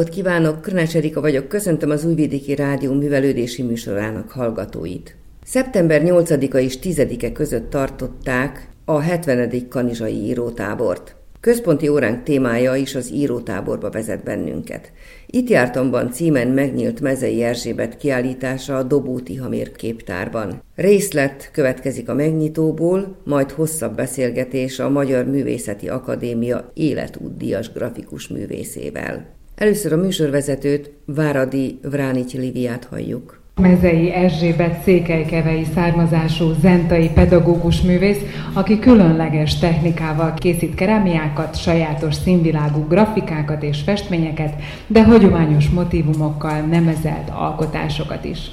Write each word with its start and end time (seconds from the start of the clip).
napot 0.00 0.14
kívánok, 0.14 0.60
Körnács 0.60 0.96
Erika 0.96 1.20
vagyok, 1.20 1.48
köszöntöm 1.48 1.90
az 1.90 2.04
Újvidéki 2.04 2.54
Rádió 2.54 2.92
művelődési 2.92 3.62
műsorának 3.62 4.30
hallgatóit. 4.30 5.16
Szeptember 5.44 6.02
8-a 6.04 6.56
és 6.56 6.78
10-e 6.82 7.32
között 7.32 7.70
tartották 7.70 8.68
a 8.84 9.00
70. 9.00 9.68
kanizsai 9.68 10.14
írótábort. 10.14 11.16
Központi 11.40 11.88
óránk 11.88 12.22
témája 12.22 12.74
is 12.74 12.94
az 12.94 13.12
írótáborba 13.12 13.90
vezet 13.90 14.24
bennünket. 14.24 14.92
Itt 15.26 15.48
jártamban 15.48 16.12
címen 16.12 16.48
megnyílt 16.48 17.00
Mezei 17.00 17.42
Erzsébet 17.42 17.96
kiállítása 17.96 18.76
a 18.76 18.82
Dobó 18.82 19.18
Tihamér 19.18 19.72
képtárban. 19.72 20.62
Részlet 20.74 21.50
következik 21.52 22.08
a 22.08 22.14
megnyitóból, 22.14 23.16
majd 23.24 23.50
hosszabb 23.50 23.96
beszélgetés 23.96 24.78
a 24.78 24.88
Magyar 24.88 25.24
Művészeti 25.24 25.88
Akadémia 25.88 26.70
életútdíjas 26.74 27.72
grafikus 27.72 28.28
művészével. 28.28 29.38
Először 29.60 29.92
a 29.92 29.96
műsorvezetőt, 29.96 30.90
Váradi 31.04 31.78
Vránics 31.82 32.32
Liviát 32.32 32.84
halljuk. 32.84 33.40
Mezei 33.60 34.12
Erzsébet 34.12 34.82
székelykevei 34.82 35.66
származású 35.74 36.52
zentai 36.60 37.10
pedagógus 37.14 37.80
művész, 37.80 38.18
aki 38.52 38.78
különleges 38.78 39.58
technikával 39.58 40.34
készít 40.34 40.74
kerámiákat, 40.74 41.60
sajátos 41.60 42.14
színvilágú 42.14 42.86
grafikákat 42.88 43.62
és 43.62 43.80
festményeket, 43.80 44.54
de 44.86 45.04
hagyományos 45.04 45.68
motivumokkal 45.68 46.60
nemezelt 46.60 47.30
alkotásokat 47.30 48.24
is. 48.24 48.50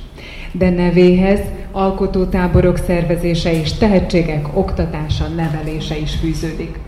De 0.52 0.70
nevéhez 0.70 1.40
alkotótáborok 1.72 2.78
szervezése 2.78 3.60
és 3.60 3.74
tehetségek 3.74 4.58
oktatása, 4.58 5.28
nevelése 5.28 5.98
is 5.98 6.16
fűződik. 6.16 6.80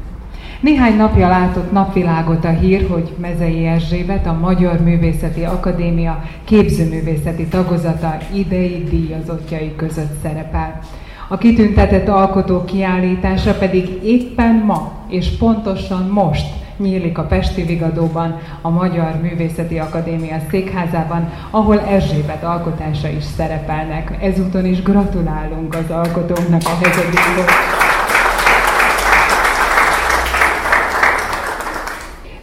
Néhány 0.59 0.95
napja 0.95 1.27
látott 1.27 1.71
napvilágot 1.71 2.45
a 2.45 2.49
hír, 2.49 2.87
hogy 2.89 3.13
Mezei 3.17 3.65
Erzsébet, 3.65 4.27
a 4.27 4.33
Magyar 4.33 4.79
Művészeti 4.79 5.43
Akadémia 5.43 6.23
képzőművészeti 6.43 7.45
tagozata 7.45 8.17
idei 8.33 8.83
díjazottjai 8.89 9.75
között 9.75 10.21
szerepel. 10.21 10.79
A 11.27 11.37
kitüntetett 11.37 12.07
alkotó 12.07 12.63
kiállítása 12.63 13.53
pedig 13.53 14.03
éppen 14.03 14.63
ma, 14.65 14.91
és 15.09 15.29
pontosan 15.37 16.07
most 16.07 16.47
nyílik 16.77 17.17
a 17.17 17.23
Pesti 17.23 17.63
Vigadóban, 17.63 18.39
a 18.61 18.69
Magyar 18.69 19.15
Művészeti 19.21 19.79
Akadémia 19.79 20.37
székházában, 20.49 21.29
ahol 21.49 21.79
Erzsébet 21.79 22.43
alkotása 22.43 23.07
is 23.07 23.23
szerepelnek. 23.23 24.17
Ezúton 24.21 24.65
is 24.65 24.81
gratulálunk 24.81 25.75
az 25.75 25.91
alkotóknak 25.91 26.61
a 26.63 26.77
hezedékot. 26.83 27.78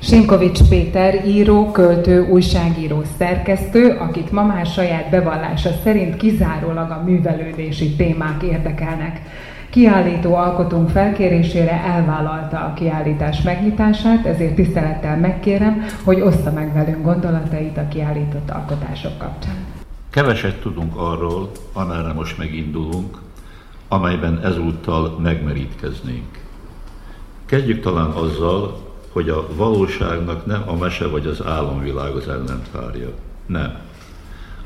Sinkovics 0.06 0.60
Péter 0.68 1.26
író, 1.26 1.70
költő, 1.70 2.28
újságíró, 2.28 3.02
szerkesztő, 3.18 3.96
akit 3.98 4.32
ma 4.32 4.42
már 4.42 4.66
saját 4.66 5.10
bevallása 5.10 5.70
szerint 5.82 6.16
kizárólag 6.16 6.90
a 6.90 7.02
művelődési 7.04 7.96
témák 7.96 8.42
érdekelnek. 8.42 9.20
Kiállító 9.70 10.34
alkotónk 10.34 10.90
felkérésére 10.90 11.70
elvállalta 11.70 12.56
a 12.56 12.72
kiállítás 12.72 13.42
megnyitását, 13.42 14.26
ezért 14.26 14.54
tisztelettel 14.54 15.16
megkérem, 15.16 15.84
hogy 16.04 16.20
oszta 16.20 16.52
meg 16.52 16.72
velünk 16.72 17.04
gondolatait 17.04 17.76
a 17.76 17.88
kiállított 17.88 18.50
alkotások 18.50 19.18
kapcsán. 19.18 19.56
Keveset 20.10 20.60
tudunk 20.60 20.96
arról, 20.96 21.50
amerre 21.72 22.12
most 22.12 22.38
megindulunk, 22.38 23.18
amelyben 23.88 24.40
ezúttal 24.44 25.18
megmerítkeznénk. 25.22 26.38
Kezdjük 27.46 27.80
talán 27.80 28.10
azzal, 28.10 28.85
hogy 29.16 29.28
a 29.28 29.46
valóságnak 29.54 30.46
nem 30.46 30.62
a 30.66 30.74
mese 30.74 31.06
vagy 31.06 31.26
az 31.26 31.42
álomvilág 31.44 32.14
az 32.14 32.28
ellentárja. 32.28 33.08
Nem. 33.46 33.78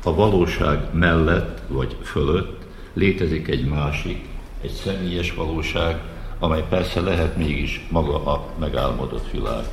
A 0.03 0.13
valóság 0.13 0.79
mellett 0.93 1.61
vagy 1.67 1.95
fölött 2.03 2.61
létezik 2.93 3.47
egy 3.47 3.65
másik, 3.65 4.25
egy 4.61 4.71
személyes 4.71 5.33
valóság, 5.33 6.01
amely 6.39 6.63
persze 6.69 7.01
lehet 7.01 7.37
mégis 7.37 7.87
maga 7.91 8.25
a 8.25 8.45
megálmodott 8.59 9.31
világ. 9.31 9.63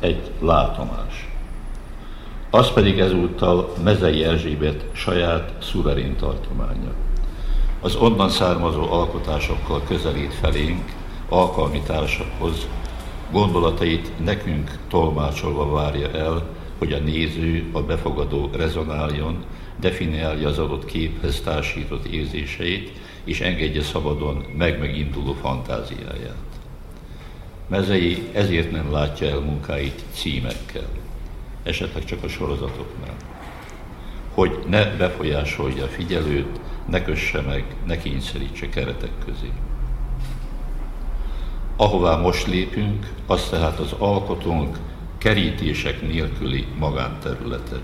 Egy 0.00 0.30
látomás. 0.40 1.28
Az 2.50 2.72
pedig 2.72 2.98
ezúttal 2.98 3.72
Mezei 3.84 4.24
Erzsébet 4.24 4.84
saját 4.92 5.52
szuverén 5.62 6.16
tartománya. 6.16 6.92
Az 7.80 7.94
onnan 7.94 8.28
származó 8.28 8.92
alkotásokkal 8.92 9.82
közelít 9.88 10.34
felénk, 10.34 10.94
alkalmi 11.28 11.80
társakhoz, 11.80 12.66
gondolatait 13.30 14.24
nekünk 14.24 14.78
tolmácsolva 14.88 15.70
várja 15.70 16.10
el, 16.10 16.48
hogy 16.78 16.92
a 16.92 16.98
néző, 16.98 17.68
a 17.72 17.82
befogadó 17.82 18.50
rezonáljon, 18.52 19.44
definiálja 19.80 20.48
az 20.48 20.58
adott 20.58 20.84
képhez 20.84 21.40
társított 21.40 22.04
érzéseit, 22.04 22.92
és 23.24 23.40
engedje 23.40 23.82
szabadon 23.82 24.44
meg-meginduló 24.56 25.32
fantáziáját. 25.32 26.36
Mezei 27.68 28.28
ezért 28.32 28.70
nem 28.70 28.92
látja 28.92 29.28
el 29.28 29.38
munkáit 29.38 30.04
címekkel, 30.12 30.88
esetleg 31.62 32.04
csak 32.04 32.22
a 32.22 32.28
sorozatoknál. 32.28 33.16
Hogy 34.34 34.58
ne 34.68 34.84
befolyásolja 34.84 35.84
a 35.84 35.88
figyelőt, 35.88 36.60
ne 36.88 37.02
kösse 37.02 37.40
meg, 37.40 37.64
ne 37.86 37.98
kényszerítse 37.98 38.68
keretek 38.68 39.12
közé. 39.24 39.50
Ahová 41.80 42.16
most 42.16 42.46
lépünk, 42.46 43.12
az 43.26 43.48
tehát 43.50 43.78
az 43.78 43.94
alkotónk 43.98 44.78
kerítések 45.18 46.02
nélküli 46.02 46.66
magánterülete. 46.78 47.76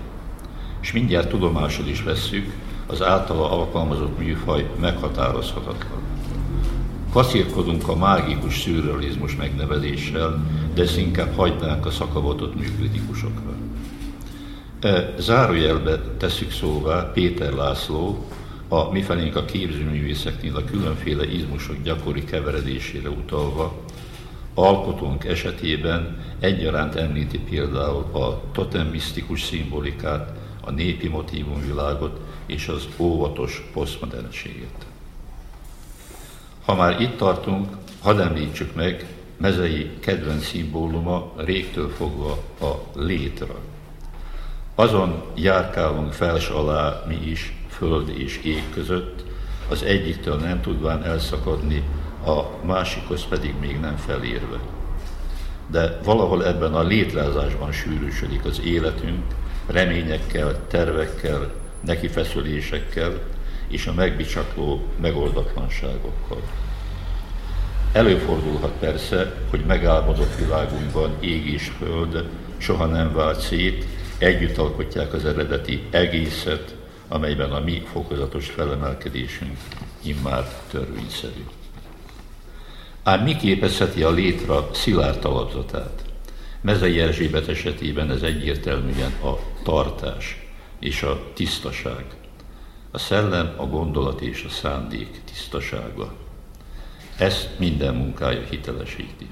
És 0.81 0.91
mindjárt 0.91 1.29
tudomásul 1.29 1.87
is 1.87 2.03
vesszük, 2.03 2.53
az 2.87 3.01
általa 3.01 3.51
alkalmazott 3.51 4.19
műfaj 4.19 4.69
meghatározhatatlan. 4.79 6.01
Kaszírkodunk 7.11 7.87
a 7.87 7.95
mágikus 7.95 8.61
szürrealizmus 8.61 9.35
megnevezéssel, 9.35 10.45
de 10.73 10.81
ezt 10.81 10.97
inkább 10.97 11.35
hagynánk 11.35 11.85
a 11.85 11.91
szakavatott 11.91 12.55
műkritikusokra. 12.55 13.55
E, 14.79 15.13
zárójelbe 15.19 16.01
tesszük 16.17 16.51
szóvá 16.51 17.11
Péter 17.13 17.53
László, 17.53 18.25
a 18.67 18.91
mifelénk 18.91 19.35
a 19.35 19.45
képzőművészeknél 19.45 20.55
a 20.55 20.63
különféle 20.63 21.25
izmusok 21.25 21.75
gyakori 21.83 22.23
keveredésére 22.23 23.09
utalva, 23.09 23.85
alkotónk 24.57 25.25
esetében 25.25 26.23
egyaránt 26.39 26.95
említi 26.95 27.39
például 27.39 28.03
a 28.13 28.41
totemisztikus 28.51 29.43
szimbolikát, 29.43 30.31
a 30.63 30.71
népi 30.71 31.07
motívumvilágot 31.07 32.19
és 32.45 32.67
az 32.67 32.87
óvatos 32.97 33.69
posztmodernséget. 33.73 34.85
Ha 36.65 36.75
már 36.75 37.01
itt 37.01 37.17
tartunk, 37.17 37.67
hadd 38.01 38.19
említsük 38.19 38.75
meg 38.75 39.05
mezei 39.37 39.89
kedvenc 39.99 40.45
szimbóluma 40.45 41.33
régtől 41.35 41.89
fogva 41.89 42.43
a 42.61 42.99
létra. 42.99 43.55
Azon 44.75 45.23
járkálunk 45.35 46.13
fels 46.13 46.49
alá 46.49 47.03
mi 47.07 47.19
is, 47.25 47.53
föld 47.69 48.09
és 48.09 48.39
ég 48.43 48.63
között, 48.73 49.23
az 49.69 49.83
egyiktől 49.83 50.35
nem 50.35 50.61
tudván 50.61 51.03
elszakadni, 51.03 51.83
a 52.27 52.49
másikhoz 52.65 53.25
pedig 53.25 53.53
még 53.59 53.79
nem 53.79 53.95
felérve. 53.95 54.59
De 55.67 55.99
valahol 56.03 56.45
ebben 56.45 56.73
a 56.73 56.83
létrázásban 56.83 57.71
sűrűsödik 57.71 58.45
az 58.45 58.61
életünk, 58.63 59.23
reményekkel, 59.67 60.67
tervekkel, 60.67 61.51
nekifeszülésekkel 61.85 63.19
és 63.67 63.87
a 63.87 63.93
megbicsakló 63.93 64.85
megoldatlanságokkal. 65.01 66.41
Előfordulhat 67.91 68.73
persze, 68.79 69.33
hogy 69.49 69.65
megálmodott 69.65 70.35
világunkban 70.35 71.15
ég 71.19 71.45
és 71.45 71.71
föld 71.77 72.29
soha 72.57 72.85
nem 72.85 73.13
vált 73.13 73.39
szét, 73.39 73.85
együtt 74.17 74.57
alkotják 74.57 75.13
az 75.13 75.25
eredeti 75.25 75.83
egészet, 75.89 76.75
amelyben 77.07 77.51
a 77.51 77.59
mi 77.59 77.85
fokozatos 77.91 78.49
felemelkedésünk 78.49 79.57
immár 80.01 80.47
törvényszerű. 80.71 81.43
Ám 83.07 83.23
mi 83.23 83.35
képezheti 83.35 84.03
a 84.03 84.11
létra 84.11 84.69
szilárd 84.73 85.25
alapzatát? 85.25 86.03
Mezei 86.61 86.99
Erzsébet 86.99 87.47
esetében 87.47 88.11
ez 88.11 88.21
egyértelműen 88.21 89.11
a 89.23 89.39
tartás 89.63 90.47
és 90.79 91.01
a 91.01 91.19
tisztaság. 91.33 92.05
A 92.91 92.97
szellem, 92.97 93.53
a 93.57 93.65
gondolat 93.65 94.21
és 94.21 94.43
a 94.47 94.49
szándék 94.49 95.21
tisztasága. 95.25 96.13
Ezt 97.17 97.49
minden 97.59 97.95
munkája 97.95 98.41
hitelesíti. 98.49 99.27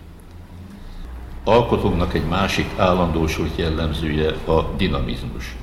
Alkotónak 1.43 2.13
egy 2.13 2.27
másik 2.27 2.67
állandósult 2.77 3.57
jellemzője 3.57 4.31
a 4.45 4.73
dinamizmus. 4.77 5.55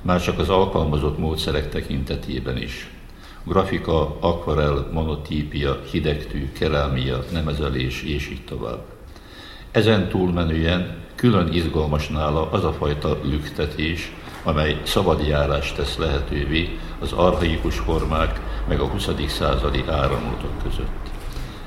Már 0.00 0.22
csak 0.22 0.38
az 0.38 0.48
alkalmazott 0.48 1.18
módszerek 1.18 1.68
tekintetében 1.68 2.56
is 2.56 2.90
grafika, 3.44 4.16
akvarel, 4.20 4.88
monotípia, 4.92 5.80
hidegtű, 5.90 6.52
kerámia, 6.52 7.24
nemezelés 7.32 8.02
és 8.02 8.28
így 8.28 8.44
tovább. 8.44 8.84
Ezen 9.70 10.08
túlmenően 10.08 10.96
külön 11.14 11.52
izgalmas 11.52 12.08
nála 12.08 12.50
az 12.50 12.64
a 12.64 12.72
fajta 12.72 13.18
lüktetés, 13.22 14.12
amely 14.44 14.80
szabad 14.82 15.26
járást 15.26 15.76
tesz 15.76 15.96
lehetővé 15.96 16.78
az 17.00 17.12
arhaikus 17.12 17.78
formák 17.78 18.40
meg 18.68 18.80
a 18.80 18.86
20. 18.86 19.08
századi 19.26 19.84
áramlatok 19.88 20.62
között. 20.62 21.10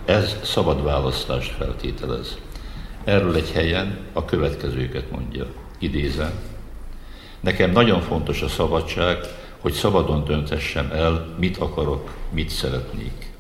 Ez 0.06 0.40
szabad 0.44 0.84
választást 0.84 1.52
feltételez. 1.52 2.38
Erről 3.04 3.36
egy 3.36 3.52
helyen 3.52 3.98
a 4.14 4.26
következőket 4.26 5.12
mondja. 5.12 5.46
Idézem. 5.80 6.32
Nekem 7.40 7.72
nagyon 7.72 8.02
fontos 8.02 8.42
a 8.42 8.48
szabadság, 8.48 9.18
hogy 9.66 9.74
szabadon 9.74 10.24
döntessem 10.24 10.92
el, 10.92 11.36
mit 11.40 11.58
akarok, 11.58 12.14
mit 12.30 12.50
szeretnék. 12.50 13.34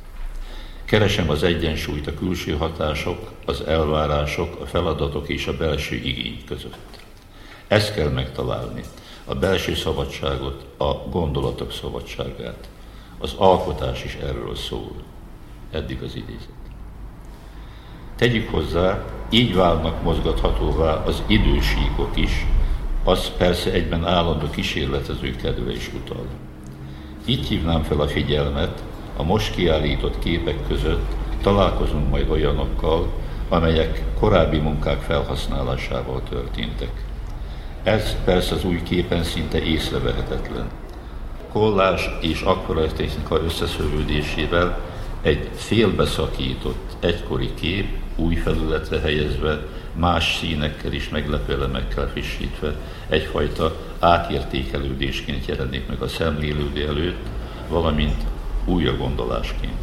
Keresem 0.86 1.30
az 1.30 1.44
egyensúlyt 1.44 2.08
a 2.08 2.14
külső 2.14 2.58
hatások, 2.58 3.32
az 3.46 3.62
elvárások, 3.62 4.62
a 4.62 4.66
feladatok 4.66 5.30
és 5.30 5.48
a 5.48 5.58
belső 5.58 5.96
igény 5.96 6.44
között. 6.48 7.00
Ezt 7.68 7.94
kell 7.94 8.10
megtalálni, 8.10 8.84
a 9.26 9.36
belső 9.36 9.76
szabadságot, 9.76 10.66
a 10.78 10.94
gondolatok 10.94 11.72
szabadságát. 11.72 12.70
Az 13.20 13.34
alkotás 13.38 14.04
is 14.04 14.14
erről 14.14 14.56
szól. 14.56 14.96
Eddig 15.72 16.02
az 16.02 16.16
idézet. 16.16 16.50
Tegyük 18.16 18.50
hozzá, 18.50 19.04
így 19.30 19.56
válnak 19.56 20.04
mozgathatóvá 20.04 21.04
az 21.04 21.24
idősíkok 21.28 22.18
is, 22.18 22.46
az 23.08 23.32
persze 23.38 23.72
egyben 23.72 24.06
állandó 24.06 24.50
kísérletező 24.50 25.36
kedve 25.36 25.72
is 25.72 25.92
utal. 26.02 26.26
Itt 27.26 27.48
hívnám 27.48 27.84
fel 27.84 28.00
a 28.00 28.08
figyelmet, 28.08 28.84
a 29.18 29.24
most 29.24 29.56
kiállított 29.56 30.20
képek 30.20 30.68
között 30.68 31.06
találkozunk 31.42 32.10
majd 32.10 32.30
olyanokkal, 32.30 33.14
amelyek 33.50 34.04
korábbi 34.20 34.58
munkák 34.58 35.02
felhasználásával 35.02 36.22
történtek. 36.30 37.06
Ez 37.84 38.16
persze 38.24 38.56
az 38.56 38.66
új 38.66 38.84
képen 38.84 39.24
szinte 39.24 39.64
észrevehetetlen. 39.64 40.68
Kollás 41.52 42.10
és 42.22 42.46
technika 42.96 43.42
összeszövődésével 43.44 44.80
egy 45.22 45.50
félbeszakított 45.56 46.96
egykori 47.00 47.54
kép 47.54 47.88
új 48.16 48.36
felületre 48.36 49.00
helyezve, 49.00 49.66
más 49.96 50.38
színekkel 50.38 50.94
és 50.94 51.10
meglepő 51.10 51.54
elemekkel 51.54 52.08
frissítve 52.08 52.76
egyfajta 53.08 53.76
átértékelődésként 54.00 55.46
jelenik 55.46 55.88
meg 55.88 56.02
a 56.02 56.08
szemlélődő 56.08 56.88
előtt, 56.88 57.26
valamint 57.70 58.24
újra 58.66 58.98
gondolásként. 58.98 59.74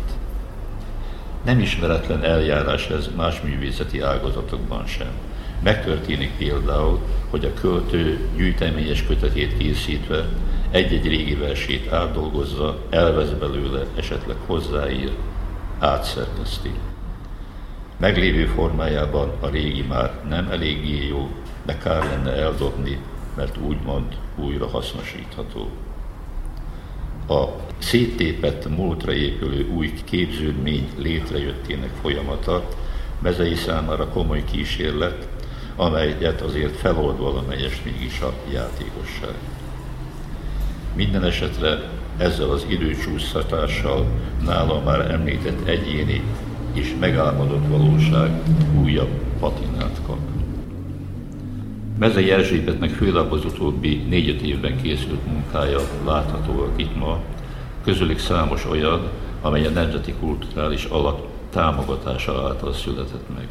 Nem 1.45 1.59
ismeretlen 1.59 2.25
eljárás 2.25 2.89
ez 2.89 3.09
más 3.17 3.41
művészeti 3.41 4.01
ágazatokban 4.01 4.87
sem. 4.87 5.11
Megtörténik 5.63 6.37
például, 6.37 7.01
hogy 7.31 7.45
a 7.45 7.61
költő 7.61 8.29
gyűjteményes 8.37 9.07
kötetét 9.07 9.57
készítve 9.57 10.29
egy-egy 10.71 11.07
régi 11.07 11.35
versét 11.35 11.93
átdolgozza, 11.93 12.79
elvesz 12.91 13.31
belőle, 13.31 13.87
esetleg 13.97 14.37
hozzáír, 14.47 15.13
átszerkeszti. 15.79 16.71
Meglévő 18.03 18.47
formájában 18.47 19.33
a 19.41 19.49
régi 19.49 19.83
már 19.83 20.13
nem 20.29 20.49
eléggé 20.51 21.07
jó, 21.07 21.29
de 21.65 21.79
kár 21.79 22.05
lenne 22.05 22.33
eldobni, 22.33 22.99
mert 23.37 23.57
úgymond 23.57 24.17
újra 24.37 24.67
hasznosítható. 24.67 25.69
A 27.29 27.45
széttépett 27.79 28.77
múltra 28.77 29.13
épülő 29.13 29.69
új 29.69 29.93
képződmény 30.05 30.89
létrejöttének 30.99 31.91
folyamata 32.01 32.69
mezei 33.19 33.55
számára 33.55 34.09
komoly 34.09 34.45
kísérlet, 34.45 35.29
amelyet 35.77 36.41
azért 36.41 36.77
felold 36.77 37.19
valamelyest 37.19 37.85
mégis 37.85 38.21
a 38.21 38.33
játékosság. 38.53 39.35
Minden 40.95 41.25
esetre 41.25 41.91
ezzel 42.17 42.51
az 42.51 42.67
időcsúsztatással 42.69 44.07
nála 44.45 44.81
már 44.81 45.11
említett 45.11 45.67
egyéni 45.67 46.23
és 46.73 46.95
megálmodott 47.01 47.67
valóság 47.69 48.31
újabb 48.83 49.11
patinát 49.39 50.01
kap. 50.07 50.19
Mezei 51.99 52.31
Erzsébetnek 52.31 52.91
főleg 52.91 53.33
az 53.33 53.45
utóbbi 53.45 53.97
négy 54.09 54.47
évben 54.47 54.83
készült 54.83 55.27
munkája 55.27 55.81
látható 56.05 56.67
itt 56.77 56.97
ma, 56.97 57.19
közülük 57.85 58.19
számos 58.19 58.67
olyan, 58.71 59.09
amely 59.41 59.67
a 59.67 59.71
nemzeti 59.71 60.15
kulturális 60.21 60.85
alap 60.85 61.27
támogatása 61.51 62.49
által 62.49 62.73
született 62.73 63.35
meg. 63.35 63.49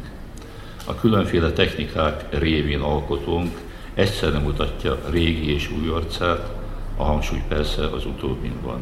A 0.86 0.94
különféle 0.94 1.50
technikák 1.50 2.38
révén 2.38 2.80
alkotónk 2.80 3.60
egyszerre 3.94 4.38
mutatja 4.38 4.98
régi 5.10 5.52
és 5.54 5.70
új 5.70 5.88
arcát, 5.88 6.52
a 6.96 7.04
hangsúly 7.04 7.42
persze 7.48 7.86
az 7.86 8.06
utóbbin 8.06 8.54
van. 8.62 8.80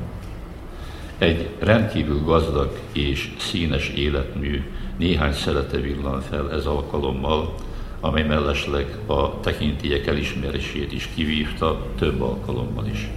Egy 1.20 1.48
rendkívül 1.58 2.22
gazdag 2.24 2.78
és 2.92 3.30
színes 3.38 3.88
életmű 3.88 4.62
néhány 4.98 5.32
szelete 5.32 5.76
villan 5.76 6.20
fel 6.20 6.52
ez 6.52 6.66
alkalommal, 6.66 7.54
amely 8.00 8.22
mellesleg 8.22 8.98
a 9.06 9.40
tekintélyek 9.40 10.06
elismerését 10.06 10.92
is 10.92 11.08
kivívta 11.14 11.86
több 11.98 12.20
alkalommal 12.20 12.86
is. 12.86 13.08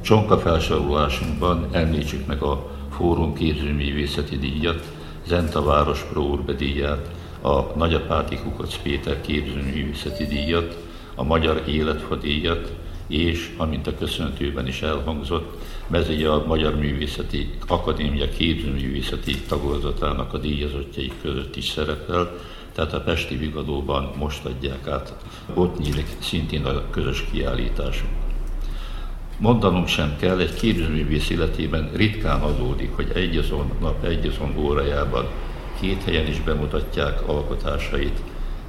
Csonka 0.00 0.38
felsorolásunkban 0.38 1.68
említsük 1.72 2.26
meg 2.26 2.42
a 2.42 2.70
Fórum 2.90 3.34
képzőművészeti 3.34 4.38
díjat, 4.38 4.92
Zenta 5.26 5.62
Város 5.62 6.02
Pro 6.12 6.36
díját, 6.56 7.10
a 7.42 7.60
Nagyapáti 7.76 8.36
Kukac 8.36 8.76
Péter 8.82 9.20
képzőművészeti 9.20 10.26
díjat, 10.26 10.76
a 11.14 11.22
Magyar 11.22 11.62
Életfa 11.66 12.16
díjat, 12.16 12.72
és, 13.06 13.54
amint 13.56 13.86
a 13.86 13.94
köszöntőben 13.98 14.66
is 14.66 14.82
elhangzott, 14.82 15.58
mezei 15.86 16.24
a 16.24 16.44
Magyar 16.46 16.76
Művészeti 16.76 17.50
Akadémia 17.66 18.28
képzőművészeti 18.28 19.36
tagozatának 19.40 20.34
a 20.34 20.38
díjazottjai 20.38 21.12
között 21.22 21.56
is 21.56 21.64
szerepel, 21.64 22.38
tehát 22.72 22.92
a 22.92 23.00
Pesti 23.00 23.36
Vigadóban 23.36 24.12
most 24.18 24.44
adják 24.44 24.86
át. 24.86 25.14
Ott 25.54 25.78
nyílik 25.78 26.06
szintén 26.18 26.64
a 26.64 26.90
közös 26.90 27.24
kiállításunk. 27.32 28.12
Mondanunk 29.38 29.88
sem 29.88 30.16
kell, 30.16 30.38
egy 30.38 30.54
képzőművész 30.54 31.30
életében 31.30 31.90
ritkán 31.94 32.40
adódik, 32.40 32.90
hogy 32.94 33.10
egyazon 33.14 33.72
nap, 33.80 34.04
egyazon 34.04 34.54
órájában 34.58 35.26
két 35.80 36.02
helyen 36.04 36.26
is 36.26 36.40
bemutatják 36.40 37.28
alkotásait. 37.28 38.20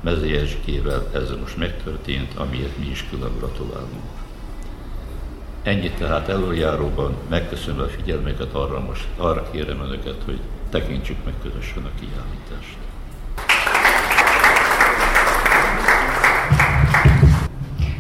Mezei 0.02 0.36
Erzsikével 0.36 1.08
ez 1.14 1.34
most 1.40 1.58
megtörtént, 1.58 2.34
amiért 2.36 2.78
mi 2.78 2.86
is 2.86 3.06
külön 3.10 3.38
gratulálunk. 3.38 4.25
Ennyit 5.66 5.98
tehát 5.98 6.30
előjáróban 6.30 7.16
megköszönöm 7.30 7.80
a 7.80 7.88
figyelmeket, 7.88 8.54
arra 8.54 8.80
most 8.80 9.08
arra 9.18 9.50
kérem 9.52 9.80
önöket, 9.80 10.16
hogy 10.26 10.40
tekintsük 10.70 11.18
meg 11.26 11.34
közösen 11.44 11.84
a 11.84 11.90
kiállítást. 12.00 12.78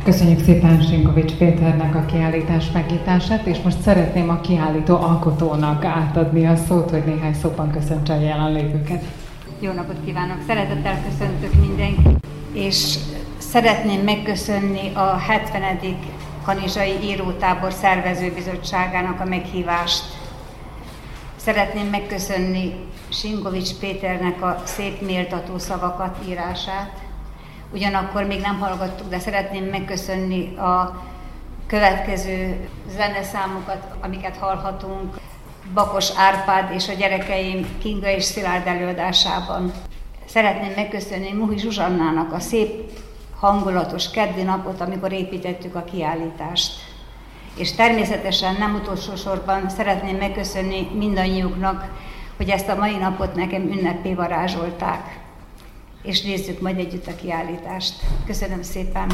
Köszönjük 0.03 0.39
szépen 0.39 0.81
Sinkovics 0.81 1.33
Péternek 1.33 1.95
a 1.95 2.05
kiállítás 2.05 2.71
megnyitását, 2.71 3.45
és 3.45 3.57
most 3.63 3.81
szeretném 3.81 4.29
a 4.29 4.41
kiállító 4.41 4.95
alkotónak 4.95 5.85
átadni 5.85 6.47
a 6.47 6.55
szót, 6.55 6.89
hogy 6.89 7.03
néhány 7.05 7.33
szóban 7.33 7.71
köszöntse 7.71 8.13
a 8.13 8.19
jelenlévőket. 8.19 9.03
Jó 9.59 9.71
napot 9.71 9.97
kívánok! 10.05 10.37
Szeretettel 10.47 11.03
köszöntök 11.03 11.53
mindenkit, 11.67 12.27
és 12.53 12.95
szeretném 13.37 14.01
megköszönni 14.01 14.91
a 14.93 15.17
70. 15.17 15.63
Kanizsai 16.45 16.97
Írótábor 17.03 17.73
szervezőbizottságának 17.73 19.19
a 19.19 19.25
meghívást. 19.25 20.03
Szeretném 21.35 21.87
megköszönni 21.87 22.75
Singovics 23.09 23.73
Péternek 23.79 24.41
a 24.41 24.61
szép 24.63 25.01
méltató 25.01 25.57
szavakat, 25.57 26.17
írását. 26.27 26.91
Ugyanakkor 27.73 28.23
még 28.23 28.41
nem 28.41 28.59
hallgattuk, 28.59 29.09
de 29.09 29.19
szeretném 29.19 29.63
megköszönni 29.63 30.55
a 30.57 31.03
következő 31.67 32.69
zeneszámokat, 32.89 33.95
amiket 34.01 34.37
hallhatunk. 34.37 35.17
Bakos 35.73 36.09
Árpád 36.17 36.73
és 36.73 36.89
a 36.89 36.93
gyerekeim 36.93 37.77
Kinga 37.81 38.07
és 38.07 38.23
Szilárd 38.23 38.67
előadásában. 38.67 39.71
Szeretném 40.25 40.71
megköszönni 40.75 41.31
Muhi 41.31 41.57
Zsuzsannának 41.57 42.33
a 42.33 42.39
szép 42.39 42.91
hangulatos 43.39 44.09
keddi 44.09 44.41
napot, 44.41 44.81
amikor 44.81 45.11
építettük 45.11 45.75
a 45.75 45.83
kiállítást. 45.83 46.73
És 47.57 47.71
természetesen 47.73 48.55
nem 48.59 48.75
utolsó 48.75 49.15
sorban 49.15 49.69
szeretném 49.69 50.17
megköszönni 50.17 50.87
mindannyiuknak, 50.93 51.91
hogy 52.37 52.49
ezt 52.49 52.69
a 52.69 52.75
mai 52.75 52.95
napot 52.95 53.35
nekem 53.35 53.61
ünnepé 53.61 54.13
varázsolták. 54.13 55.19
És 56.03 56.21
nézzük 56.21 56.61
majd 56.61 56.77
együtt 56.77 57.07
a 57.07 57.15
kiállítást. 57.15 57.95
Köszönöm 58.25 58.61
szépen! 58.61 59.07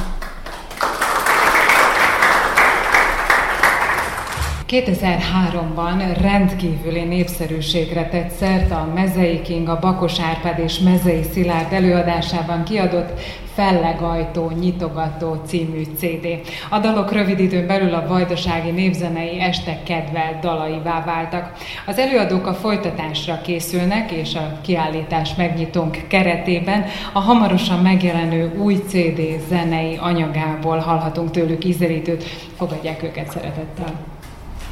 2003-ban 4.71 6.17
rendkívüli 6.21 7.03
népszerűségre 7.03 8.07
tett 8.07 8.29
szert 8.29 8.71
a 8.71 8.91
Mezei 8.93 9.63
a 9.65 9.79
Bakos 9.79 10.19
Árpád 10.19 10.59
és 10.59 10.79
Mezei 10.79 11.23
Szilárd 11.31 11.73
előadásában 11.73 12.63
kiadott 12.63 13.19
Fellegajtó, 13.53 14.51
Nyitogató 14.59 15.41
című 15.45 15.83
CD. 15.97 16.27
A 16.69 16.79
dalok 16.79 17.11
rövid 17.11 17.39
időn 17.39 17.67
belül 17.67 17.93
a 17.93 18.07
vajdasági 18.07 18.71
népzenei 18.71 19.39
este 19.39 19.79
kedvelt 19.83 20.39
dalaivá 20.39 21.03
váltak. 21.05 21.53
Az 21.85 21.97
előadók 21.97 22.47
a 22.47 22.53
folytatásra 22.53 23.41
készülnek, 23.41 24.11
és 24.11 24.35
a 24.35 24.59
kiállítás 24.61 25.35
megnyitónk 25.35 25.97
keretében 26.07 26.85
a 27.13 27.19
hamarosan 27.19 27.79
megjelenő 27.79 28.53
új 28.57 28.75
CD 28.87 29.21
zenei 29.47 29.97
anyagából 29.97 30.77
hallhatunk 30.77 31.31
tőlük 31.31 31.65
ízelítőt. 31.65 32.23
Fogadják 32.55 33.03
őket 33.03 33.29
szeretettel! 33.31 34.19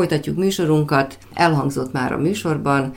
Folytatjuk 0.00 0.36
műsorunkat. 0.36 1.18
Elhangzott 1.34 1.92
már 1.92 2.12
a 2.12 2.18
műsorban, 2.18 2.92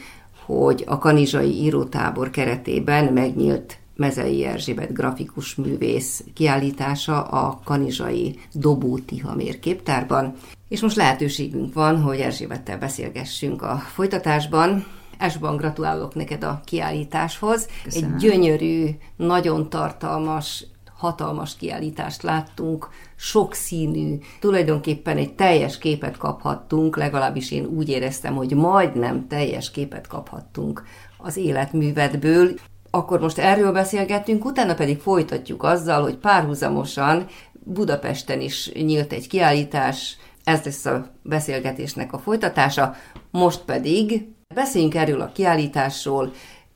hogy 0.45 0.83
a 0.87 0.97
Kanizsai 0.97 1.51
írótábor 1.51 2.29
keretében 2.29 3.13
megnyílt 3.13 3.77
Mezei 3.95 4.45
Erzsébet 4.45 4.93
grafikus 4.93 5.55
művész 5.55 6.23
kiállítása 6.33 7.23
a 7.23 7.59
Kanizsai 7.63 8.39
Dobó 8.53 8.97
Tihamér 8.97 9.59
képtárban, 9.59 10.35
és 10.69 10.81
most 10.81 10.95
lehetőségünk 10.95 11.73
van, 11.73 12.01
hogy 12.01 12.19
Erzsébettel 12.19 12.77
beszélgessünk 12.77 13.61
a 13.61 13.77
folytatásban. 13.93 14.85
Elsőban 15.17 15.55
gratulálok 15.55 16.15
neked 16.15 16.43
a 16.43 16.61
kiállításhoz. 16.65 17.67
Köszönöm. 17.83 18.13
Egy 18.13 18.19
gyönyörű, 18.19 18.89
nagyon 19.15 19.69
tartalmas 19.69 20.65
hatalmas 21.03 21.55
kiállítást 21.55 22.21
láttunk, 22.21 22.89
sokszínű, 23.15 24.17
tulajdonképpen 24.39 25.17
egy 25.17 25.33
teljes 25.33 25.77
képet 25.77 26.17
kaphattunk, 26.17 26.97
legalábbis 26.97 27.51
én 27.51 27.65
úgy 27.65 27.89
éreztem, 27.89 28.35
hogy 28.35 28.55
majdnem 28.55 29.27
teljes 29.27 29.71
képet 29.71 30.07
kaphattunk 30.07 30.83
az 31.17 31.37
életművedből. 31.37 32.53
Akkor 32.89 33.19
most 33.19 33.37
erről 33.37 33.71
beszélgettünk, 33.71 34.45
utána 34.45 34.73
pedig 34.73 34.99
folytatjuk 34.99 35.63
azzal, 35.63 36.01
hogy 36.01 36.17
párhuzamosan 36.17 37.25
Budapesten 37.53 38.41
is 38.41 38.71
nyílt 38.73 39.13
egy 39.13 39.27
kiállítás, 39.27 40.17
ez 40.43 40.63
lesz 40.63 40.85
a 40.85 41.11
beszélgetésnek 41.21 42.13
a 42.13 42.19
folytatása, 42.19 42.95
most 43.31 43.61
pedig 43.61 44.27
beszéljünk 44.53 44.95
erről 44.95 45.21
a 45.21 45.31
kiállításról, 45.31 46.31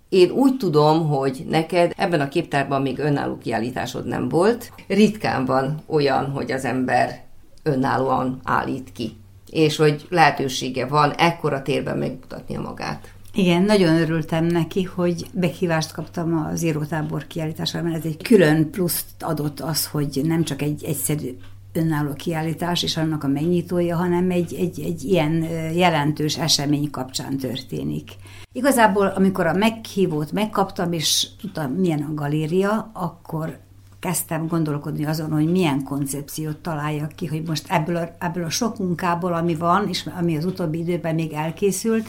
én 0.09 0.29
úgy 0.29 0.57
tudom, 0.57 1.07
hogy 1.07 1.45
neked 1.49 1.93
ebben 1.97 2.21
a 2.21 2.27
képtárban 2.27 2.81
még 2.81 2.99
önálló 2.99 3.37
kiállításod 3.37 4.05
nem 4.05 4.29
volt. 4.29 4.71
Ritkán 4.87 5.45
van 5.45 5.81
olyan, 5.85 6.25
hogy 6.31 6.51
az 6.51 6.65
ember 6.65 7.23
önállóan 7.63 8.39
állít 8.43 8.91
ki, 8.91 9.15
és 9.49 9.75
hogy 9.75 10.05
lehetősége 10.09 10.85
van 10.85 11.11
ekkora 11.11 11.61
térben 11.61 11.97
megmutatnia 11.97 12.61
magát. 12.61 13.11
Igen, 13.33 13.63
nagyon 13.63 13.95
örültem 13.95 14.45
neki, 14.45 14.83
hogy 14.83 15.27
meghívást 15.33 15.91
kaptam 15.91 16.47
az 16.53 16.63
írótábor 16.63 17.27
kiállításra, 17.27 17.81
mert 17.81 17.95
ez 17.95 18.05
egy 18.05 18.23
külön 18.23 18.69
pluszt 18.71 19.05
adott 19.19 19.59
az, 19.59 19.87
hogy 19.87 20.21
nem 20.23 20.43
csak 20.43 20.61
egy 20.61 20.83
egyszerű 20.83 21.37
önálló 21.77 22.13
kiállítás 22.13 22.83
és 22.83 22.97
annak 22.97 23.23
a 23.23 23.27
megnyitója, 23.27 23.95
hanem 23.95 24.31
egy, 24.31 24.53
egy, 24.53 24.79
egy 24.79 25.03
ilyen 25.03 25.31
jelentős 25.73 26.37
esemény 26.37 26.89
kapcsán 26.89 27.37
történik. 27.37 28.11
Igazából, 28.51 29.07
amikor 29.07 29.45
a 29.45 29.53
meghívót 29.53 30.31
megkaptam, 30.31 30.91
és 30.91 31.27
tudtam, 31.41 31.71
milyen 31.71 32.01
a 32.01 32.13
galéria, 32.13 32.89
akkor 32.93 33.57
kezdtem 33.99 34.47
gondolkodni 34.47 35.05
azon, 35.05 35.31
hogy 35.31 35.51
milyen 35.51 35.83
koncepciót 35.83 36.57
találjak 36.57 37.11
ki, 37.11 37.25
hogy 37.25 37.43
most 37.47 37.65
ebből 37.69 37.95
a, 37.95 38.15
ebből 38.19 38.43
a 38.43 38.49
sok 38.49 38.77
munkából, 38.77 39.33
ami 39.33 39.55
van, 39.55 39.87
és 39.87 40.09
ami 40.17 40.37
az 40.37 40.45
utóbbi 40.45 40.79
időben 40.79 41.15
még 41.15 41.31
elkészült, 41.33 42.07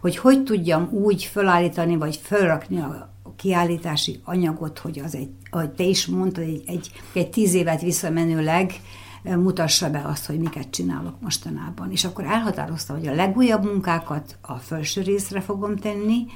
hogy 0.00 0.16
hogy 0.16 0.42
tudjam 0.42 0.88
úgy 0.90 1.24
felállítani, 1.24 1.96
vagy 1.96 2.20
felrakni 2.22 2.78
a 2.78 3.14
kiállítási 3.36 4.20
anyagot, 4.24 4.78
hogy 4.78 4.98
az 4.98 5.14
egy, 5.14 5.30
ahogy 5.50 5.70
te 5.70 5.84
is 5.84 6.06
mondtad, 6.06 6.44
egy, 6.44 6.62
egy, 6.66 6.90
egy 7.12 7.30
tíz 7.30 7.54
évet 7.54 7.80
visszamenőleg 7.80 8.80
mutassa 9.22 9.90
be 9.90 10.02
azt, 10.06 10.26
hogy 10.26 10.38
miket 10.38 10.70
csinálok 10.70 11.20
mostanában. 11.20 11.90
És 11.90 12.04
akkor 12.04 12.24
elhatároztam, 12.24 12.98
hogy 12.98 13.06
a 13.06 13.14
legújabb 13.14 13.64
munkákat 13.64 14.36
a 14.40 14.54
felső 14.54 15.02
részre 15.02 15.40
fogom 15.40 15.76
tenni, 15.76 16.26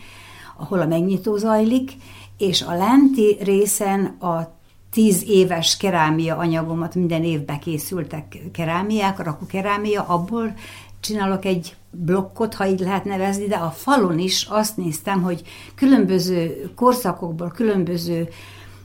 ahol 0.56 0.80
a 0.80 0.86
megnyitó 0.86 1.36
zajlik, 1.36 1.92
és 2.38 2.62
a 2.62 2.74
lenti 2.74 3.36
részen 3.40 4.04
a 4.04 4.58
tíz 4.90 5.24
éves 5.28 5.76
kerámia 5.76 6.36
anyagomat, 6.36 6.94
minden 6.94 7.24
évben 7.24 7.58
készültek 7.58 8.38
kerámiák, 8.52 9.18
rakukerámia, 9.18 10.02
abból 10.02 10.54
csinálok 11.00 11.44
egy 11.44 11.76
blokkot, 11.90 12.54
ha 12.54 12.66
így 12.66 12.80
lehet 12.80 13.04
nevezni, 13.04 13.46
de 13.46 13.56
a 13.56 13.70
falon 13.70 14.18
is 14.18 14.46
azt 14.50 14.76
néztem, 14.76 15.22
hogy 15.22 15.42
különböző 15.74 16.70
korszakokból, 16.74 17.50
különböző 17.50 18.28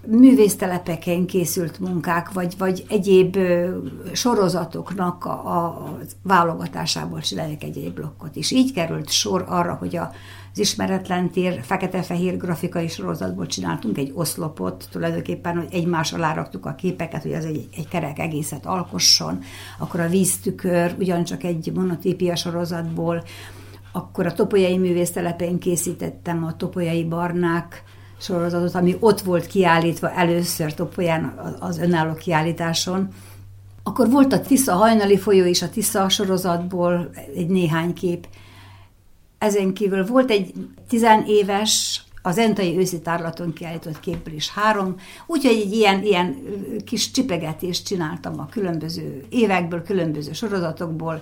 művésztelepeken 0.07 1.25
készült 1.25 1.79
munkák, 1.79 2.31
vagy, 2.31 2.55
vagy 2.57 2.85
egyéb 2.89 3.37
sorozatoknak 4.13 5.25
a, 5.25 5.31
a 5.31 5.97
válogatásából 6.23 7.19
csinálják 7.21 7.63
egy 7.63 7.93
blokkot 7.93 8.35
is. 8.35 8.51
Így 8.51 8.73
került 8.73 9.09
sor 9.09 9.45
arra, 9.47 9.73
hogy 9.73 9.95
a, 9.95 10.11
az 10.55 10.61
ismeretlen 10.61 11.29
tér 11.29 11.59
fekete-fehér 11.63 12.37
grafikai 12.37 12.87
sorozatból 12.87 13.45
csináltunk 13.45 13.97
egy 13.97 14.11
oszlopot, 14.13 14.87
tulajdonképpen, 14.91 15.57
hogy 15.57 15.67
egymás 15.71 16.13
alá 16.13 16.33
raktuk 16.33 16.65
a 16.65 16.75
képeket, 16.75 17.21
hogy 17.21 17.33
az 17.33 17.45
egy, 17.45 17.67
egy 17.77 17.87
kerek 17.87 18.19
egészet 18.19 18.65
alkosson, 18.65 19.39
akkor 19.79 19.99
a 19.99 20.07
víztükör 20.07 20.95
ugyancsak 20.99 21.43
egy 21.43 21.71
monotípia 21.73 22.35
sorozatból, 22.35 23.23
akkor 23.91 24.25
a 24.25 24.33
topolyai 24.33 24.77
művésztelepén 24.77 25.59
készítettem 25.59 26.43
a 26.43 26.55
topolyai 26.55 27.03
barnák 27.03 27.83
sorozatot, 28.17 28.75
ami 28.75 28.95
ott 28.99 29.21
volt 29.21 29.47
kiállítva 29.47 30.11
először 30.11 30.73
Topolyán 30.73 31.55
az 31.59 31.77
önálló 31.77 32.13
kiállításon. 32.13 33.07
Akkor 33.83 34.09
volt 34.09 34.33
a 34.33 34.41
Tisza 34.41 34.73
hajnali 34.73 35.17
folyó 35.17 35.45
is 35.45 35.61
a 35.61 35.69
Tisza 35.69 36.09
sorozatból 36.09 37.09
egy 37.35 37.47
néhány 37.47 37.93
kép. 37.93 38.27
Ezen 39.45 39.73
kívül 39.73 40.05
volt 40.05 40.31
egy 40.31 40.53
tizenéves 40.87 42.03
az 42.21 42.37
Entai 42.37 42.77
őszi 42.77 42.99
tárlaton 42.99 43.53
kiállított 43.53 43.99
képből 43.99 44.33
is 44.33 44.49
három, 44.49 44.95
úgyhogy 45.27 45.55
egy 45.55 45.73
ilyen, 45.73 46.03
ilyen 46.03 46.35
kis 46.85 47.11
csipegetést 47.11 47.85
csináltam 47.85 48.39
a 48.39 48.45
különböző 48.45 49.25
évekből, 49.29 49.83
különböző 49.83 50.33
sorozatokból, 50.33 51.21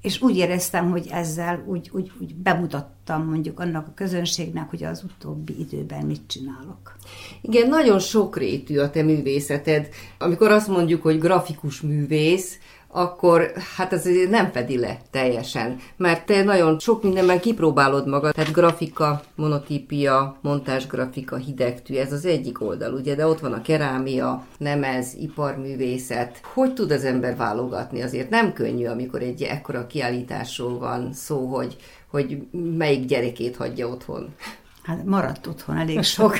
és 0.00 0.22
úgy 0.22 0.36
éreztem, 0.36 0.90
hogy 0.90 1.06
ezzel 1.10 1.64
úgy, 1.66 1.90
úgy, 1.92 2.12
úgy 2.20 2.34
bemutattam 2.34 3.28
mondjuk 3.28 3.60
annak 3.60 3.86
a 3.86 3.94
közönségnek, 3.94 4.70
hogy 4.70 4.84
az 4.84 5.04
utóbbi 5.04 5.54
időben 5.58 6.06
mit 6.06 6.22
csinálok. 6.26 6.96
Igen, 7.40 7.68
nagyon 7.68 7.98
sokrétű 7.98 8.78
a 8.78 8.90
te 8.90 9.02
művészeted. 9.02 9.88
Amikor 10.18 10.50
azt 10.50 10.68
mondjuk, 10.68 11.02
hogy 11.02 11.18
grafikus 11.18 11.80
művész, 11.80 12.58
akkor 12.96 13.52
hát 13.76 13.92
ez 13.92 14.08
nem 14.30 14.50
fedi 14.50 14.78
le 14.78 14.98
teljesen, 15.10 15.80
mert 15.96 16.26
te 16.26 16.42
nagyon 16.42 16.78
sok 16.78 17.02
mindenben 17.02 17.40
kipróbálod 17.40 18.08
magad, 18.08 18.34
tehát 18.34 18.52
grafika, 18.52 19.22
monotípia, 19.34 20.36
montásgrafika, 20.40 21.36
hidegtű, 21.36 21.94
ez 21.94 22.12
az 22.12 22.24
egyik 22.24 22.62
oldal, 22.62 22.92
ugye, 22.92 23.14
de 23.14 23.26
ott 23.26 23.40
van 23.40 23.52
a 23.52 23.62
kerámia, 23.62 24.46
nemez, 24.58 25.14
iparművészet. 25.14 26.40
Hogy 26.54 26.74
tud 26.74 26.90
az 26.90 27.04
ember 27.04 27.36
válogatni? 27.36 28.02
Azért 28.02 28.30
nem 28.30 28.52
könnyű, 28.52 28.86
amikor 28.86 29.22
egy 29.22 29.42
ekkora 29.42 29.86
kiállításról 29.86 30.78
van 30.78 31.12
szó, 31.12 31.46
hogy, 31.46 31.76
hogy 32.10 32.38
melyik 32.76 33.06
gyerekét 33.06 33.56
hagyja 33.56 33.88
otthon. 33.88 34.34
Hát 34.82 35.04
maradt 35.04 35.46
otthon 35.46 35.76
elég 35.76 36.02
sok. 36.14 36.38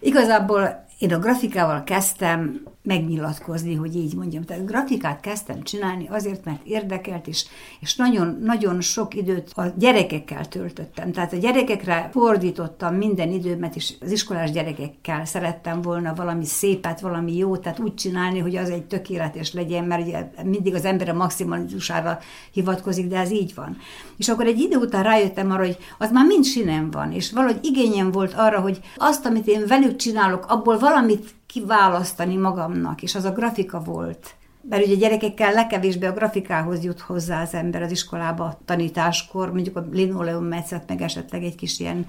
Igazából 0.00 0.86
én 0.98 1.12
a 1.12 1.18
grafikával 1.18 1.84
kezdtem 1.84 2.60
megnyilatkozni, 2.82 3.74
hogy 3.74 3.96
így 3.96 4.14
mondjam. 4.14 4.44
Tehát 4.44 4.66
grafikát 4.66 5.20
kezdtem 5.20 5.62
csinálni 5.62 6.08
azért, 6.10 6.44
mert 6.44 6.60
érdekelt, 6.64 7.26
és, 7.26 7.44
és 7.80 7.96
nagyon, 7.96 8.38
nagyon 8.42 8.80
sok 8.80 9.14
időt 9.14 9.52
a 9.54 9.62
gyerekekkel 9.76 10.48
töltöttem. 10.48 11.12
Tehát 11.12 11.32
a 11.32 11.36
gyerekekre 11.36 12.08
fordítottam 12.12 12.94
minden 12.94 13.30
időmet, 13.30 13.76
és 13.76 13.94
az 14.00 14.10
iskolás 14.10 14.50
gyerekekkel 14.50 15.24
szerettem 15.24 15.82
volna 15.82 16.14
valami 16.14 16.44
szépet, 16.44 17.00
valami 17.00 17.36
jót, 17.36 17.62
tehát 17.62 17.78
úgy 17.78 17.94
csinálni, 17.94 18.38
hogy 18.38 18.56
az 18.56 18.70
egy 18.70 18.84
tökéletes 18.84 19.52
legyen, 19.52 19.84
mert 19.84 20.06
ugye 20.06 20.30
mindig 20.44 20.74
az 20.74 20.84
ember 20.84 21.08
a 21.08 21.14
maximalizására 21.14 22.18
hivatkozik, 22.52 23.08
de 23.08 23.18
ez 23.18 23.30
így 23.30 23.54
van. 23.54 23.76
És 24.16 24.28
akkor 24.28 24.46
egy 24.46 24.58
idő 24.58 24.76
után 24.76 25.02
rájöttem 25.02 25.50
arra, 25.50 25.64
hogy 25.64 25.78
az 25.98 26.10
már 26.10 26.26
mind 26.26 26.44
sinem 26.44 26.90
van, 26.90 27.12
és 27.12 27.32
valahogy 27.32 27.58
igényem 27.62 28.10
volt 28.10 28.34
arra, 28.36 28.60
hogy 28.60 28.80
azt, 28.96 29.26
amit 29.26 29.46
én 29.46 29.66
velük 29.66 29.96
csinálok, 29.96 30.44
abból 30.48 30.78
valamit 30.88 31.34
kiválasztani 31.46 32.36
magamnak, 32.36 33.02
és 33.02 33.14
az 33.14 33.24
a 33.24 33.32
grafika 33.32 33.80
volt. 33.80 34.34
Mert 34.68 34.86
ugye 34.86 34.94
gyerekekkel 34.94 35.52
legkevésbé 35.52 36.06
a 36.06 36.12
grafikához 36.12 36.84
jut 36.84 37.00
hozzá 37.00 37.42
az 37.42 37.54
ember 37.54 37.82
az 37.82 37.90
iskolába 37.90 38.58
tanításkor, 38.64 39.52
mondjuk 39.52 39.76
a 39.76 39.86
linoleum 39.92 40.44
metszet, 40.44 40.88
meg 40.88 41.02
esetleg 41.02 41.42
egy 41.42 41.54
kis 41.54 41.80
ilyen 41.80 42.06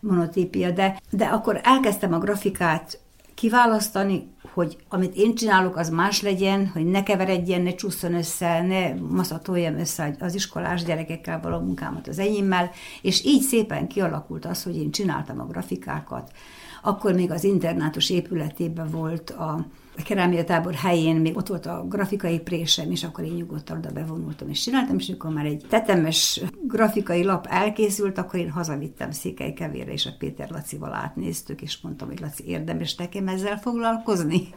monotípia, 0.00 0.70
de, 0.70 1.00
de 1.10 1.24
akkor 1.24 1.60
elkezdtem 1.62 2.12
a 2.12 2.18
grafikát 2.18 3.00
kiválasztani, 3.34 4.30
hogy 4.52 4.76
amit 4.88 5.16
én 5.16 5.34
csinálok, 5.34 5.76
az 5.76 5.90
más 5.90 6.22
legyen, 6.22 6.66
hogy 6.66 6.86
ne 6.86 7.02
keveredjen, 7.02 7.62
ne 7.62 7.74
csusszon 7.74 8.14
össze, 8.14 8.62
ne 8.62 8.94
maszatoljam 8.94 9.78
össze 9.78 10.16
az 10.20 10.34
iskolás 10.34 10.84
gyerekekkel 10.84 11.40
való 11.40 11.58
munkámat 11.58 12.08
az 12.08 12.18
enyémmel, 12.18 12.70
és 13.02 13.24
így 13.24 13.42
szépen 13.42 13.86
kialakult 13.86 14.44
az, 14.46 14.62
hogy 14.62 14.76
én 14.76 14.90
csináltam 14.90 15.40
a 15.40 15.46
grafikákat. 15.46 16.32
Akkor 16.88 17.14
még 17.14 17.30
az 17.30 17.44
internátus 17.44 18.10
épületében 18.10 18.90
volt 18.90 19.30
a 19.30 19.66
a 19.98 20.02
kerámia 20.02 20.44
tábor 20.44 20.74
helyén 20.74 21.16
még 21.16 21.36
ott 21.36 21.46
volt 21.46 21.66
a 21.66 21.84
grafikai 21.88 22.40
présem, 22.40 22.90
és 22.90 23.04
akkor 23.04 23.24
én 23.24 23.32
nyugodtan 23.32 23.76
oda 23.76 23.90
bevonultam, 23.90 24.48
és 24.48 24.62
csináltam, 24.62 24.96
és 24.98 25.08
akkor 25.08 25.30
már 25.30 25.44
egy 25.44 25.64
tetemes 25.68 26.40
grafikai 26.62 27.24
lap 27.24 27.46
elkészült, 27.50 28.18
akkor 28.18 28.40
én 28.40 28.50
hazavittem 28.50 29.10
Székely 29.10 29.52
Kevére, 29.52 29.92
és 29.92 30.06
a 30.06 30.14
Péter 30.18 30.50
Lacival 30.50 30.94
átnéztük, 30.94 31.62
és 31.62 31.78
mondtam, 31.82 32.08
hogy 32.08 32.20
Laci, 32.20 32.44
érdemes 32.46 32.94
nekem 32.94 33.28
ezzel 33.28 33.58
foglalkozni? 33.58 34.48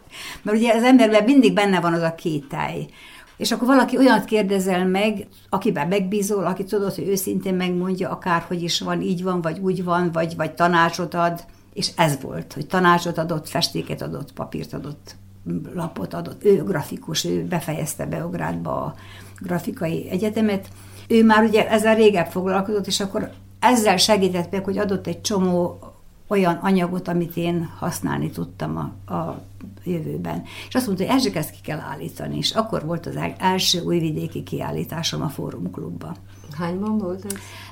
Mert 0.41 0.57
ugye 0.57 0.73
az 0.73 0.83
emberben 0.83 1.23
mindig 1.23 1.53
benne 1.53 1.79
van 1.79 1.93
az 1.93 2.01
a 2.01 2.15
kételj, 2.15 2.85
és 3.37 3.51
akkor 3.51 3.67
valaki 3.67 3.97
olyat 3.97 4.25
kérdezel 4.25 4.87
meg, 4.87 5.27
akiben 5.49 5.87
megbízol, 5.87 6.45
aki 6.45 6.63
tudod, 6.63 6.95
hogy 6.95 7.07
őszintén 7.07 7.55
megmondja, 7.55 8.09
akárhogy 8.09 8.63
is 8.63 8.81
van, 8.81 9.01
így 9.01 9.23
van, 9.23 9.41
vagy 9.41 9.59
úgy 9.59 9.83
van, 9.83 10.11
vagy, 10.11 10.35
vagy 10.35 10.53
tanácsot 10.53 11.13
ad, 11.13 11.45
és 11.73 11.91
ez 11.95 12.21
volt, 12.21 12.53
hogy 12.53 12.67
tanácsot 12.67 13.17
adott, 13.17 13.47
festéket 13.47 14.01
adott, 14.01 14.33
papírt 14.33 14.73
adott, 14.73 15.15
lapot 15.73 16.13
adott. 16.13 16.45
Ő 16.45 16.63
grafikus, 16.63 17.25
ő 17.25 17.45
befejezte 17.45 18.05
Beográdba 18.05 18.83
a 18.83 18.95
grafikai 19.39 20.09
egyetemet. 20.09 20.67
Ő 21.07 21.23
már 21.25 21.43
ugye 21.43 21.69
ezzel 21.69 21.95
régebb 21.95 22.27
foglalkozott, 22.27 22.87
és 22.87 22.99
akkor 22.99 23.31
ezzel 23.59 23.97
segített 23.97 24.51
meg, 24.51 24.63
hogy 24.63 24.77
adott 24.77 25.07
egy 25.07 25.21
csomó 25.21 25.79
olyan 26.27 26.55
anyagot, 26.55 27.07
amit 27.07 27.37
én 27.37 27.69
használni 27.79 28.29
tudtam 28.29 28.77
a, 28.77 29.13
a 29.13 29.41
jövőben. 29.83 30.43
És 30.67 30.75
azt 30.75 30.85
mondta, 30.85 31.05
hogy 31.05 31.13
Erzsik, 31.13 31.35
ezt 31.35 31.51
ki 31.51 31.59
kell 31.63 31.79
állítani. 31.79 32.37
És 32.37 32.51
akkor 32.51 32.85
volt 32.85 33.05
az 33.05 33.15
első 33.37 33.81
újvidéki 33.81 34.43
kiállításom 34.43 35.21
a 35.21 35.29
Fórum 35.29 35.71
Klubba. 35.71 36.15
Hányban 36.57 36.97
volt 36.97 37.25
ez? 37.25 37.31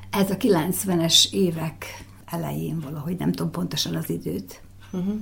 Ez 0.10 0.32
a 0.32 0.38
90-es 0.38 1.32
évek 1.32 1.86
elején 2.30 2.80
valahogy, 2.80 3.18
nem 3.18 3.32
tudom 3.32 3.52
pontosan 3.52 3.96
az 3.96 4.10
időt. 4.10 4.62
Uh-huh. 4.92 5.14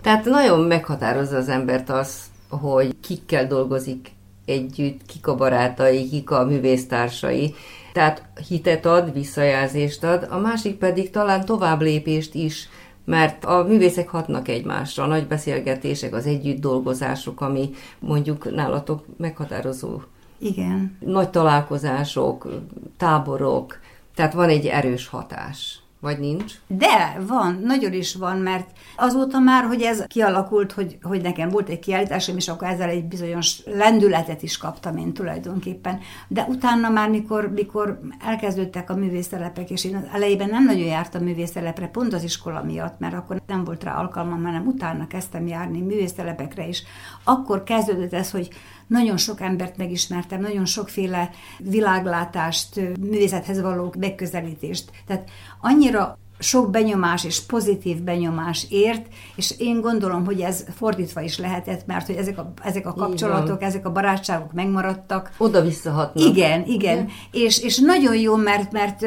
Tehát 0.00 0.24
nagyon 0.24 0.60
meghatározza 0.60 1.36
az 1.36 1.48
embert 1.48 1.90
az, 1.90 2.22
hogy 2.48 2.96
kikkel 3.00 3.46
dolgozik 3.46 4.12
együtt, 4.44 5.06
kik 5.06 5.26
a 5.26 5.34
barátai, 5.34 6.08
kik 6.08 6.30
a 6.30 6.44
művésztársai. 6.44 7.54
Tehát 7.92 8.28
hitet 8.48 8.86
ad, 8.86 9.12
visszajelzést 9.12 10.04
ad, 10.04 10.26
a 10.30 10.38
másik 10.38 10.76
pedig 10.76 11.10
talán 11.10 11.44
tovább 11.44 11.80
lépést 11.80 12.34
is, 12.34 12.68
mert 13.04 13.44
a 13.44 13.62
művészek 13.62 14.08
hatnak 14.08 14.48
egymásra, 14.48 15.04
a 15.04 15.06
nagy 15.06 15.26
beszélgetések, 15.26 16.14
az 16.14 16.26
együtt 16.26 16.60
dolgozások, 16.60 17.40
ami 17.40 17.70
mondjuk 17.98 18.54
nálatok 18.54 19.04
meghatározó. 19.16 20.00
Igen. 20.38 20.96
Nagy 21.00 21.30
találkozások, 21.30 22.48
táborok, 22.96 23.78
tehát 24.14 24.32
van 24.32 24.48
egy 24.48 24.66
erős 24.66 25.08
hatás. 25.08 25.78
Vagy 26.04 26.18
nincs? 26.18 26.52
De 26.66 27.16
van, 27.26 27.60
nagyon 27.62 27.92
is 27.92 28.14
van, 28.14 28.38
mert 28.38 28.70
azóta 28.96 29.38
már, 29.38 29.64
hogy 29.64 29.82
ez 29.82 30.04
kialakult, 30.06 30.72
hogy, 30.72 30.98
hogy 31.02 31.22
nekem 31.22 31.48
volt 31.48 31.68
egy 31.68 31.78
kiállításom, 31.78 32.36
és 32.36 32.48
akkor 32.48 32.68
ezzel 32.68 32.88
egy 32.88 33.04
bizonyos 33.04 33.60
lendületet 33.64 34.42
is 34.42 34.56
kaptam 34.56 34.96
én 34.96 35.12
tulajdonképpen. 35.12 36.00
De 36.28 36.46
utána 36.48 36.88
már, 36.88 37.10
mikor, 37.10 37.50
mikor 37.52 38.00
elkezdődtek 38.24 38.90
a 38.90 38.94
művészelepek, 38.94 39.70
és 39.70 39.84
én 39.84 39.96
az 39.96 40.02
elejében 40.12 40.48
nem 40.48 40.64
nagyon 40.64 40.86
jártam 40.86 41.22
művészelepre, 41.22 41.86
pont 41.86 42.12
az 42.12 42.22
iskola 42.22 42.62
miatt, 42.62 42.98
mert 42.98 43.14
akkor 43.14 43.42
nem 43.46 43.64
volt 43.64 43.84
rá 43.84 43.98
alkalmam, 43.98 44.44
hanem 44.44 44.66
utána 44.66 45.06
kezdtem 45.06 45.46
járni 45.46 45.80
művészelepekre 45.80 46.66
is. 46.66 46.82
Akkor 47.22 47.62
kezdődött 47.62 48.12
ez, 48.12 48.30
hogy 48.30 48.48
nagyon 48.86 49.16
sok 49.16 49.40
embert 49.40 49.76
megismertem, 49.76 50.40
nagyon 50.40 50.64
sokféle 50.64 51.30
világlátást, 51.58 52.80
művészethez 53.00 53.60
való 53.60 53.94
megközelítést. 53.98 54.90
Tehát 55.06 55.30
annyira 55.60 56.18
sok 56.38 56.70
benyomás 56.70 57.24
és 57.24 57.40
pozitív 57.40 58.02
benyomás 58.02 58.66
ért, 58.70 59.06
és 59.36 59.54
én 59.58 59.80
gondolom, 59.80 60.24
hogy 60.24 60.40
ez 60.40 60.64
fordítva 60.74 61.20
is 61.20 61.38
lehetett, 61.38 61.86
mert 61.86 62.06
hogy 62.06 62.16
ezek 62.16 62.38
a, 62.38 62.52
ezek 62.62 62.86
a 62.86 62.92
kapcsolatok, 62.92 63.62
ezek 63.62 63.86
a 63.86 63.92
barátságok 63.92 64.52
megmaradtak. 64.52 65.32
Oda 65.38 65.62
visszahatnak. 65.62 66.24
Igen, 66.24 66.64
igen. 66.66 67.08
És, 67.30 67.58
és 67.58 67.78
nagyon 67.78 68.16
jó, 68.16 68.36
mert, 68.36 68.72
mert 68.72 69.06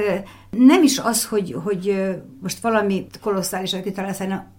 nem 0.49 0.83
is 0.83 0.99
az, 0.99 1.25
hogy, 1.25 1.55
hogy 1.63 2.13
most 2.41 2.59
valami 2.59 3.07
kolosszálisan 3.21 3.81
kitalálsz, 3.81 4.17
hanem 4.17 4.55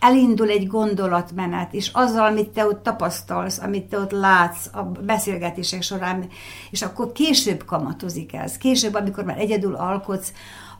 elindul 0.00 0.48
egy 0.48 0.66
gondolatmenet, 0.66 1.74
és 1.74 1.90
azzal, 1.92 2.26
amit 2.26 2.48
te 2.48 2.66
ott 2.66 2.82
tapasztalsz, 2.82 3.58
amit 3.58 3.84
te 3.84 3.98
ott 3.98 4.10
látsz 4.10 4.66
a 4.72 4.82
beszélgetések 4.82 5.82
során, 5.82 6.28
és 6.70 6.82
akkor 6.82 7.12
később 7.12 7.64
kamatozik 7.64 8.34
ez. 8.34 8.56
Később, 8.56 8.94
amikor 8.94 9.24
már 9.24 9.38
egyedül 9.38 9.74
alkotsz, 9.74 10.32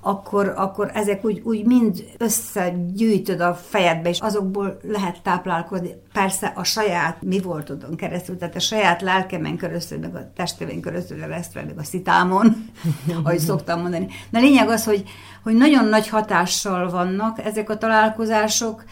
akkor, 0.07 0.53
akkor 0.57 0.91
ezek 0.95 1.25
úgy, 1.25 1.41
úgy 1.45 1.65
mind 1.65 2.05
összegyűjtöd 2.19 3.41
a 3.41 3.55
fejedbe, 3.55 4.09
és 4.09 4.21
azokból 4.21 4.79
lehet 4.83 5.23
táplálkozni. 5.23 5.95
Persze 6.13 6.53
a 6.55 6.65
saját 6.65 7.23
mi 7.23 7.41
voltodon 7.41 7.97
keresztül, 7.97 8.37
tehát 8.39 8.55
a 8.55 8.61
saját 8.61 9.03
lelkemen 9.03 9.57
keresztül, 9.57 9.99
meg 9.99 10.15
a 10.15 10.31
testemen 10.35 10.81
keresztül 10.81 11.21
keresztül, 11.21 11.63
meg 11.63 11.79
a 11.79 11.85
szitámon, 11.85 12.71
ahogy 13.25 13.39
szoktam 13.39 13.81
mondani. 13.81 14.07
De 14.31 14.39
a 14.39 14.41
lényeg 14.41 14.69
az, 14.69 14.85
hogy, 14.85 15.05
hogy 15.43 15.55
nagyon 15.55 15.85
nagy 15.85 16.09
hatással 16.09 16.91
vannak 16.91 17.45
ezek 17.45 17.71
a 17.71 17.79
találkozások, 17.79 18.85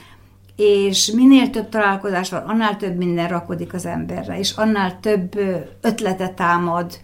és 0.57 1.11
minél 1.11 1.51
több 1.51 1.69
találkozás 1.69 2.31
van, 2.31 2.43
annál 2.43 2.77
több 2.77 2.97
minden 2.97 3.29
rakodik 3.29 3.75
az 3.75 3.87
emberre, 3.87 4.39
és 4.39 4.53
annál 4.53 5.01
több 5.01 5.39
ötletet 5.81 6.33
támad, 6.33 6.99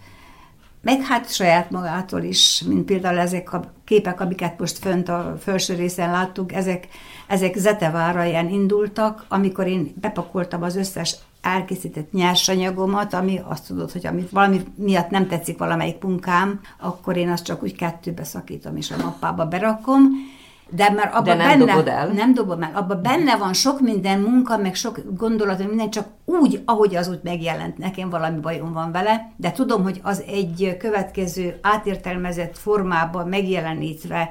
meg 0.81 1.01
hát 1.01 1.33
saját 1.33 1.71
magától 1.71 2.21
is, 2.21 2.63
mint 2.67 2.85
például 2.85 3.17
ezek 3.17 3.53
a 3.53 3.73
képek, 3.85 4.21
amiket 4.21 4.59
most 4.59 4.77
fönt 4.77 5.09
a 5.09 5.37
felső 5.39 5.75
részen 5.75 6.11
láttuk, 6.11 6.53
ezek, 6.53 6.87
ezek 7.27 7.55
Zeteváraján 7.55 8.49
indultak, 8.49 9.25
amikor 9.27 9.67
én 9.67 9.93
bepakoltam 10.01 10.63
az 10.63 10.75
összes 10.75 11.15
elkészített 11.41 12.11
nyersanyagomat, 12.11 13.13
ami 13.13 13.41
azt 13.43 13.67
tudod, 13.67 13.91
hogy 13.91 14.07
amit 14.07 14.29
valami 14.29 14.61
miatt 14.75 15.09
nem 15.09 15.27
tetszik 15.27 15.57
valamelyik 15.57 16.03
munkám, 16.03 16.59
akkor 16.79 17.17
én 17.17 17.29
azt 17.29 17.45
csak 17.45 17.63
úgy 17.63 17.75
kettőbe 17.75 18.23
szakítom, 18.23 18.75
és 18.75 18.91
a 18.91 19.03
mappába 19.03 19.45
berakom, 19.45 20.01
de 20.75 20.89
már 20.89 21.11
abban 21.13 21.37
nem 21.37 21.59
benne, 21.59 21.65
dobod 21.65 21.87
el. 21.87 22.07
Nem 22.07 22.33
dobom 22.33 22.63
el. 22.63 22.71
Abban 22.75 23.01
benne 23.01 23.37
van 23.37 23.53
sok 23.53 23.81
minden 23.81 24.19
munka, 24.19 24.57
meg 24.57 24.75
sok 24.75 25.01
gondolat, 25.17 25.67
minden 25.67 25.89
csak 25.89 26.07
úgy, 26.25 26.61
ahogy 26.65 26.95
az 26.95 27.07
úgy 27.07 27.19
megjelent. 27.23 27.77
Nekem 27.77 28.09
valami 28.09 28.39
bajom 28.39 28.73
van 28.73 28.91
vele, 28.91 29.31
de 29.35 29.51
tudom, 29.51 29.83
hogy 29.83 29.99
az 30.03 30.23
egy 30.27 30.75
következő 30.79 31.59
átértelmezett 31.61 32.57
formában 32.57 33.27
megjelenítve, 33.27 34.29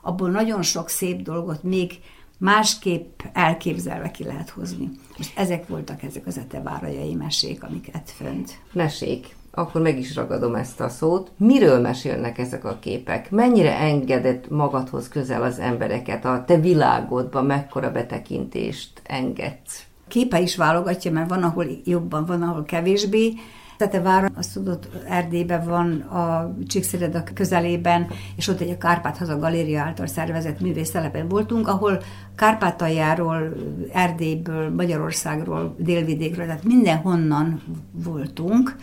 abból 0.00 0.30
nagyon 0.30 0.62
sok 0.62 0.88
szép 0.88 1.22
dolgot 1.22 1.62
még 1.62 2.00
másképp 2.38 3.20
elképzelve 3.32 4.10
ki 4.10 4.24
lehet 4.24 4.50
hozni. 4.50 4.90
Most 5.16 5.38
ezek 5.38 5.68
voltak 5.68 6.02
ezek 6.02 6.26
az 6.26 6.38
etevárajai 6.38 7.14
mesék, 7.14 7.62
amiket 7.62 8.12
fönt. 8.16 8.58
Mesék 8.72 9.36
akkor 9.54 9.80
meg 9.80 9.98
is 9.98 10.14
ragadom 10.14 10.54
ezt 10.54 10.80
a 10.80 10.88
szót. 10.88 11.30
Miről 11.36 11.80
mesélnek 11.80 12.38
ezek 12.38 12.64
a 12.64 12.78
képek? 12.80 13.30
Mennyire 13.30 13.78
engedett 13.78 14.50
magadhoz 14.50 15.08
közel 15.08 15.42
az 15.42 15.58
embereket? 15.58 16.24
A 16.24 16.44
te 16.46 16.56
világodba 16.56 17.42
mekkora 17.42 17.90
betekintést 17.90 19.02
engedsz? 19.04 19.84
Képe 20.08 20.40
is 20.40 20.56
válogatja, 20.56 21.12
mert 21.12 21.28
van, 21.28 21.42
ahol 21.42 21.66
jobban, 21.84 22.24
van, 22.24 22.42
ahol 22.42 22.62
kevésbé. 22.62 23.32
Tetevár, 23.76 24.30
azt 24.34 24.52
tudod, 24.52 24.88
Erdélyben 25.08 25.64
van 25.64 26.00
a 26.00 26.54
Csíkszereda 26.66 27.22
közelében, 27.34 28.06
és 28.36 28.48
ott 28.48 28.60
egy 28.60 28.70
a 28.70 28.78
Kárpáthaza 28.78 29.38
Galéria 29.38 29.80
által 29.80 30.06
szervezett 30.06 30.60
művésztelepen 30.60 31.28
voltunk, 31.28 31.68
ahol 31.68 32.02
Kárpátaljáról, 32.36 33.52
Erdélyből, 33.92 34.70
Magyarországról, 34.70 35.74
délvidékről, 35.78 36.46
tehát 36.46 36.64
mindenhonnan 36.64 37.62
voltunk, 37.92 38.76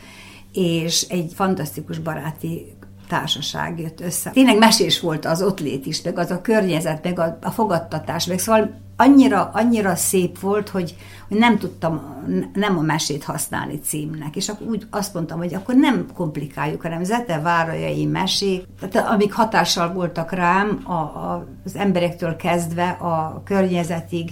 és 0.54 1.02
egy 1.02 1.32
fantasztikus 1.36 2.00
baráti 2.00 2.78
társaság 3.08 3.80
jött 3.80 4.02
össze. 4.02 4.30
Tényleg 4.30 4.58
mesés 4.58 5.00
volt 5.00 5.26
az 5.26 5.42
ott 5.42 5.60
lét 5.60 5.86
is, 5.86 6.02
meg 6.02 6.18
az 6.18 6.32
a 6.32 6.42
környezet, 6.42 7.04
meg 7.04 7.20
a, 7.20 7.38
a 7.42 7.52
fogadtatás, 7.52 8.26
meg 8.26 8.40
szóval 8.40 8.80
annyira, 8.96 9.50
annyira 9.54 9.96
szép 9.96 10.40
volt, 10.40 10.70
hogy, 10.70 10.96
hogy 11.28 11.38
nem 11.38 11.58
tudtam 11.58 12.18
nem 12.54 12.78
a 12.78 12.82
mesét 12.82 13.24
használni 13.24 13.80
címnek, 13.80 14.36
és 14.36 14.50
akkor 14.50 14.68
úgy 14.68 14.88
azt 14.90 15.14
mondtam, 15.14 15.38
hogy 15.38 15.54
akkor 15.54 15.76
nem 15.76 16.06
komplikáljuk, 16.14 16.82
hanem 16.82 17.04
Zete 17.04 17.40
Várajai 17.40 18.06
mesék, 18.06 18.66
tehát 18.80 19.10
amik 19.10 19.34
hatással 19.34 19.94
voltak 19.94 20.32
rám 20.32 20.82
a, 20.84 20.92
a, 20.92 21.48
az 21.66 21.76
emberektől 21.76 22.36
kezdve 22.36 22.90
a 22.90 23.42
környezetig, 23.46 24.30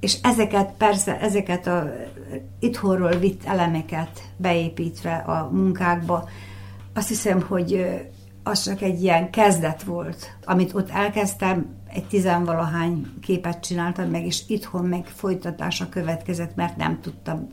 és 0.00 0.18
ezeket 0.22 0.72
persze, 0.78 1.20
ezeket 1.20 1.66
a 1.66 1.92
itthonról 2.58 3.16
vitt 3.16 3.44
elemeket 3.44 4.22
beépítve 4.36 5.14
a 5.14 5.48
munkákba, 5.52 6.28
azt 6.94 7.08
hiszem, 7.08 7.42
hogy 7.42 8.00
az 8.50 8.62
csak 8.62 8.82
egy 8.82 9.02
ilyen 9.02 9.30
kezdet 9.30 9.82
volt, 9.82 10.36
amit 10.44 10.74
ott 10.74 10.90
elkezdtem, 10.90 11.78
egy 11.92 12.04
tizenvalahány 12.04 13.06
képet 13.22 13.60
csináltam 13.60 14.10
meg, 14.10 14.26
és 14.26 14.42
itthon 14.46 14.84
meg 14.84 15.06
folytatása 15.06 15.88
következett, 15.88 16.54
mert 16.54 16.76
nem 16.76 17.00
tudtam, 17.00 17.48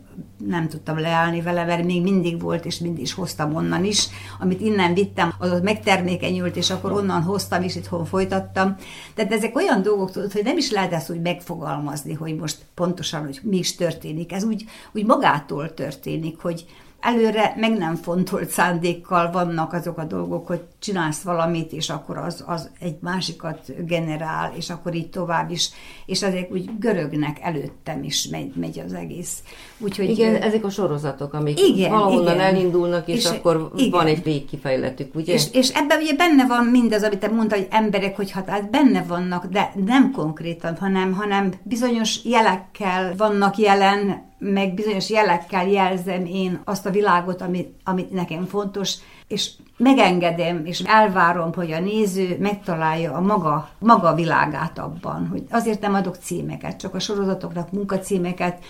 nem 0.48 0.68
tudtam 0.68 1.00
leállni 1.00 1.42
vele, 1.42 1.66
mert 1.66 1.84
még 1.84 2.02
mindig 2.02 2.42
volt, 2.42 2.66
és 2.66 2.78
mindig 2.78 3.02
is 3.02 3.14
hoztam 3.14 3.56
onnan 3.56 3.86
is. 3.86 4.08
Amit 4.40 4.62
innen 4.62 4.94
vittem, 4.94 5.34
az 5.40 5.52
ott 5.52 5.64
megtermékenyült, 5.64 6.56
és 6.56 6.70
akkor 6.70 6.92
onnan 6.92 7.22
hoztam, 7.22 7.64
és 7.64 7.76
itthon 7.76 8.06
folytattam. 8.06 8.76
Tehát 9.16 9.32
ezek 9.32 9.56
olyan 9.56 9.82
dolgok, 9.82 10.12
tudod, 10.12 10.32
hogy 10.32 10.44
nem 10.44 10.58
is 10.58 10.72
lehet 10.72 10.94
ezt 10.94 11.10
úgy 11.10 11.22
megfogalmazni, 11.22 12.14
hogy 12.14 12.36
most 12.36 12.58
pontosan, 12.74 13.24
hogy 13.24 13.40
mi 13.44 13.58
is 13.58 13.76
történik. 13.76 14.32
Ez 14.32 14.44
úgy, 14.44 14.66
úgy 14.92 15.06
magától 15.06 15.74
történik, 15.74 16.42
hogy, 16.42 16.66
előre 17.00 17.54
meg 17.58 17.78
nem 17.78 17.96
fontolt 17.96 18.50
szándékkal 18.50 19.32
vannak 19.32 19.74
azok 19.74 19.98
a 19.98 20.04
dolgok, 20.04 20.48
hogy 20.48 20.62
csinálsz 20.80 21.22
valamit, 21.22 21.72
és 21.72 21.90
akkor 21.90 22.18
az, 22.18 22.44
az 22.48 22.70
egy 22.80 22.98
másikat 23.02 23.86
generál, 23.86 24.54
és 24.56 24.70
akkor 24.70 24.96
így 24.96 25.10
tovább 25.10 25.52
is, 25.52 25.70
és 26.06 26.24
ezek 26.24 26.52
úgy 26.52 26.70
görögnek 26.80 27.38
előttem 27.42 28.04
is 28.04 28.28
megy, 28.28 28.56
megy 28.56 28.80
az 28.86 28.94
egész. 28.94 29.44
Úgyhogy, 29.78 30.10
igen, 30.10 30.36
ezek 30.36 30.64
a 30.64 30.70
sorozatok, 30.70 31.34
amik 31.34 31.62
igen, 31.62 31.92
valahonnan 31.92 32.34
igen. 32.34 32.40
elindulnak, 32.40 33.08
és, 33.08 33.16
és 33.16 33.26
akkor 33.26 33.72
igen. 33.76 33.92
van 33.92 34.08
egy 34.08 34.24
végkifejletük, 34.24 35.16
ugye? 35.16 35.34
És, 35.34 35.46
és 35.52 35.70
ebben 35.70 36.02
ugye 36.02 36.14
benne 36.14 36.46
van 36.46 36.66
mindaz, 36.66 37.04
amit 37.04 37.20
te 37.20 37.28
mondta, 37.28 37.56
hogy 37.56 37.68
emberek, 37.70 38.16
hogy 38.16 38.32
hát, 38.32 38.50
hát 38.50 38.70
benne 38.70 39.04
vannak, 39.04 39.46
de 39.46 39.72
nem 39.86 40.12
konkrétan, 40.12 40.76
hanem, 40.76 41.14
hanem 41.14 41.54
bizonyos 41.64 42.26
jelekkel 42.26 43.16
vannak 43.16 43.58
jelen, 43.58 44.26
meg 44.40 44.74
bizonyos 44.74 45.10
jelekkel 45.10 45.68
jelzem 45.68 46.26
én 46.26 46.62
azt 46.66 46.86
a 46.86 46.92
világot, 46.92 47.42
amit, 47.42 47.76
amit 47.84 48.12
nekem 48.12 48.46
fontos, 48.46 48.96
és 49.28 49.52
megengedem, 49.78 50.66
és 50.66 50.80
elvárom, 50.80 51.54
hogy 51.54 51.72
a 51.72 51.80
néző 51.80 52.38
megtalálja 52.40 53.14
a 53.14 53.22
maga, 53.22 53.70
maga 53.80 54.16
világát 54.16 54.80
abban, 54.80 55.28
hogy 55.28 55.44
azért 55.50 55.82
nem 55.82 55.94
adok 55.94 56.16
címeket, 56.16 56.80
csak 56.80 56.96
a 56.96 57.00
sorozatoknak 57.00 57.72
munkacímeket, 57.72 58.64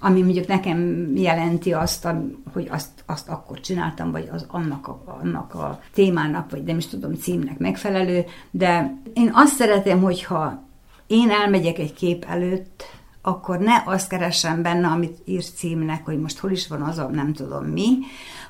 ami 0.00 0.22
mondjuk 0.22 0.46
nekem 0.46 1.10
jelenti 1.16 1.72
azt, 1.72 2.08
hogy 2.52 2.68
azt, 2.70 2.88
azt 3.06 3.28
akkor 3.28 3.60
csináltam, 3.60 4.10
vagy 4.10 4.28
az 4.32 4.46
annak 4.48 4.88
a, 4.88 5.18
annak 5.22 5.54
a 5.54 5.80
témának, 5.92 6.50
vagy 6.50 6.62
nem 6.62 6.76
is 6.76 6.86
tudom, 6.86 7.14
címnek 7.14 7.58
megfelelő, 7.58 8.24
de 8.50 8.96
én 9.12 9.30
azt 9.34 9.54
szeretem, 9.54 10.02
hogyha 10.02 10.62
én 11.06 11.30
elmegyek 11.30 11.78
egy 11.78 11.92
kép 11.92 12.24
előtt, 12.28 12.84
akkor 13.22 13.58
ne 13.58 13.82
azt 13.84 14.08
keresem 14.08 14.62
benne, 14.62 14.86
amit 14.86 15.18
ír 15.24 15.44
címnek, 15.44 16.04
hogy 16.04 16.20
most 16.20 16.38
hol 16.38 16.50
is 16.50 16.68
van 16.68 16.82
az 16.82 16.98
a 16.98 17.08
nem 17.08 17.32
tudom 17.32 17.64
mi, 17.64 17.98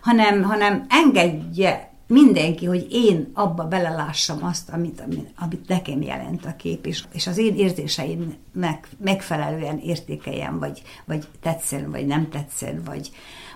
hanem, 0.01 0.43
hanem 0.43 0.87
engedje 0.89 1.91
mindenki, 2.11 2.67
hogy 2.67 2.87
én 2.91 3.31
abba 3.35 3.65
belelássam 3.65 4.39
azt, 4.45 4.71
amit, 4.71 5.01
amit, 5.01 5.31
amit 5.39 5.69
nekem 5.69 6.03
jelent 6.03 6.45
a 6.45 6.57
kép, 6.57 6.87
és, 6.87 7.05
és 7.13 7.27
az 7.27 7.39
én 7.39 7.57
érzéseimnek 7.57 8.89
megfelelően 9.05 9.79
értékeljem, 9.79 10.59
vagy, 10.59 10.83
vagy 11.05 11.25
tetszen, 11.43 11.91
vagy 11.91 12.07
nem 12.07 12.29
tetszen, 12.29 12.83
vagy, 12.85 13.11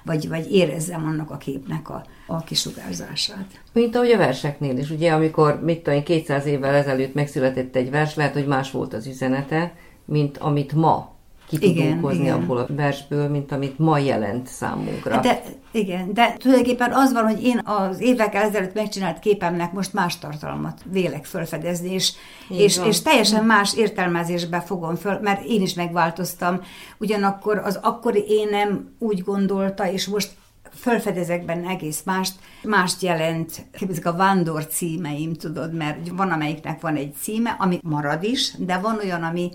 vagy, 0.05 0.29
vagy 0.29 0.53
érezzem 0.53 1.07
annak 1.07 1.31
a 1.31 1.37
képnek 1.37 1.91
a, 1.91 2.05
a 2.27 2.45
kisugárzását. 2.45 3.61
Mint 3.73 3.97
ahogy 3.97 4.11
a 4.11 4.17
verseknél 4.17 4.79
is, 4.79 4.91
ugye, 4.91 5.13
amikor 5.13 5.61
mit 5.63 5.83
tudom 5.83 6.03
200 6.03 6.47
évvel 6.47 6.75
ezelőtt 6.75 7.15
megszületett 7.15 7.77
egy 7.77 7.91
vers, 7.91 8.15
lehet, 8.15 8.33
hogy 8.33 8.47
más 8.47 8.71
volt 8.71 8.95
az 8.95 9.07
üzenete, 9.07 9.73
mint 10.05 10.39
amit 10.39 10.73
ma 10.73 11.15
ki 11.49 11.59
tudunk 11.59 11.79
igen, 11.79 12.01
hozni 12.01 12.23
igen. 12.23 12.35
abból 12.35 12.59
a 12.59 12.67
versből, 12.69 13.29
mint 13.29 13.53
amit 13.53 13.79
ma 13.79 13.99
jelent 13.99 14.47
számunkra. 14.47 15.21
De, 15.21 15.43
igen, 15.71 16.13
de 16.13 16.37
tulajdonképpen 16.39 16.93
az 16.93 17.13
van, 17.13 17.25
hogy 17.25 17.45
én 17.45 17.61
az 17.65 18.01
évekkel 18.01 18.43
ezelőtt 18.43 18.75
megcsinált 18.75 19.19
képemnek 19.19 19.73
most 19.73 19.93
más 19.93 20.19
tartalmat 20.19 20.81
vélek 20.85 21.25
felfedezni, 21.25 21.93
és, 21.93 22.13
és, 22.49 22.81
és 22.87 23.03
teljesen 23.03 23.45
más 23.45 23.77
értelmezésbe 23.77 24.61
fogom 24.61 24.95
föl, 24.95 25.19
mert 25.23 25.45
én 25.45 25.63
is 25.63 25.75
megváltoztam. 25.75 26.61
Ugyanakkor 26.99 27.59
az 27.59 27.79
akkori 27.83 28.25
énem 28.29 28.95
úgy 28.99 29.23
gondolta, 29.23 29.91
és 29.91 30.07
most 30.07 30.31
felfedezek 30.71 31.45
benne 31.45 31.69
egész 31.69 32.03
mást, 32.05 32.35
mást 32.63 33.03
jelent, 33.03 33.67
ezek 33.91 34.07
a 34.07 34.13
vándor 34.13 34.67
címeim, 34.67 35.35
tudod, 35.35 35.75
mert 35.75 36.09
van 36.09 36.31
amelyiknek 36.31 36.81
van 36.81 36.97
egy 36.97 37.15
címe, 37.21 37.57
ami 37.59 37.79
marad 37.83 38.23
is, 38.23 38.55
de 38.59 38.79
van 38.79 38.99
olyan, 39.03 39.23
ami 39.23 39.51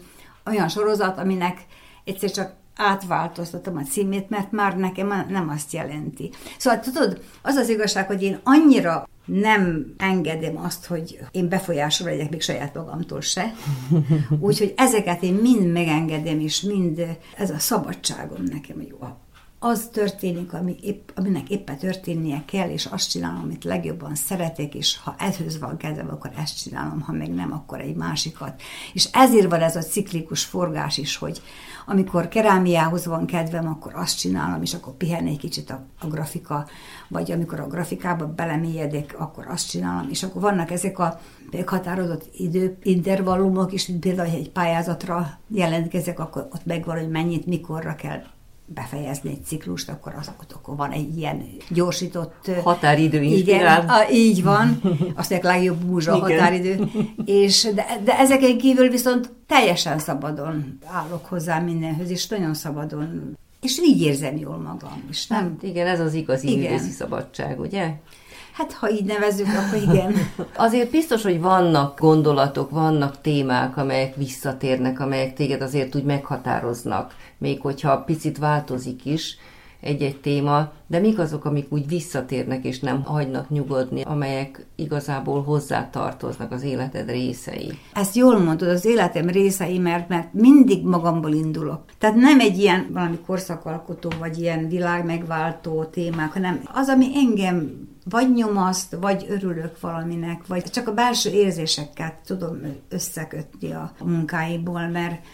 olyan 0.49 0.67
sorozat, 0.67 1.17
aminek 1.17 1.65
egyszer 2.03 2.31
csak 2.31 2.53
átváltoztatom 2.75 3.77
a 3.77 3.83
címét, 3.83 4.29
mert 4.29 4.51
már 4.51 4.77
nekem 4.77 5.25
nem 5.29 5.49
azt 5.49 5.73
jelenti. 5.73 6.31
Szóval 6.57 6.79
tudod, 6.79 7.23
az 7.41 7.55
az 7.55 7.69
igazság, 7.69 8.07
hogy 8.07 8.23
én 8.23 8.39
annyira 8.43 9.07
nem 9.25 9.93
engedem 9.97 10.57
azt, 10.57 10.85
hogy 10.85 11.19
én 11.31 11.49
befolyásol 11.49 12.07
legyek 12.07 12.29
még 12.29 12.41
saját 12.41 12.73
magamtól 12.73 13.21
se. 13.21 13.53
Úgyhogy 14.39 14.73
ezeket 14.77 15.23
én 15.23 15.33
mind 15.33 15.71
megengedem, 15.71 16.39
és 16.39 16.61
mind 16.61 17.17
ez 17.37 17.49
a 17.49 17.59
szabadságom 17.59 18.43
nekem 18.43 18.81
jó 18.81 18.97
az 19.59 19.89
történik, 19.91 20.53
ami 20.53 20.75
épp, 20.81 21.09
aminek 21.15 21.49
éppen 21.49 21.77
történnie 21.77 22.43
kell, 22.45 22.69
és 22.69 22.85
azt 22.85 23.09
csinálom, 23.09 23.41
amit 23.41 23.63
legjobban 23.63 24.15
szeretek, 24.15 24.75
és 24.75 24.97
ha 24.97 25.15
ehhez 25.17 25.59
van 25.59 25.77
kedvem, 25.77 26.09
akkor 26.09 26.31
ezt 26.37 26.63
csinálom, 26.63 27.01
ha 27.01 27.11
meg 27.11 27.33
nem, 27.33 27.53
akkor 27.53 27.79
egy 27.79 27.95
másikat. 27.95 28.61
És 28.93 29.09
ezért 29.11 29.49
van 29.49 29.61
ez 29.61 29.75
a 29.75 29.81
ciklikus 29.81 30.43
forgás 30.43 30.97
is, 30.97 31.17
hogy 31.17 31.41
amikor 31.85 32.27
kerámiához 32.27 33.05
van 33.05 33.25
kedvem, 33.25 33.67
akkor 33.67 33.95
azt 33.95 34.17
csinálom, 34.17 34.61
és 34.61 34.73
akkor 34.73 34.93
pihen 34.93 35.25
egy 35.25 35.37
kicsit 35.37 35.69
a, 35.69 35.85
a 35.99 36.07
grafika, 36.07 36.67
vagy 37.07 37.31
amikor 37.31 37.59
a 37.59 37.67
grafikába 37.67 38.27
belemélyedek, 38.27 39.15
akkor 39.17 39.47
azt 39.47 39.69
csinálom, 39.69 40.09
és 40.09 40.23
akkor 40.23 40.41
vannak 40.41 40.71
ezek 40.71 40.99
a 40.99 41.19
meghatározott 41.51 42.29
idő, 42.37 42.77
intervallumok 42.83 43.73
is, 43.73 43.91
például, 43.99 44.29
hogy 44.29 44.39
egy 44.39 44.51
pályázatra 44.51 45.39
jelentkezek, 45.47 46.19
akkor 46.19 46.47
ott 46.53 46.65
megvan, 46.65 46.97
hogy 46.97 47.09
mennyit, 47.09 47.45
mikorra 47.45 47.95
kell 47.95 48.21
befejezni 48.73 49.29
egy 49.29 49.43
ciklust, 49.45 49.89
akkor, 49.89 50.13
az, 50.19 50.31
akkor 50.53 50.75
van 50.75 50.91
egy 50.91 51.17
ilyen 51.17 51.45
gyorsított... 51.69 52.51
Határidő 52.63 53.21
inspirál. 53.21 53.83
Igen, 53.83 53.89
a, 53.89 54.09
így 54.11 54.43
van, 54.43 54.81
azt 55.15 55.29
mondják, 55.29 55.43
legjobb 55.43 55.83
múzsa 55.83 56.13
a 56.13 56.17
határidő. 56.17 56.91
És, 57.25 57.69
de, 57.75 57.85
de 58.03 58.19
ezeken 58.19 58.57
kívül 58.57 58.89
viszont 58.89 59.31
teljesen 59.47 59.99
szabadon 59.99 60.79
állok 60.85 61.25
hozzá 61.25 61.59
mindenhöz, 61.59 62.09
és 62.09 62.27
nagyon 62.27 62.53
szabadon 62.53 63.37
és 63.61 63.79
így 63.79 64.01
érzem 64.01 64.37
jól 64.37 64.57
magam. 64.57 65.03
És 65.09 65.27
nem... 65.27 65.39
Hát 65.39 65.63
igen, 65.63 65.87
ez 65.87 65.99
az 65.99 66.13
igazi 66.13 66.51
igen. 66.51 66.79
szabadság, 66.79 67.59
ugye? 67.59 67.93
Hát, 68.59 68.73
ha 68.73 68.89
így 68.89 69.05
nevezzük, 69.05 69.47
akkor 69.47 69.81
igen. 69.81 70.13
azért 70.55 70.91
biztos, 70.91 71.23
hogy 71.23 71.41
vannak 71.41 71.99
gondolatok, 71.99 72.69
vannak 72.69 73.21
témák, 73.21 73.77
amelyek 73.77 74.15
visszatérnek, 74.15 74.99
amelyek 74.99 75.33
téged 75.33 75.61
azért 75.61 75.95
úgy 75.95 76.03
meghatároznak, 76.03 77.15
még 77.37 77.61
hogyha 77.61 78.03
picit 78.03 78.37
változik 78.37 79.05
is 79.05 79.37
egy-egy 79.81 80.19
téma, 80.19 80.71
de 80.87 80.99
mik 80.99 81.19
azok, 81.19 81.45
amik 81.45 81.71
úgy 81.71 81.87
visszatérnek 81.87 82.65
és 82.65 82.79
nem 82.79 83.03
hagynak 83.03 83.49
nyugodni, 83.49 84.01
amelyek 84.01 84.65
igazából 84.75 85.43
hozzá 85.43 85.89
tartoznak 85.89 86.51
az 86.51 86.63
életed 86.63 87.09
részei? 87.09 87.71
Ezt 87.93 88.15
jól 88.15 88.39
mondod, 88.39 88.67
az 88.67 88.85
életem 88.85 89.27
részei, 89.27 89.77
mert, 89.77 90.09
mert 90.09 90.33
mindig 90.33 90.85
magamból 90.85 91.33
indulok. 91.33 91.83
Tehát 91.97 92.15
nem 92.15 92.39
egy 92.39 92.57
ilyen 92.57 92.89
valami 92.93 93.19
korszakalkotó, 93.25 94.09
vagy 94.19 94.39
ilyen 94.39 94.67
világmegváltó 94.67 95.83
témák, 95.83 96.33
hanem 96.33 96.61
az, 96.73 96.89
ami 96.89 97.05
engem 97.15 97.87
vagy 98.09 98.33
nyomaszt, 98.33 98.95
vagy 98.99 99.25
örülök 99.29 99.79
valaminek, 99.79 100.47
vagy 100.47 100.63
csak 100.63 100.87
a 100.87 100.93
belső 100.93 101.29
érzéseket 101.29 102.13
tudom 102.25 102.57
összekötni 102.89 103.71
a 103.71 103.91
munkáiból, 104.03 104.87
mert 104.87 105.25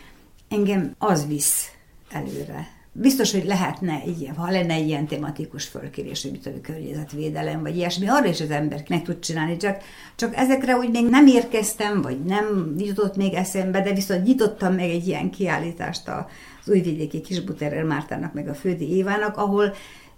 engem 0.49 0.95
az 0.97 1.27
visz 1.27 1.71
előre. 2.11 2.73
Biztos, 2.97 3.31
hogy 3.31 3.45
lehetne 3.45 4.01
ilyen, 4.19 4.35
ha 4.35 4.51
lenne 4.51 4.73
egy 4.73 4.87
ilyen 4.87 5.07
tematikus 5.07 5.65
fölkérés, 5.65 6.21
hogy 6.21 6.31
mit 6.31 6.45
a 6.45 6.61
környezetvédelem, 6.61 7.61
vagy 7.61 7.75
ilyesmi, 7.75 8.07
arra 8.07 8.27
is 8.27 8.41
az 8.41 8.49
ember 8.49 8.83
meg 8.87 9.03
tud 9.03 9.19
csinálni, 9.19 9.57
csak, 9.57 9.81
csak 10.15 10.35
ezekre 10.35 10.75
úgy 10.77 10.89
még 10.89 11.09
nem 11.09 11.27
érkeztem, 11.27 12.01
vagy 12.01 12.23
nem 12.23 12.75
jutott 12.77 13.15
még 13.15 13.33
eszembe, 13.33 13.81
de 13.81 13.93
viszont 13.93 14.23
nyitottam 14.23 14.73
meg 14.73 14.89
egy 14.89 15.07
ilyen 15.07 15.29
kiállítást 15.29 16.07
az 16.07 16.69
újvidéki 16.69 17.21
Kisbuterer 17.21 17.83
Mártának, 17.83 18.33
meg 18.33 18.47
a 18.47 18.53
Földi 18.53 18.95
Évának, 18.95 19.37
ahol 19.37 19.73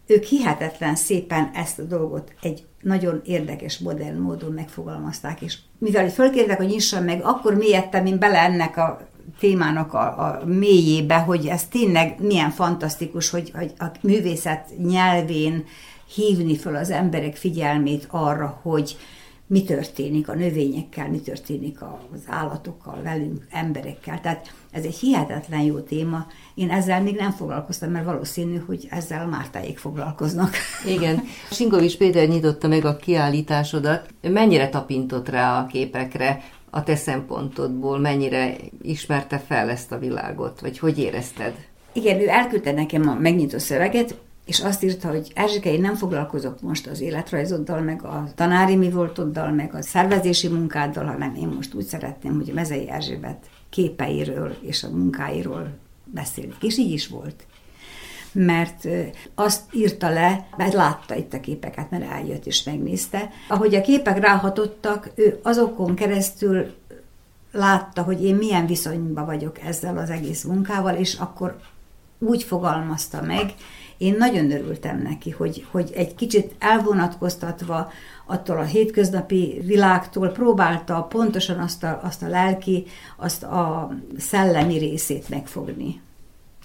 ők 0.08 0.24
hihetetlen 0.24 0.96
szépen 0.96 1.52
ezt 1.54 1.80
a 1.80 1.84
dolgot 1.84 2.34
egy 2.41 2.65
nagyon 2.82 3.22
érdekes, 3.26 3.78
modern 3.78 4.17
módon 4.17 4.52
megfogalmazták, 4.52 5.41
és 5.41 5.58
mivel 5.78 6.10
fölkértek, 6.10 6.58
hogy 6.58 6.67
nyissam 6.67 7.04
meg, 7.04 7.22
akkor 7.24 7.56
mélyedtem 7.56 8.06
én 8.06 8.20
bele 8.20 8.39
ennek 8.39 8.78
a 8.78 9.08
témának 9.39 9.93
a, 9.93 10.00
a 10.00 10.46
mélyébe, 10.46 11.17
hogy 11.17 11.46
ez 11.48 11.67
tényleg 11.67 12.15
milyen 12.20 12.50
fantasztikus, 12.50 13.30
hogy, 13.30 13.52
hogy 13.56 13.74
a 13.78 13.86
művészet 14.02 14.70
nyelvén 14.78 15.65
hívni 16.13 16.58
föl 16.58 16.76
az 16.76 16.89
emberek 16.89 17.36
figyelmét 17.36 18.08
arra, 18.10 18.60
hogy 18.62 18.98
mi 19.48 19.63
történik 19.63 20.30
a 20.30 20.36
növényekkel, 20.36 21.10
mi 21.10 21.20
történik 21.20 21.82
az 21.82 22.22
állatokkal, 22.26 23.02
velünk, 23.04 23.48
emberekkel. 23.50 24.22
Tehát 24.22 24.54
ez 24.78 24.84
egy 24.84 24.96
hihetetlen 24.96 25.62
jó 25.62 25.80
téma. 25.80 26.26
Én 26.56 26.70
ezzel 26.70 27.02
még 27.02 27.16
nem 27.16 27.32
foglalkoztam, 27.32 27.92
mert 27.92 28.06
valószínű, 28.06 28.58
hogy 28.66 28.88
ezzel 28.90 29.22
a 29.22 29.30
Mártáig 29.30 29.78
foglalkoznak. 29.78 30.56
Igen. 30.96 31.24
Sinkovics 31.52 31.98
Péter 31.98 32.28
nyitotta 32.28 32.68
meg 32.68 32.86
a 32.86 32.96
kiállításodat. 32.96 34.08
Mennyire 34.22 34.70
tapintott 34.70 35.30
rá 35.30 35.60
a 35.60 35.66
képekre? 35.66 36.42
a 36.70 36.84
te 36.84 36.96
szempontodból 36.96 38.00
mennyire 38.00 38.56
ismerte 38.82 39.40
fel 39.40 39.70
ezt 39.70 39.92
a 39.92 40.00
világot, 40.00 40.60
vagy 40.60 40.80
hogy 40.80 41.00
érezted? 41.00 41.54
Igen, 41.94 42.20
ő 42.20 42.28
elküldte 42.28 42.72
nekem 42.72 43.08
a 43.08 43.13
megnyitó 43.13 43.58
szöveget, 43.58 44.16
és 44.46 44.60
azt 44.60 44.84
írta, 44.84 45.08
hogy 45.08 45.32
Erzsike, 45.36 45.72
én 45.72 45.82
nem 45.82 45.96
foglalkozok 45.96 46.62
most 46.62 46.88
az 46.88 47.02
életrajzoddal, 47.02 47.82
meg 47.82 48.04
a 48.04 48.28
tanári 48.36 48.76
mi 48.76 48.90
voltoddal, 48.90 49.52
meg 49.52 49.74
a 49.74 49.82
szervezési 49.82 50.48
munkáddal, 50.48 51.06
hanem 51.06 51.36
én 51.36 51.48
most 51.48 51.74
úgy 51.74 51.86
szeretném, 51.86 52.36
hogy 52.36 52.50
a 52.50 52.54
Mezei 52.54 52.90
Erzsébet 52.90 53.46
képeiről 53.78 54.56
és 54.62 54.84
a 54.84 54.90
munkáiról 54.90 55.78
beszélik. 56.04 56.56
És 56.62 56.78
így 56.78 56.92
is 56.92 57.08
volt 57.08 57.46
mert 58.32 58.88
azt 59.36 59.62
írta 59.74 60.10
le, 60.10 60.48
mert 60.58 60.74
látta 60.74 61.16
itt 61.16 61.34
a 61.34 61.40
képeket, 61.40 61.90
mert 61.92 62.12
eljött 62.12 62.46
és 62.46 62.63
megnézte. 62.63 63.30
Ahogy 63.48 63.76
a 63.76 63.82
képek 63.82 64.20
ráhatottak, 64.20 65.12
ő 65.16 65.40
azokon 65.44 65.96
keresztül 65.96 66.74
látta, 67.52 68.02
hogy 68.02 68.24
én 68.24 68.36
milyen 68.36 68.66
viszonyban 68.66 69.26
vagyok 69.26 69.60
ezzel 69.60 69.98
az 69.98 70.10
egész 70.10 70.44
munkával, 70.44 70.96
és 70.96 71.13
akkor 71.13 71.60
úgy 72.20 72.44
fogalmazta 72.44 73.22
meg, 73.22 73.54
én 73.97 74.15
nagyon 74.17 74.51
örültem 74.51 75.01
neki, 75.01 75.29
hogy, 75.29 75.65
hogy 75.71 75.91
egy 75.95 76.15
kicsit 76.15 76.55
elvonatkoztatva 76.60 77.91
attól 78.25 78.57
a 78.57 78.63
hétköznapi 78.63 79.62
világtól 79.65 80.29
próbálta 80.29 81.03
pontosan 81.03 81.60
azt 81.60 81.83
a, 81.83 81.99
azt 82.03 82.23
a 82.23 82.27
lelki, 82.27 82.86
azt 83.17 83.43
a 83.43 83.91
szellemi 84.17 84.77
részét 84.77 85.29
megfogni 85.29 86.01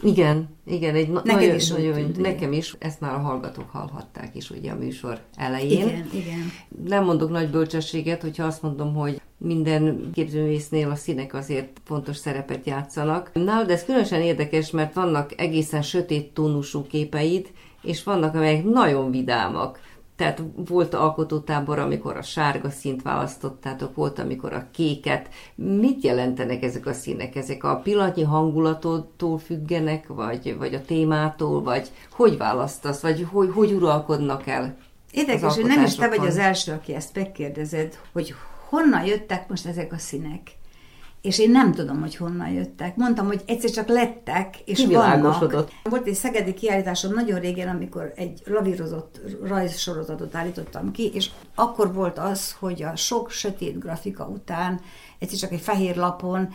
Igen, 0.02 0.48
igen, 0.66 0.94
egy 0.94 1.08
Neked 1.08 1.34
nagyon, 1.34 1.54
is 1.54 1.68
nagyon, 1.68 1.94
tűnt, 1.94 2.18
nekem 2.18 2.52
is, 2.52 2.76
ezt 2.78 3.00
már 3.00 3.14
a 3.14 3.18
hallgatók 3.18 3.70
hallhatták 3.70 4.34
is 4.34 4.50
ugye 4.50 4.70
a 4.70 4.76
műsor 4.76 5.20
elején. 5.36 5.88
Igen, 5.88 6.08
igen. 6.12 6.52
Nem 6.86 7.04
mondok 7.04 7.30
nagy 7.30 7.50
bölcsességet, 7.50 8.22
hogyha 8.22 8.44
azt 8.44 8.62
mondom, 8.62 8.94
hogy 8.94 9.20
minden 9.38 10.10
képzőművésznél 10.14 10.90
a 10.90 10.94
színek 10.94 11.34
azért 11.34 11.80
fontos 11.84 12.16
szerepet 12.16 12.66
játszanak. 12.66 13.30
Nálad 13.32 13.70
ez 13.70 13.84
különösen 13.84 14.20
érdekes, 14.20 14.70
mert 14.70 14.94
vannak 14.94 15.40
egészen 15.40 15.82
sötét 15.82 16.34
tónusú 16.34 16.86
képeid, 16.86 17.50
és 17.82 18.04
vannak, 18.04 18.34
amelyek 18.34 18.64
nagyon 18.64 19.10
vidámak. 19.10 19.80
Tehát 20.16 20.42
volt 20.54 20.94
alkotótábor, 20.94 21.78
amikor 21.78 22.16
a 22.16 22.22
sárga 22.22 22.70
színt 22.70 23.02
választottátok, 23.02 23.94
volt, 23.94 24.18
amikor 24.18 24.52
a 24.52 24.66
kéket. 24.72 25.28
Mit 25.54 26.04
jelentenek 26.04 26.62
ezek 26.62 26.86
a 26.86 26.92
színek? 26.92 27.36
Ezek 27.36 27.64
a 27.64 27.76
pillanatnyi 27.76 28.22
hangulattól 28.22 29.38
függenek, 29.38 30.06
vagy, 30.06 30.56
vagy 30.58 30.74
a 30.74 30.82
témától, 30.82 31.62
vagy 31.62 31.90
hogy 32.10 32.36
választasz, 32.36 33.00
vagy 33.00 33.26
hogy, 33.30 33.50
hogy 33.54 33.72
uralkodnak 33.72 34.46
el? 34.46 34.76
Érdekes, 35.10 35.54
hogy 35.54 35.64
nem 35.64 35.84
is 35.84 35.94
te 35.94 36.08
vagy 36.08 36.26
az 36.26 36.36
első, 36.36 36.72
aki 36.72 36.94
ezt 36.94 37.14
megkérdezed, 37.14 37.98
hogy 38.12 38.34
honnan 38.68 39.04
jöttek 39.04 39.48
most 39.48 39.66
ezek 39.66 39.92
a 39.92 39.98
színek 39.98 40.60
és 41.22 41.38
én 41.38 41.50
nem 41.50 41.72
tudom, 41.72 42.00
hogy 42.00 42.16
honnan 42.16 42.48
jöttek. 42.48 42.96
Mondtam, 42.96 43.26
hogy 43.26 43.42
egyszer 43.46 43.70
csak 43.70 43.88
lettek, 43.88 44.56
és 44.64 44.78
vannak. 44.86 45.70
Volt 45.82 46.06
egy 46.06 46.14
szegedi 46.14 46.54
kiállításom 46.54 47.12
nagyon 47.12 47.40
régen, 47.40 47.68
amikor 47.68 48.12
egy 48.16 48.42
lavírozott 48.44 49.20
rajzsorozatot 49.42 50.34
állítottam 50.34 50.90
ki, 50.92 51.10
és 51.14 51.30
akkor 51.54 51.94
volt 51.94 52.18
az, 52.18 52.56
hogy 52.58 52.82
a 52.82 52.96
sok 52.96 53.30
sötét 53.30 53.78
grafika 53.78 54.24
után 54.24 54.80
egyszer 55.18 55.38
csak 55.38 55.52
egy 55.52 55.60
fehér 55.60 55.96
lapon 55.96 56.48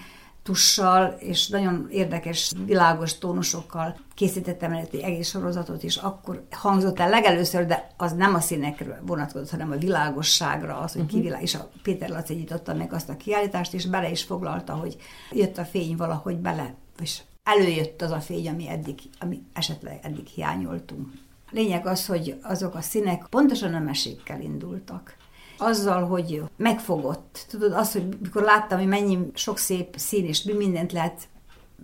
tussal 0.48 1.16
és 1.20 1.48
nagyon 1.48 1.88
érdekes, 1.92 2.52
világos 2.66 3.18
tónusokkal 3.18 3.96
készítettem 4.14 4.72
el 4.72 4.88
egy 4.92 5.00
egész 5.00 5.30
sorozatot, 5.30 5.84
és 5.84 5.96
akkor 5.96 6.46
hangzott 6.52 7.00
el 7.00 7.10
legelőször, 7.10 7.66
de 7.66 7.88
az 7.98 8.14
nem 8.14 8.36
a 8.36 8.40
színekről 8.40 8.98
vonatkozott, 9.02 9.50
hanem 9.50 9.72
a 9.72 9.78
világosságra, 9.78 10.78
az, 10.78 10.92
hogy 10.92 11.02
uh-huh. 11.02 11.20
kivilág, 11.20 11.42
és 11.42 11.56
a 11.56 11.70
Péter 11.84 12.10
Laci 12.10 12.34
nyitotta 12.34 12.74
meg 12.74 12.94
azt 12.94 13.10
a 13.10 13.18
kiállítást, 13.18 13.74
és 13.74 13.86
bele 13.86 14.10
is 14.10 14.24
foglalta, 14.24 14.74
hogy 14.74 14.98
jött 15.32 15.58
a 15.58 15.66
fény 15.66 15.96
valahogy 15.96 16.38
bele, 16.38 16.76
és 17.02 17.22
előjött 17.44 18.02
az 18.02 18.12
a 18.12 18.20
fény, 18.20 18.50
ami 18.50 18.70
eddig, 18.70 19.00
ami 19.20 19.42
esetleg 19.54 20.00
eddig 20.04 20.28
hiányoltunk. 20.28 21.08
Lényeg 21.52 21.86
az, 21.86 22.06
hogy 22.06 22.40
azok 22.42 22.76
a 22.76 22.82
színek 22.82 23.26
pontosan 23.30 23.74
a 23.74 23.80
mesékkel 23.80 24.42
indultak 24.42 25.16
azzal, 25.58 26.06
hogy 26.06 26.44
megfogott. 26.58 27.46
Tudod, 27.50 27.74
az, 27.74 27.92
hogy 27.92 28.18
mikor 28.22 28.42
láttam, 28.42 28.78
hogy 28.78 28.88
mennyi 28.88 29.18
sok 29.34 29.58
szép 29.58 29.96
szín, 29.98 30.26
és 30.26 30.44
mi 30.44 30.54
mindent 30.54 30.92
lehet 30.92 31.28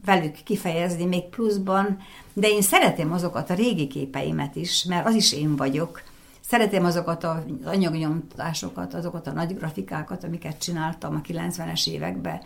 velük 0.06 0.34
kifejezni, 0.44 1.06
még 1.06 1.24
pluszban, 1.24 1.98
de 2.34 2.48
én 2.48 2.62
szeretem 2.62 3.12
azokat 3.12 3.50
a 3.50 3.54
régi 3.54 3.88
képeimet 3.88 4.56
is, 4.56 4.84
mert 4.84 5.08
az 5.08 5.16
is 5.16 5.34
én 5.34 5.56
vagyok. 5.56 6.02
Szeretem 6.42 6.86
azokat 6.86 7.24
az 7.24 7.38
anyagnyomtásokat, 7.66 8.94
azokat 8.94 9.28
a 9.28 9.32
nagy 9.32 9.56
grafikákat, 9.56 10.24
amiket 10.24 10.60
csináltam 10.60 11.16
a 11.16 11.28
90-es 11.28 11.90
években. 11.90 12.42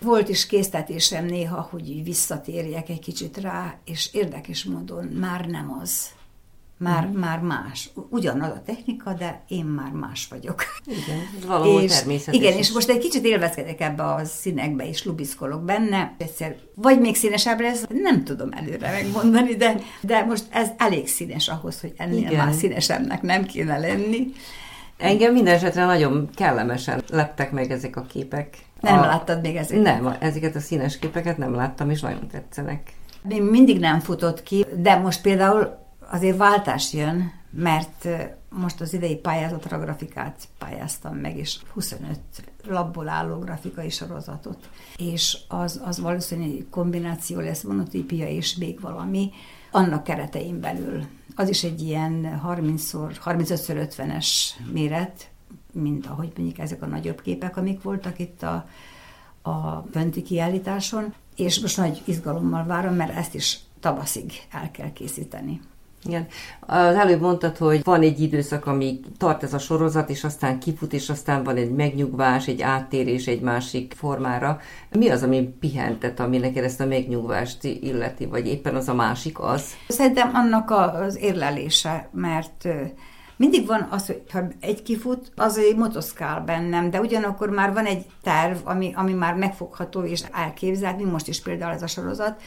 Volt 0.00 0.28
is 0.28 0.46
késztetésem 0.46 1.24
néha, 1.24 1.68
hogy 1.70 2.04
visszatérjek 2.04 2.88
egy 2.88 3.00
kicsit 3.00 3.36
rá, 3.36 3.78
és 3.84 4.10
érdekes 4.12 4.64
módon 4.64 5.04
már 5.04 5.46
nem 5.46 5.78
az 5.82 6.08
már, 6.78 7.04
uh-huh. 7.04 7.20
már 7.20 7.38
más. 7.38 7.90
Ugyanaz 8.10 8.50
a 8.50 8.62
technika, 8.66 9.12
de 9.12 9.42
én 9.48 9.64
már 9.64 9.90
más 9.90 10.26
vagyok. 10.30 10.62
Igen, 10.86 11.20
valahol 11.46 11.82
és, 11.82 11.98
természetes. 11.98 12.40
Igen, 12.40 12.58
és 12.58 12.72
most 12.72 12.88
egy 12.88 12.98
kicsit 12.98 13.24
élvezkedek 13.24 13.80
ebbe 13.80 14.02
a 14.02 14.24
színekbe, 14.24 14.88
és 14.88 15.04
lubiszkolok 15.04 15.64
benne. 15.64 16.14
Egyszer 16.18 16.56
vagy 16.74 17.00
még 17.00 17.16
színesebb 17.16 17.60
lesz, 17.60 17.84
nem 17.88 18.24
tudom 18.24 18.48
előre 18.52 18.90
megmondani, 18.90 19.54
de, 19.54 19.76
de 20.00 20.24
most 20.24 20.44
ez 20.50 20.68
elég 20.76 21.08
színes 21.08 21.48
ahhoz, 21.48 21.80
hogy 21.80 21.92
ennél 21.96 22.18
igen. 22.18 22.46
már 22.46 22.52
színesebbnek 22.52 23.22
nem 23.22 23.44
kéne 23.44 23.78
lenni. 23.78 24.32
Engem 24.96 25.32
minden 25.32 25.54
esetre 25.54 25.84
nagyon 25.84 26.28
kellemesen 26.34 27.02
leptek 27.10 27.52
meg 27.52 27.70
ezek 27.70 27.96
a 27.96 28.02
képek. 28.02 28.56
Nem 28.80 28.98
a... 28.98 29.00
láttad 29.00 29.40
még 29.40 29.56
ezeket? 29.56 29.82
Nem, 29.82 30.16
ezeket 30.20 30.54
a 30.56 30.60
színes 30.60 30.98
képeket 30.98 31.38
nem 31.38 31.54
láttam, 31.54 31.90
és 31.90 32.00
nagyon 32.00 32.28
tetszenek. 32.28 32.92
Még 33.22 33.42
mindig 33.42 33.78
nem 33.78 34.00
futott 34.00 34.42
ki, 34.42 34.64
de 34.76 34.96
most 34.96 35.22
például 35.22 35.83
azért 36.10 36.36
váltás 36.36 36.92
jön, 36.92 37.32
mert 37.50 38.08
most 38.48 38.80
az 38.80 38.92
idei 38.92 39.16
pályázatra 39.16 39.78
grafikát 39.78 40.48
pályáztam 40.58 41.16
meg, 41.16 41.36
és 41.36 41.58
25 41.72 42.18
labból 42.66 43.08
álló 43.08 43.38
grafikai 43.38 43.90
sorozatot, 43.90 44.68
és 44.96 45.38
az, 45.48 45.80
az 45.84 46.00
valószínűleg 46.00 46.66
kombináció 46.70 47.40
lesz, 47.40 47.62
monotípia 47.62 48.28
és 48.28 48.56
még 48.56 48.80
valami, 48.80 49.30
annak 49.70 50.04
keretein 50.04 50.60
belül. 50.60 51.04
Az 51.36 51.48
is 51.48 51.64
egy 51.64 51.82
ilyen 51.82 52.42
30-szor, 52.46 53.16
35-50-es 53.24 54.28
méret, 54.72 55.28
mint 55.72 56.06
ahogy 56.06 56.32
mondjuk 56.36 56.58
ezek 56.58 56.82
a 56.82 56.86
nagyobb 56.86 57.20
képek, 57.20 57.56
amik 57.56 57.82
voltak 57.82 58.18
itt 58.18 58.42
a, 58.42 58.68
a 59.42 59.76
Pönti 59.76 60.22
kiállításon, 60.22 61.14
és 61.36 61.60
most 61.60 61.76
nagy 61.76 62.02
izgalommal 62.04 62.64
várom, 62.64 62.94
mert 62.94 63.16
ezt 63.16 63.34
is 63.34 63.58
tavaszig 63.80 64.32
el 64.50 64.70
kell 64.70 64.92
készíteni. 64.92 65.60
Igen. 66.04 66.26
Az 66.60 66.94
előbb 66.94 67.20
mondtad, 67.20 67.56
hogy 67.56 67.84
van 67.84 68.02
egy 68.02 68.20
időszak, 68.20 68.66
amíg 68.66 69.04
tart 69.18 69.42
ez 69.42 69.54
a 69.54 69.58
sorozat, 69.58 70.10
és 70.10 70.24
aztán 70.24 70.58
kifut, 70.58 70.92
és 70.92 71.10
aztán 71.10 71.42
van 71.42 71.56
egy 71.56 71.70
megnyugvás, 71.70 72.46
egy 72.46 72.62
áttérés 72.62 73.26
egy 73.26 73.40
másik 73.40 73.94
formára. 73.96 74.60
Mi 74.90 75.08
az, 75.08 75.22
ami 75.22 75.54
pihentet, 75.60 76.20
ami 76.20 76.38
neked 76.38 76.64
ezt 76.64 76.80
a 76.80 76.86
megnyugvást 76.86 77.64
illeti, 77.64 78.26
vagy 78.26 78.46
éppen 78.46 78.74
az 78.74 78.88
a 78.88 78.94
másik 78.94 79.40
az? 79.40 79.64
Szerintem 79.88 80.30
annak 80.34 80.70
az 80.70 81.18
érlelése, 81.20 82.08
mert 82.12 82.68
mindig 83.36 83.66
van 83.66 83.88
az, 83.90 84.06
hogy 84.06 84.22
ha 84.32 84.42
egy 84.60 84.82
kifut, 84.82 85.32
az 85.36 85.58
egy 85.58 85.76
motoszkál 85.76 86.40
bennem, 86.40 86.90
de 86.90 87.00
ugyanakkor 87.00 87.50
már 87.50 87.72
van 87.72 87.84
egy 87.84 88.06
terv, 88.22 88.56
ami, 88.64 88.92
ami 88.96 89.12
már 89.12 89.34
megfogható 89.34 90.02
és 90.02 90.22
elképzelhető, 90.32 91.06
most 91.06 91.28
is 91.28 91.42
például 91.42 91.72
ez 91.72 91.82
a 91.82 91.86
sorozat, 91.86 92.40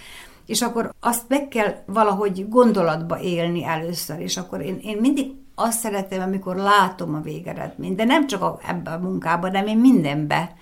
és 0.48 0.62
akkor 0.62 0.94
azt 1.00 1.24
meg 1.28 1.48
kell 1.48 1.76
valahogy 1.86 2.50
gondolatba 2.50 3.20
élni 3.20 3.66
először, 3.66 4.20
és 4.20 4.38
akkor 4.38 4.62
én, 4.62 4.80
én 4.82 4.98
mindig 4.98 5.32
azt 5.56 5.80
szeretem, 5.80 6.22
amikor 6.22 6.56
látom 6.56 7.16
a 7.16 7.22
végeredményt, 7.22 7.96
de 7.96 8.04
nem 8.04 8.28
csak 8.28 8.42
a, 8.42 8.60
ebben 8.68 8.94
a 8.94 8.98
munkában, 8.98 9.50
hanem 9.50 9.68
én 9.68 9.78
mindenbe. 9.78 10.56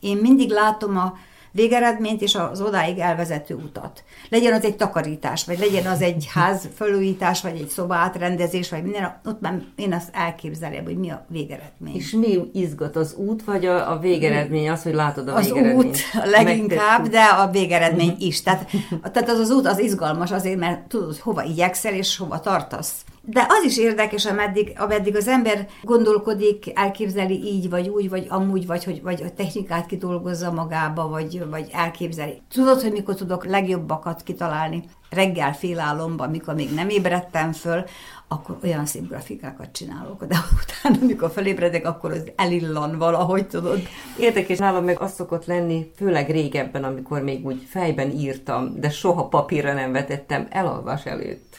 Én 0.00 0.16
mindig 0.16 0.50
látom 0.50 0.96
a, 0.96 1.14
végeredményt 1.52 2.22
és 2.22 2.34
az 2.34 2.60
odáig 2.60 2.98
elvezető 2.98 3.54
utat. 3.54 4.04
Legyen 4.28 4.52
az 4.52 4.64
egy 4.64 4.76
takarítás, 4.76 5.44
vagy 5.44 5.58
legyen 5.58 5.86
az 5.86 6.02
egy 6.02 6.28
ház 6.32 6.68
felújítás, 6.74 7.42
vagy 7.42 7.60
egy 7.60 7.68
szoba 7.68 7.94
átrendezés, 7.94 8.70
vagy 8.70 8.82
minden, 8.82 9.20
ott 9.24 9.40
már 9.40 9.62
én 9.76 9.92
azt 9.92 10.08
elképzelem, 10.12 10.84
hogy 10.84 10.96
mi 10.96 11.10
a 11.10 11.24
végeredmény. 11.28 11.94
És 11.94 12.10
mi 12.10 12.50
izgat 12.52 12.96
az 12.96 13.14
út, 13.14 13.44
vagy 13.44 13.66
a, 13.66 13.92
a 13.92 13.98
végeredmény, 13.98 14.70
az, 14.70 14.82
hogy 14.82 14.94
látod 14.94 15.28
a 15.28 15.34
az 15.34 15.44
végeredményt? 15.44 15.94
Az 15.94 16.00
út 16.14 16.30
leginkább, 16.30 17.08
de 17.08 17.22
a 17.22 17.50
végeredmény 17.50 18.16
is. 18.18 18.42
Tehát, 18.42 18.70
tehát 19.12 19.28
az 19.28 19.38
az 19.38 19.50
út 19.50 19.66
az 19.66 19.78
izgalmas 19.78 20.30
azért, 20.30 20.58
mert 20.58 20.80
tudod, 20.88 21.18
hova 21.18 21.42
igyekszel, 21.42 21.94
és 21.94 22.16
hova 22.16 22.40
tartasz. 22.40 22.92
De 23.22 23.46
az 23.48 23.64
is 23.64 23.78
érdekes, 23.78 24.26
ameddig, 24.26 24.72
ameddig 24.76 25.16
az 25.16 25.28
ember 25.28 25.68
gondolkodik, 25.82 26.78
elképzeli 26.78 27.42
így, 27.44 27.70
vagy 27.70 27.88
úgy, 27.88 28.08
vagy 28.08 28.26
amúgy, 28.28 28.66
vagy 28.66 28.84
hogy 28.84 29.02
vagy 29.02 29.22
a 29.22 29.34
technikát 29.34 29.86
kidolgozza 29.86 30.52
magába, 30.52 31.08
vagy, 31.08 31.44
vagy 31.50 31.68
elképzeli. 31.72 32.42
Tudod, 32.48 32.80
hogy 32.82 32.92
mikor 32.92 33.14
tudok 33.14 33.44
legjobbakat 33.44 34.22
kitalálni? 34.22 34.84
Reggel 35.10 35.54
félálomban, 35.54 36.30
mikor 36.30 36.54
még 36.54 36.74
nem 36.74 36.88
ébredtem 36.88 37.52
föl, 37.52 37.84
akkor 38.28 38.58
olyan 38.62 38.86
szép 38.86 39.08
grafikákat 39.08 39.72
csinálok, 39.72 40.24
de 40.24 40.36
utána, 40.62 41.02
amikor 41.02 41.30
felébredek, 41.30 41.86
akkor 41.86 42.12
az 42.12 42.22
elillan 42.36 42.98
valahogy, 42.98 43.46
tudod. 43.46 43.80
Érdekes, 44.18 44.58
nálam 44.58 44.84
meg 44.84 45.00
az 45.00 45.12
szokott 45.12 45.46
lenni, 45.46 45.90
főleg 45.96 46.30
régebben, 46.30 46.84
amikor 46.84 47.22
még 47.22 47.46
úgy 47.46 47.66
fejben 47.68 48.10
írtam, 48.10 48.80
de 48.80 48.90
soha 48.90 49.28
papírra 49.28 49.72
nem 49.72 49.92
vetettem, 49.92 50.46
elalvás 50.50 51.06
előtt 51.06 51.49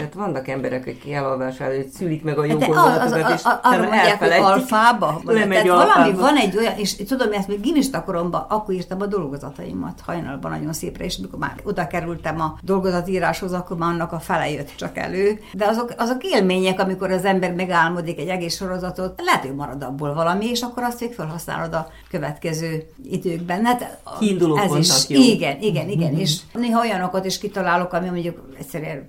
tehát 0.00 0.14
vannak 0.14 0.48
emberek, 0.48 0.80
akik 0.80 1.12
elalvás 1.12 1.60
előtt 1.60 1.88
szülik 1.88 2.22
meg 2.22 2.38
a 2.38 2.44
jó 2.44 2.58
gondolatokat, 2.58 3.30
és 3.34 3.42
arra 3.62 3.82
mondják, 3.82 4.18
hogy 4.18 4.30
alfába? 4.30 5.22
Tehát 5.24 5.66
valami 5.66 6.12
van 6.12 6.36
egy 6.36 6.56
olyan, 6.56 6.72
és 6.76 6.96
tudom, 6.96 7.32
ezt 7.32 7.48
még 7.48 7.60
gimista 7.60 8.04
koromban, 8.04 8.46
akkor 8.48 8.74
írtam 8.74 9.00
a 9.00 9.06
dolgozataimat 9.06 10.00
hajnalban 10.06 10.50
nagyon 10.50 10.72
szépre, 10.72 11.04
és 11.04 11.18
amikor 11.18 11.38
már 11.38 11.54
oda 11.64 11.86
kerültem 11.86 12.40
a 12.40 12.58
dolgozatíráshoz, 12.62 13.52
akkor 13.52 13.76
már 13.76 13.92
annak 13.92 14.12
a 14.12 14.18
fele 14.18 14.50
jött 14.50 14.72
csak 14.76 14.98
elő. 14.98 15.40
De 15.52 15.66
azok, 15.66 15.94
azok 15.98 16.24
élmények, 16.24 16.80
amikor 16.80 17.10
az 17.10 17.24
ember 17.24 17.52
megálmodik 17.54 18.18
egy 18.18 18.28
egész 18.28 18.56
sorozatot, 18.56 19.20
lehet, 19.24 19.40
hogy 19.40 19.54
marad 19.54 19.82
abból 19.82 20.14
valami, 20.14 20.46
és 20.46 20.60
akkor 20.60 20.82
azt 20.82 21.00
még 21.00 21.14
felhasználod 21.14 21.74
a 21.74 21.88
következő 22.10 22.86
időkben. 23.10 23.64
Hát, 23.64 23.98
Kiinduló 24.18 24.56
ez 24.56 24.74
is, 24.74 25.08
jó. 25.08 25.20
Igen, 25.20 25.60
igen, 25.60 25.88
igen. 25.88 26.10
Mm-hmm. 26.10 26.20
És 26.20 26.38
néha 26.52 26.80
olyanokat 26.80 27.24
is 27.24 27.38
kitalálok, 27.38 27.92
ami 27.92 28.08
mondjuk 28.08 28.48
egyszerűen 28.58 29.08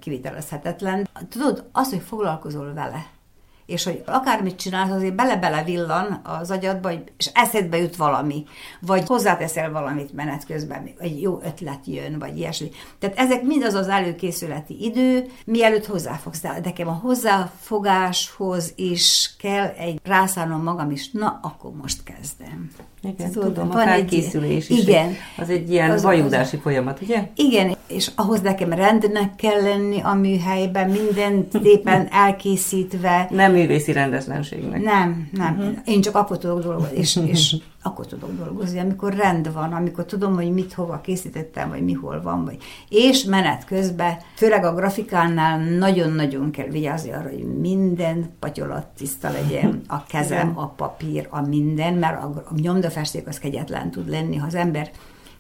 kivitelezhetetlen. 0.82 1.08
Tudod, 1.30 1.70
az, 1.72 1.90
hogy 1.90 2.02
foglalkozol 2.02 2.74
vele, 2.74 3.06
és 3.66 3.84
hogy 3.84 4.04
akármit 4.06 4.56
csinálsz, 4.56 4.92
azért 4.92 5.16
bele-bele 5.16 5.64
villan 5.64 6.22
az 6.24 6.52
agyadba, 6.52 6.92
és 7.18 7.30
eszedbe 7.34 7.78
jut 7.78 7.96
valami, 7.96 8.46
vagy 8.80 9.08
hozzáteszel 9.08 9.72
valamit 9.72 10.14
menet 10.14 10.46
közben, 10.46 10.90
egy 10.98 11.22
jó 11.22 11.42
ötlet 11.44 11.86
jön, 11.86 12.20
vagy 12.20 12.38
ilyesmi. 12.38 12.70
Tehát 13.00 13.18
ezek 13.18 13.44
mind 13.44 13.64
az 13.64 13.74
az 13.74 13.88
előkészületi 13.88 14.84
idő, 14.84 15.26
mielőtt 15.46 15.86
hozzáfogsz. 15.86 16.42
De 16.42 16.60
nekem 16.64 16.88
a 16.88 17.00
hozzáfogáshoz 17.02 18.74
is 18.76 19.36
kell 19.40 19.68
egy 19.68 20.00
rászállnom 20.04 20.64
magam 20.64 20.92
is, 20.92 21.12
na, 21.12 21.40
akkor 21.42 21.72
most 21.72 22.04
kezdem. 22.04 22.72
Igen, 23.04 23.32
tudom, 23.32 23.70
a 23.72 23.74
felkészülés 23.74 24.70
egy, 24.70 24.78
is. 24.78 24.84
Igen. 24.84 25.14
Az 25.38 25.50
egy 25.50 25.72
ilyen 25.72 25.92
az, 25.92 26.04
vajudási 26.04 26.56
az, 26.56 26.62
folyamat, 26.62 27.02
ugye? 27.02 27.28
Igen, 27.36 27.76
és 27.88 28.12
ahhoz 28.16 28.42
nekem 28.42 28.74
rendnek 28.74 29.36
kell 29.36 29.62
lenni 29.62 30.00
a 30.02 30.14
műhelyben, 30.14 30.90
minden 30.90 31.48
szépen 31.64 32.08
elkészítve. 32.12 33.28
Nem 33.30 33.52
művészi 33.52 33.92
rendetlenségnek. 33.92 34.82
Nem, 34.82 35.30
nem. 35.32 35.58
Uh-huh. 35.58 35.78
Én 35.86 36.02
csak 36.02 36.16
akkor 36.16 36.38
tudok 36.38 36.64
dolgozni, 36.64 36.98
és, 36.98 37.20
és 37.26 37.56
akkor 37.84 38.06
tudok 38.06 38.38
dolgozni, 38.38 38.80
amikor 38.80 39.14
rend 39.14 39.54
van, 39.54 39.74
amikor 39.74 40.06
tudom, 40.06 40.36
hogy 40.36 40.54
mit 40.54 40.74
hova 40.74 41.02
készítettem, 41.02 41.70
vagy 41.70 41.84
mi 41.84 41.94
hol 41.94 42.22
van, 42.22 42.46
vagy. 42.46 42.58
És 42.90 43.24
menet 43.24 43.66
közben, 43.66 44.18
főleg 44.36 44.64
a 44.64 44.74
grafikánál 44.74 45.60
nagyon-nagyon 45.60 46.52
kell 46.52 46.68
vigyázni 46.68 47.12
arra, 47.12 47.30
hogy 47.30 47.60
minden 47.60 48.30
patyolat 48.40 48.86
tiszta 48.86 49.32
legyen, 49.32 49.82
a 49.88 50.06
kezem, 50.06 50.54
a 50.56 50.68
papír, 50.68 51.28
a 51.30 51.42
minden, 51.42 51.94
mert 51.94 52.24
a, 52.24 52.44
a 52.50 52.54
nyomdafesték 52.56 53.28
az 53.28 53.40
kegyetlen 53.40 53.92
tud 53.92 54.10
lenni, 54.10 54.36
ha 54.36 54.46
az 54.46 54.56
ember 54.56 54.92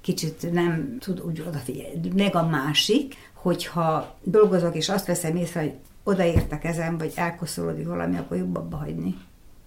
kicsit 0.01 0.51
nem 0.51 0.97
tud 0.99 1.21
úgy 1.21 1.43
odafigyelni. 1.47 2.11
Meg 2.15 2.35
a 2.35 2.47
másik, 2.47 3.15
hogyha 3.33 4.15
dolgozok, 4.23 4.75
és 4.75 4.89
azt 4.89 5.05
veszem 5.05 5.35
észre, 5.35 5.59
hogy 5.59 5.73
odaért 6.03 6.51
a 6.51 6.57
kezem, 6.57 6.97
vagy 6.97 7.11
elkoszolódik 7.15 7.87
valami, 7.87 8.17
akkor 8.17 8.37
jobb 8.37 8.57
abba 8.57 8.77
hagyni. 8.77 9.15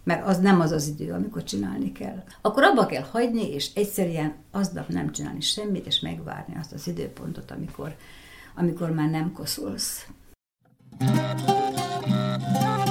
Mert 0.05 0.27
az 0.27 0.39
nem 0.39 0.61
az 0.61 0.71
az 0.71 0.89
idő, 0.89 1.13
amikor 1.13 1.43
csinálni 1.43 1.93
kell. 1.93 2.23
Akkor 2.41 2.63
abba 2.63 2.87
kell 2.87 3.05
hagyni, 3.11 3.53
és 3.53 3.71
egyszerűen 3.75 4.35
aznap 4.51 4.89
nem 4.89 5.13
csinálni 5.13 5.41
semmit, 5.41 5.87
és 5.87 6.01
megvárni 6.01 6.57
azt 6.61 6.73
az 6.73 6.87
időpontot, 6.87 7.51
amikor, 7.51 7.97
amikor 8.55 8.91
már 8.91 9.11
nem 9.11 9.33
koszolsz. 9.33 10.07
Thank 10.99 12.79
you. 12.79 12.84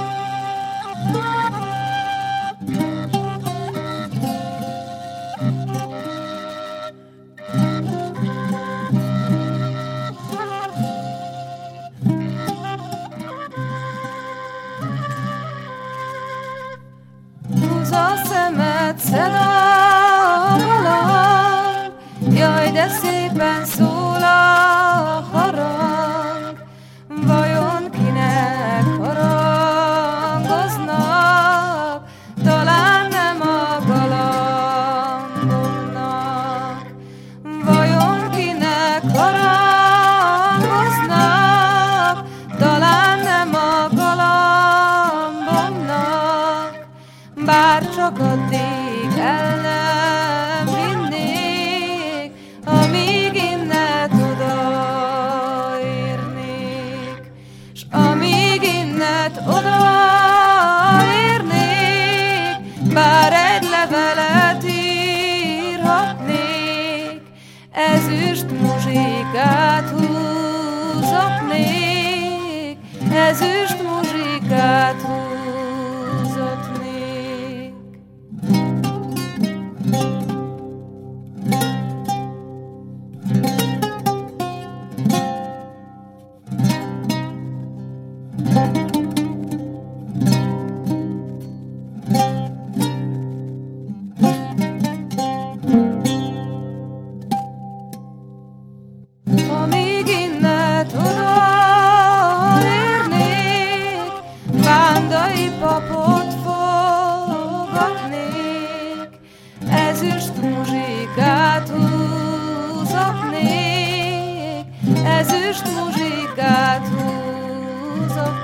Most 115.54 115.70
muzsikát 115.74 116.88
húzok 116.88 118.38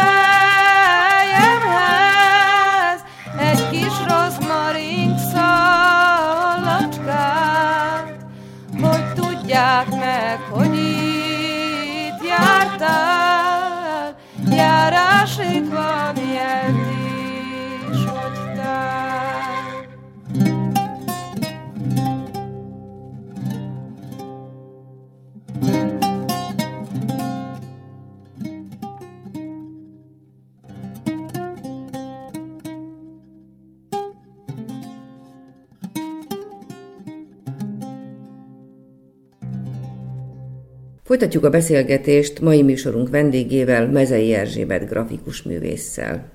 Folytatjuk 41.08 41.44
a 41.44 41.50
beszélgetést 41.50 42.40
mai 42.40 42.62
műsorunk 42.62 43.08
vendégével, 43.08 43.86
Mezei 43.86 44.34
Erzsébet 44.34 44.88
grafikus 44.88 45.42
művésszel. 45.42 46.30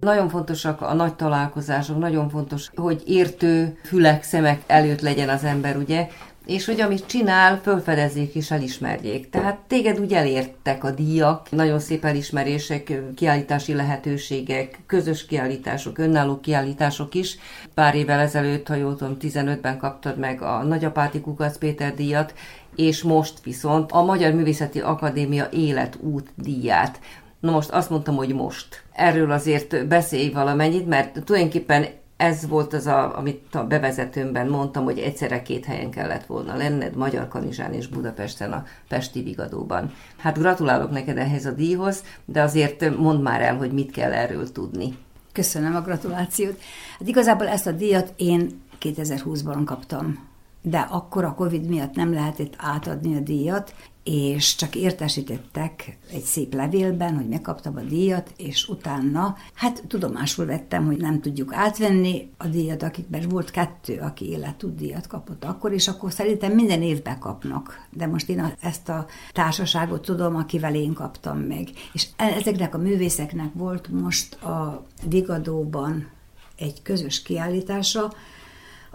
Nagyon 0.00 0.28
fontosak 0.28 0.80
a 0.80 0.94
nagy 0.94 1.14
találkozások, 1.14 1.98
nagyon 1.98 2.28
fontos, 2.28 2.70
hogy 2.74 3.02
értő 3.06 3.78
fülek, 3.84 4.22
szemek 4.22 4.62
előtt 4.66 5.00
legyen 5.00 5.28
az 5.28 5.44
ember, 5.44 5.76
ugye? 5.76 6.06
És 6.46 6.64
hogy 6.64 6.80
amit 6.80 7.06
csinál, 7.06 7.60
fölfedezzék 7.62 8.34
és 8.34 8.50
elismerjék. 8.50 9.30
Tehát 9.30 9.58
téged 9.66 10.00
úgy 10.00 10.12
elértek 10.12 10.84
a 10.84 10.90
díjak, 10.90 11.50
nagyon 11.50 11.78
szép 11.78 12.04
elismerések, 12.04 12.92
kiállítási 13.14 13.74
lehetőségek, 13.74 14.78
közös 14.86 15.26
kiállítások, 15.26 15.98
önálló 15.98 16.40
kiállítások 16.40 17.14
is. 17.14 17.36
Pár 17.74 17.94
évvel 17.94 18.20
ezelőtt, 18.20 18.68
ha 18.68 18.74
jól 18.74 18.96
tudom, 18.96 19.16
15-ben 19.20 19.78
kaptad 19.78 20.18
meg 20.18 20.42
a 20.42 20.62
Nagyapáti 20.62 21.20
Kukac 21.20 21.58
Péter 21.58 21.94
díjat, 21.94 22.34
és 22.76 23.02
most 23.02 23.34
viszont 23.44 23.92
a 23.92 24.02
Magyar 24.02 24.32
Művészeti 24.32 24.80
Akadémia 24.80 25.48
életút 25.50 26.28
díját. 26.34 27.00
Na 27.40 27.50
most 27.50 27.70
azt 27.70 27.90
mondtam, 27.90 28.16
hogy 28.16 28.34
most. 28.34 28.84
Erről 28.92 29.30
azért 29.30 29.86
beszélj 29.86 30.30
valamennyit, 30.30 30.86
mert 30.86 31.24
tulajdonképpen 31.24 31.86
ez 32.22 32.48
volt 32.48 32.72
az, 32.72 32.86
a, 32.86 33.18
amit 33.18 33.54
a 33.54 33.64
bevezetőmben 33.64 34.48
mondtam, 34.48 34.84
hogy 34.84 34.98
egyszerre 34.98 35.42
két 35.42 35.64
helyen 35.64 35.90
kellett 35.90 36.26
volna 36.26 36.56
lenned, 36.56 36.96
Magyar 36.96 37.28
Kanizsán 37.28 37.72
és 37.72 37.86
Budapesten 37.86 38.52
a 38.52 38.64
Pesti 38.88 39.22
Vigadóban. 39.22 39.92
Hát 40.16 40.38
gratulálok 40.38 40.90
neked 40.90 41.18
ehhez 41.18 41.46
a 41.46 41.50
díjhoz, 41.50 42.04
de 42.24 42.42
azért 42.42 42.96
mondd 42.96 43.20
már 43.20 43.40
el, 43.40 43.56
hogy 43.56 43.72
mit 43.72 43.90
kell 43.90 44.12
erről 44.12 44.52
tudni. 44.52 44.96
Köszönöm 45.32 45.74
a 45.74 45.80
gratulációt. 45.80 46.60
Hát 46.98 47.08
igazából 47.08 47.48
ezt 47.48 47.66
a 47.66 47.72
díjat 47.72 48.12
én 48.16 48.62
2020-ban 48.80 49.62
kaptam 49.64 50.30
de 50.62 50.78
akkor 50.78 51.24
a 51.24 51.34
Covid 51.34 51.68
miatt 51.68 51.94
nem 51.94 52.12
lehetett 52.12 52.54
átadni 52.56 53.16
a 53.16 53.20
díjat, 53.20 53.74
és 54.04 54.54
csak 54.54 54.74
értesítettek 54.74 55.98
egy 56.12 56.22
szép 56.22 56.54
levélben, 56.54 57.14
hogy 57.14 57.28
megkaptam 57.28 57.76
a 57.76 57.80
díjat, 57.80 58.32
és 58.36 58.68
utána, 58.68 59.36
hát 59.54 59.84
tudomásul 59.88 60.46
vettem, 60.46 60.86
hogy 60.86 60.96
nem 60.96 61.20
tudjuk 61.20 61.54
átvenni 61.54 62.30
a 62.36 62.46
díjat, 62.46 62.82
akikben 62.82 63.28
volt 63.28 63.50
kettő, 63.50 63.98
aki 63.98 64.28
életút 64.28 64.74
díjat 64.74 65.06
kapott 65.06 65.44
akkor, 65.44 65.72
és 65.72 65.88
akkor 65.88 66.12
szerintem 66.12 66.52
minden 66.52 66.82
évben 66.82 67.18
kapnak. 67.18 67.86
De 67.90 68.06
most 68.06 68.28
én 68.28 68.54
ezt 68.60 68.88
a 68.88 69.06
társaságot 69.32 70.02
tudom, 70.02 70.36
akivel 70.36 70.74
én 70.74 70.92
kaptam 70.92 71.38
meg. 71.38 71.68
És 71.92 72.06
e- 72.16 72.34
ezeknek 72.34 72.74
a 72.74 72.78
művészeknek 72.78 73.52
volt 73.54 73.88
most 73.88 74.42
a 74.42 74.86
Digadóban 75.04 76.08
egy 76.56 76.82
közös 76.82 77.22
kiállítása, 77.22 78.12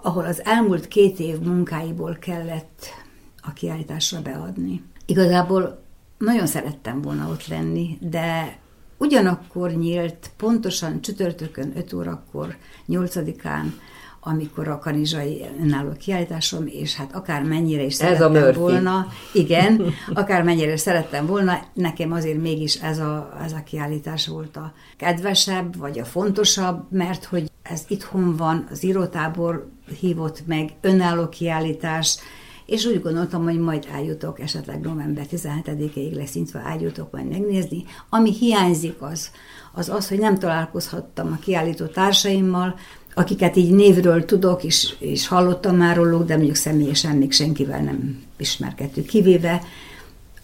ahol 0.02 0.26
az 0.26 0.46
elmúlt 0.46 0.88
két 0.88 1.20
év 1.20 1.40
munkáiból 1.40 2.18
kellett 2.20 2.86
a 3.42 3.54
kiállításra 3.54 4.22
beadni. 4.22 4.84
Igazából 5.06 5.82
nagyon 6.18 6.48
szerettem 6.48 7.02
volna 7.02 7.30
ott 7.30 7.48
lenni, 7.48 7.98
de 8.02 8.58
ugyanakkor 8.98 9.72
nyílt 9.72 10.32
pontosan 10.38 11.02
csütörtökön 11.02 11.74
5 11.76 11.94
órakor, 11.94 12.56
8-án, 12.88 13.66
amikor 14.20 14.68
a 14.68 14.80
kanizsai 14.80 15.46
önálló 15.62 15.92
kiállításom, 15.92 16.68
és 16.68 16.96
hát 16.96 17.16
akár 17.16 17.44
mennyire 17.44 17.84
is 17.84 17.94
ez 17.94 17.98
szerettem 18.00 18.44
a 18.44 18.52
volna, 18.52 19.08
igen, 19.34 19.94
akár 20.14 20.44
mennyire 20.44 20.74
is 20.74 20.80
szerettem 20.80 21.26
volna, 21.26 21.60
nekem 21.74 22.12
azért 22.12 22.42
mégis 22.42 22.76
ez 22.76 23.00
a, 23.00 23.38
ez 23.44 23.52
a 23.52 23.64
kiállítás 23.64 24.28
volt 24.28 24.58
a 24.58 24.74
kedvesebb, 24.98 25.78
vagy 25.78 26.00
a 26.00 26.06
fontosabb, 26.06 26.92
mert 26.92 27.26
hogy 27.26 27.52
ez 27.70 27.82
itthon 27.88 28.36
van, 28.36 28.68
az 28.72 28.84
írótábor 28.84 29.70
hívott 30.00 30.44
meg, 30.46 30.74
önálló 30.82 31.30
kiállítás, 31.30 32.18
és 32.66 32.86
úgy 32.86 33.02
gondoltam, 33.02 33.44
hogy 33.44 33.60
majd 33.60 33.88
eljutok, 33.94 34.40
esetleg 34.40 34.80
november 34.80 35.26
17-ig 35.32 36.16
lesz 36.16 36.34
nyitva, 36.34 36.62
eljutok 36.62 37.12
majd 37.12 37.30
megnézni. 37.30 37.84
Ami 38.10 38.34
hiányzik 38.34 39.02
az, 39.02 39.32
az 39.74 39.90
az, 39.90 40.08
hogy 40.08 40.20
nem 40.20 40.40
találkozhattam 40.40 41.32
a 41.32 41.44
kiállító 41.44 41.86
társaimmal, 41.86 42.76
akiket 43.14 43.56
így 43.56 43.72
névről 43.72 44.26
tudok, 44.26 44.64
és, 44.64 44.96
és 45.00 45.28
hallottam 45.28 45.76
már 45.76 45.96
róluk, 45.96 46.26
de 46.26 46.36
mondjuk 46.36 46.56
személyesen 46.56 47.16
még 47.16 47.32
senkivel 47.32 47.82
nem 47.82 48.24
ismerkedtük, 48.38 49.06
kivéve 49.06 49.62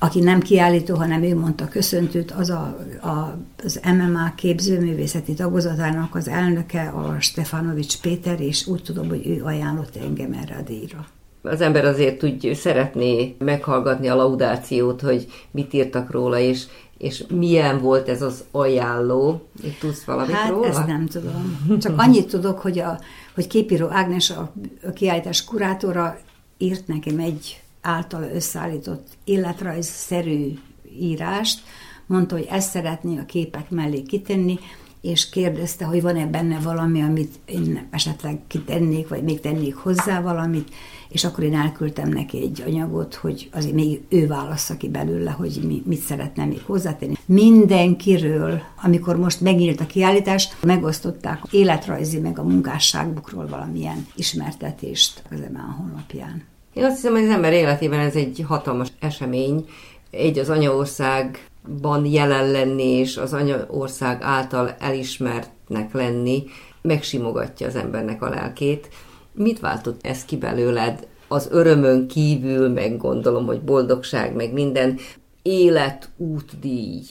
aki 0.03 0.19
nem 0.19 0.39
kiállító, 0.39 0.95
hanem 0.95 1.23
ő 1.23 1.35
mondta 1.35 1.67
köszöntőt, 1.67 2.31
az 2.31 2.49
a, 2.49 2.77
a, 3.01 3.37
az 3.63 3.79
MMA 3.83 4.33
képzőművészeti 4.35 5.33
tagozatának 5.33 6.15
az 6.15 6.27
elnöke, 6.27 6.87
a 6.87 7.19
Stefanovics 7.19 8.01
Péter, 8.01 8.41
és 8.41 8.67
úgy 8.67 8.83
tudom, 8.83 9.07
hogy 9.09 9.27
ő 9.27 9.43
ajánlott 9.43 9.95
engem 9.95 10.33
erre 10.33 10.55
a 10.55 10.61
díjra 10.61 11.05
az 11.45 11.61
ember 11.61 11.85
azért 11.85 12.23
úgy 12.23 12.51
szeretné 12.53 13.35
meghallgatni 13.39 14.07
a 14.07 14.15
laudációt, 14.15 15.01
hogy 15.01 15.27
mit 15.51 15.73
írtak 15.73 16.11
róla, 16.11 16.39
és, 16.39 16.63
és 16.97 17.23
milyen 17.29 17.81
volt 17.81 18.09
ez 18.09 18.21
az 18.21 18.43
ajánló. 18.51 19.47
Itt 19.63 19.79
tudsz 19.79 20.03
valamit 20.03 20.35
hát, 20.35 20.49
róla? 20.49 20.67
ezt 20.67 20.85
nem 20.85 21.07
tudom. 21.07 21.77
Csak 21.79 21.99
annyit 21.99 22.27
tudok, 22.27 22.59
hogy, 22.59 22.79
a, 22.79 22.99
hogy 23.35 23.47
képíró 23.47 23.87
Ágnes, 23.89 24.29
a, 24.29 24.51
a 24.87 24.89
kiállítás 24.89 25.43
kurátora 25.43 26.17
írt 26.57 26.87
nekem 26.87 27.19
egy 27.19 27.62
által 27.83 28.23
összeállított 28.33 29.07
életrajzszerű 29.23 30.53
írást, 30.99 31.61
mondta, 32.05 32.35
hogy 32.35 32.47
ezt 32.49 32.69
szeretné 32.69 33.17
a 33.17 33.25
képek 33.25 33.69
mellé 33.69 34.01
kitenni, 34.01 34.59
és 35.03 35.29
kérdezte, 35.29 35.85
hogy 35.85 36.01
van-e 36.01 36.25
benne 36.25 36.59
valami, 36.59 37.01
amit 37.01 37.39
én 37.45 37.87
esetleg 37.91 38.39
kitennék, 38.47 39.07
vagy 39.07 39.23
még 39.23 39.39
tennék 39.39 39.75
hozzá 39.75 40.21
valamit, 40.21 40.69
és 41.09 41.23
akkor 41.23 41.43
én 41.43 41.55
elküldtem 41.55 42.09
neki 42.09 42.41
egy 42.41 42.63
anyagot, 42.65 43.15
hogy 43.15 43.49
azért 43.53 43.73
még 43.73 44.01
ő 44.09 44.27
válassza 44.27 44.77
ki 44.77 44.89
belőle, 44.89 45.31
hogy 45.31 45.59
mi, 45.67 45.81
mit 45.85 46.01
szeretne 46.01 46.45
még 46.45 46.61
hozzátenni. 46.65 47.13
Mindenkiről, 47.25 48.61
amikor 48.83 49.17
most 49.17 49.41
megnyílt 49.41 49.79
a 49.79 49.85
kiállítás, 49.85 50.49
megosztották 50.61 51.41
életrajzi 51.51 52.19
meg 52.19 52.39
a 52.39 52.43
munkásságukról 52.43 53.47
valamilyen 53.47 54.07
ismertetést 54.15 55.23
az 55.31 55.41
EMA 55.41 55.75
honlapján. 55.77 56.52
Én 56.73 56.83
azt 56.83 56.95
hiszem, 56.95 57.13
hogy 57.13 57.23
az 57.23 57.29
ember 57.29 57.53
életében 57.53 57.99
ez 57.99 58.15
egy 58.15 58.43
hatalmas 58.47 58.87
esemény, 58.99 59.65
egy 60.11 60.39
az 60.39 60.49
anyaországban 60.49 62.05
jelen 62.05 62.51
lenni, 62.51 62.83
és 62.83 63.17
az 63.17 63.33
anyaország 63.33 64.21
által 64.21 64.75
elismertnek 64.79 65.93
lenni, 65.93 66.43
megsimogatja 66.81 67.67
az 67.67 67.75
embernek 67.75 68.21
a 68.21 68.29
lelkét. 68.29 68.89
Mit 69.33 69.59
váltott 69.59 70.05
ez 70.05 70.25
ki 70.25 70.37
belőled? 70.37 71.07
Az 71.27 71.47
örömön 71.51 72.07
kívül, 72.07 72.69
meg 72.69 72.97
gondolom, 72.97 73.45
hogy 73.45 73.61
boldogság, 73.61 74.35
meg 74.35 74.53
minden 74.53 74.99
életútdíj. 75.41 77.01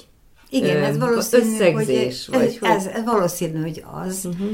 Igen, 0.51 0.83
ez 0.83 0.99
valószínű, 0.99 1.53
összegzés, 1.53 2.27
hogy, 2.27 2.39
vagy 2.39 2.59
ez, 2.71 2.87
ez, 2.87 2.87
ez 2.87 3.05
valószínű, 3.05 3.61
hogy 3.61 3.85
az. 4.05 4.25
Uh-huh. 4.25 4.51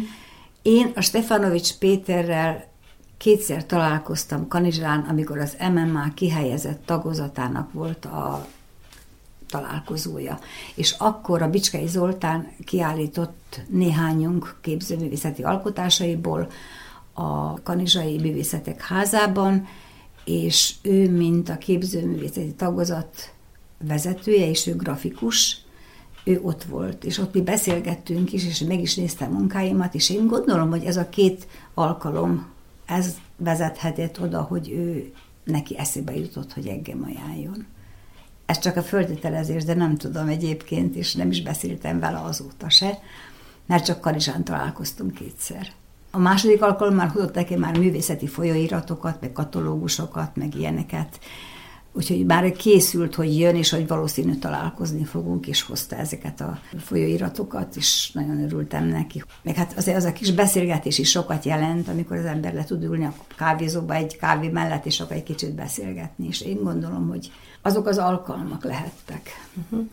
Én 0.62 0.92
a 0.94 1.00
Stefanovics 1.00 1.78
Péterrel 1.78 2.67
kétszer 3.18 3.66
találkoztam 3.66 4.48
Kanizsán, 4.48 5.00
amikor 5.00 5.38
az 5.38 5.56
MMA 5.72 6.14
kihelyezett 6.14 6.86
tagozatának 6.86 7.72
volt 7.72 8.04
a 8.04 8.46
találkozója. 9.48 10.38
És 10.74 10.94
akkor 10.98 11.42
a 11.42 11.50
Bicskei 11.50 11.86
Zoltán 11.86 12.52
kiállított 12.64 13.60
néhányunk 13.68 14.58
képzőművészeti 14.60 15.42
alkotásaiból 15.42 16.50
a 17.12 17.62
Kanizsai 17.62 18.18
Művészetek 18.18 18.82
Házában, 18.82 19.66
és 20.24 20.74
ő, 20.82 21.10
mint 21.10 21.48
a 21.48 21.58
képzőművészeti 21.58 22.52
tagozat 22.52 23.32
vezetője, 23.88 24.48
és 24.48 24.66
ő 24.66 24.76
grafikus, 24.76 25.60
ő 26.24 26.40
ott 26.42 26.64
volt, 26.64 27.04
és 27.04 27.18
ott 27.18 27.34
mi 27.34 27.40
beszélgettünk 27.40 28.32
is, 28.32 28.46
és 28.46 28.58
meg 28.58 28.80
is 28.80 28.94
néztem 28.94 29.32
munkáimat, 29.32 29.94
és 29.94 30.10
én 30.10 30.26
gondolom, 30.26 30.70
hogy 30.70 30.84
ez 30.84 30.96
a 30.96 31.08
két 31.08 31.46
alkalom 31.74 32.46
ez 32.88 33.16
vezethetett 33.36 34.20
oda, 34.20 34.40
hogy 34.40 34.70
ő 34.70 35.12
neki 35.44 35.78
eszébe 35.78 36.16
jutott, 36.16 36.52
hogy 36.52 36.66
engem 36.66 37.02
ajánljon. 37.06 37.66
Ez 38.46 38.58
csak 38.58 38.76
a 38.76 38.82
föltételezés, 38.82 39.64
de 39.64 39.74
nem 39.74 39.96
tudom 39.96 40.28
egyébként, 40.28 40.94
és 40.94 41.14
nem 41.14 41.30
is 41.30 41.42
beszéltem 41.42 42.00
vele 42.00 42.18
azóta 42.18 42.68
se, 42.68 42.98
mert 43.66 43.84
csak 43.84 44.00
Karizsán 44.00 44.44
találkoztunk 44.44 45.14
kétszer. 45.14 45.72
A 46.10 46.18
második 46.18 46.62
alkalom 46.62 46.94
már 46.94 47.08
hozott 47.08 47.34
neki 47.34 47.56
már 47.56 47.78
művészeti 47.78 48.26
folyóiratokat, 48.26 49.20
meg 49.20 49.32
katalógusokat, 49.32 50.36
meg 50.36 50.54
ilyeneket, 50.54 51.18
Úgyhogy 51.98 52.26
már 52.26 52.52
készült, 52.52 53.14
hogy 53.14 53.38
jön, 53.38 53.56
és 53.56 53.70
hogy 53.70 53.86
valószínű 53.86 54.34
találkozni 54.34 55.04
fogunk, 55.04 55.46
és 55.46 55.62
hozta 55.62 55.96
ezeket 55.96 56.40
a 56.40 56.58
folyóiratokat, 56.78 57.76
és 57.76 58.10
nagyon 58.12 58.42
örültem 58.42 58.84
neki. 58.84 59.24
Meg 59.42 59.54
hát 59.54 59.72
azért 59.76 59.96
az 59.96 60.04
a 60.04 60.12
kis 60.12 60.32
beszélgetés 60.32 60.98
is 60.98 61.10
sokat 61.10 61.44
jelent, 61.44 61.88
amikor 61.88 62.16
az 62.16 62.24
ember 62.24 62.54
le 62.54 62.64
tud 62.64 62.82
ülni 62.82 63.04
a 63.04 63.14
kávézóba 63.36 63.94
egy 63.94 64.16
kávé 64.16 64.48
mellett, 64.48 64.86
és 64.86 65.00
akkor 65.00 65.16
egy 65.16 65.22
kicsit 65.22 65.54
beszélgetni, 65.54 66.26
és 66.26 66.40
én 66.40 66.62
gondolom, 66.62 67.08
hogy 67.08 67.32
azok 67.62 67.86
az 67.86 67.98
alkalmak 67.98 68.64
lehettek. 68.64 69.30
Uh-huh. 69.62 69.86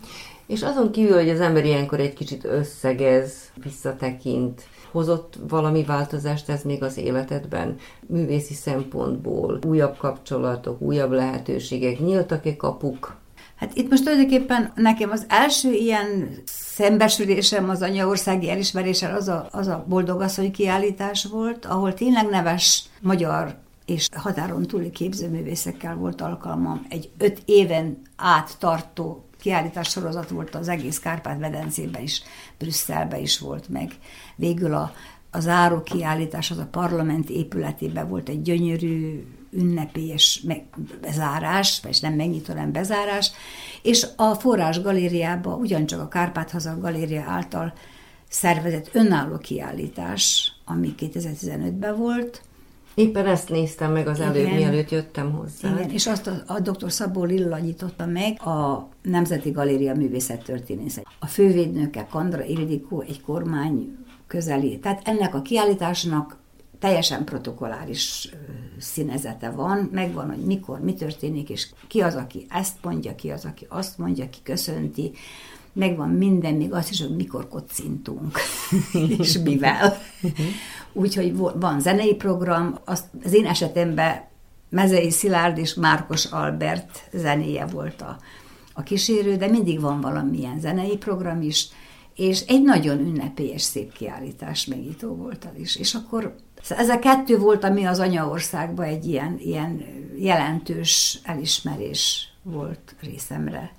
És 0.47 0.63
azon 0.63 0.91
kívül, 0.91 1.15
hogy 1.15 1.29
az 1.29 1.39
ember 1.39 1.65
ilyenkor 1.65 1.99
egy 1.99 2.13
kicsit 2.13 2.43
összegez, 2.43 3.33
visszatekint, 3.63 4.61
hozott 4.95 5.37
valami 5.47 5.83
változást 5.83 6.49
ez 6.49 6.63
még 6.63 6.83
az 6.83 6.97
életedben? 6.97 7.77
Művészi 8.07 8.53
szempontból 8.53 9.59
újabb 9.67 9.97
kapcsolatok, 9.97 10.81
újabb 10.81 11.11
lehetőségek, 11.11 11.99
nyíltak-e 11.99 12.55
kapuk? 12.55 13.17
Hát 13.55 13.71
itt 13.77 13.89
most 13.89 14.03
tulajdonképpen 14.03 14.71
nekem 14.75 15.11
az 15.11 15.25
első 15.29 15.71
ilyen 15.71 16.37
szembesülésem 16.45 17.69
az 17.69 17.81
anyaországi 17.81 18.49
elismeréssel 18.49 19.15
az 19.15 19.27
a, 19.27 19.47
az 19.51 19.67
a 19.67 19.85
boldogasszony 19.87 20.51
kiállítás 20.51 21.25
volt, 21.25 21.65
ahol 21.65 21.93
tényleg 21.93 22.29
neves 22.29 22.83
magyar 23.01 23.55
és 23.85 24.07
határon 24.15 24.67
túli 24.67 24.89
képzőművészekkel 24.89 25.95
volt 25.95 26.21
alkalmam 26.21 26.85
egy 26.89 27.09
öt 27.17 27.41
éven 27.45 28.01
át 28.15 28.55
tartó 28.59 29.25
kiállítás 29.45 29.89
sorozat 29.89 30.29
volt 30.29 30.55
az 30.55 30.67
egész 30.67 30.99
Kárpát-medencében 30.99 32.01
is, 32.01 32.21
Brüsszelben 32.57 33.19
is 33.19 33.39
volt 33.39 33.69
meg. 33.69 33.91
Végül 34.35 34.73
a, 34.73 34.93
a 35.31 35.39
záró 35.39 35.81
kiállítás 35.81 36.51
az 36.51 36.57
a 36.57 36.67
parlament 36.71 37.29
épületében 37.29 38.09
volt 38.09 38.29
egy 38.29 38.41
gyönyörű 38.41 39.23
ünnepélyes 39.51 40.45
bezárás, 41.01 41.79
vagy 41.83 41.97
nem 42.01 42.13
megnyitó, 42.13 42.53
nem 42.53 42.71
bezárás, 42.71 43.31
és 43.81 44.07
a 44.15 44.33
Forrás 44.33 44.81
galériába 44.81 45.55
ugyancsak 45.55 45.99
a 45.99 46.07
Kárpát-haza 46.07 46.77
galéria 46.79 47.23
által 47.27 47.73
szervezett 48.29 48.89
önálló 48.93 49.37
kiállítás, 49.37 50.53
ami 50.65 50.95
2015-ben 50.99 51.95
volt, 51.97 52.41
Éppen 52.95 53.25
ezt 53.25 53.49
néztem 53.49 53.91
meg 53.91 54.07
az 54.07 54.19
előbb, 54.19 54.45
Igen. 54.45 54.55
mielőtt 54.55 54.89
jöttem 54.89 55.31
hozzá. 55.31 55.69
Igen, 55.69 55.89
és 55.89 56.07
azt 56.07 56.27
a, 56.27 56.43
a 56.47 56.59
dr. 56.59 56.91
Szabó 56.91 57.23
Lilla 57.23 57.57
nyitotta 57.57 58.05
meg 58.05 58.41
a 58.41 58.89
Nemzeti 59.01 59.51
Galéria 59.51 59.95
művészettörténésze. 59.95 61.03
A 61.19 61.25
fővédnöke 61.27 62.07
Kandra 62.09 62.43
Ildikó 62.43 63.01
egy 63.01 63.21
kormány 63.21 63.97
közeli. 64.27 64.79
Tehát 64.79 65.07
ennek 65.07 65.35
a 65.35 65.41
kiállításnak 65.41 66.37
teljesen 66.79 67.23
protokoláris 67.23 68.29
színezete 68.79 69.49
van, 69.49 69.89
megvan, 69.91 70.27
hogy 70.27 70.45
mikor, 70.45 70.79
mi 70.79 70.93
történik, 70.93 71.49
és 71.49 71.67
ki 71.87 72.01
az, 72.01 72.15
aki 72.15 72.45
ezt 72.49 72.77
mondja, 72.81 73.15
ki 73.15 73.29
az, 73.29 73.45
aki 73.45 73.65
azt 73.69 73.97
mondja, 73.97 74.29
ki 74.29 74.39
köszönti, 74.43 75.11
megvan 75.75 76.09
minden, 76.09 76.53
még 76.53 76.73
azt 76.73 76.89
is, 76.89 77.01
hogy 77.01 77.15
mikor 77.15 77.47
kocintunk, 77.47 78.37
és 79.17 79.37
mivel. 79.37 79.97
Úgyhogy 80.93 81.35
van 81.35 81.79
zenei 81.79 82.15
program, 82.15 82.77
az 82.85 83.03
én 83.31 83.45
esetemben 83.45 84.23
Mezei 84.69 85.11
Szilárd 85.11 85.57
és 85.57 85.73
Márkos 85.73 86.25
Albert 86.25 87.09
zenéje 87.13 87.65
volt 87.65 88.01
a, 88.01 88.17
a 88.73 88.83
kísérő, 88.83 89.35
de 89.35 89.47
mindig 89.47 89.79
van 89.79 90.01
valamilyen 90.01 90.59
zenei 90.59 90.97
program 90.97 91.41
is, 91.41 91.67
és 92.15 92.41
egy 92.41 92.61
nagyon 92.61 92.99
ünnepélyes, 92.99 93.61
szép 93.61 93.93
kiállítás 93.93 94.65
megító 94.65 95.15
volt 95.15 95.47
az 95.53 95.59
is. 95.59 95.75
És 95.75 95.93
akkor 95.93 96.35
ez 96.69 96.89
a 96.89 96.99
kettő 96.99 97.37
volt, 97.37 97.63
ami 97.63 97.85
az 97.85 97.99
anyaországban 97.99 98.85
egy 98.85 99.05
ilyen, 99.05 99.37
ilyen 99.39 99.83
jelentős 100.17 101.19
elismerés 101.23 102.33
volt 102.43 102.95
részemre. 103.01 103.71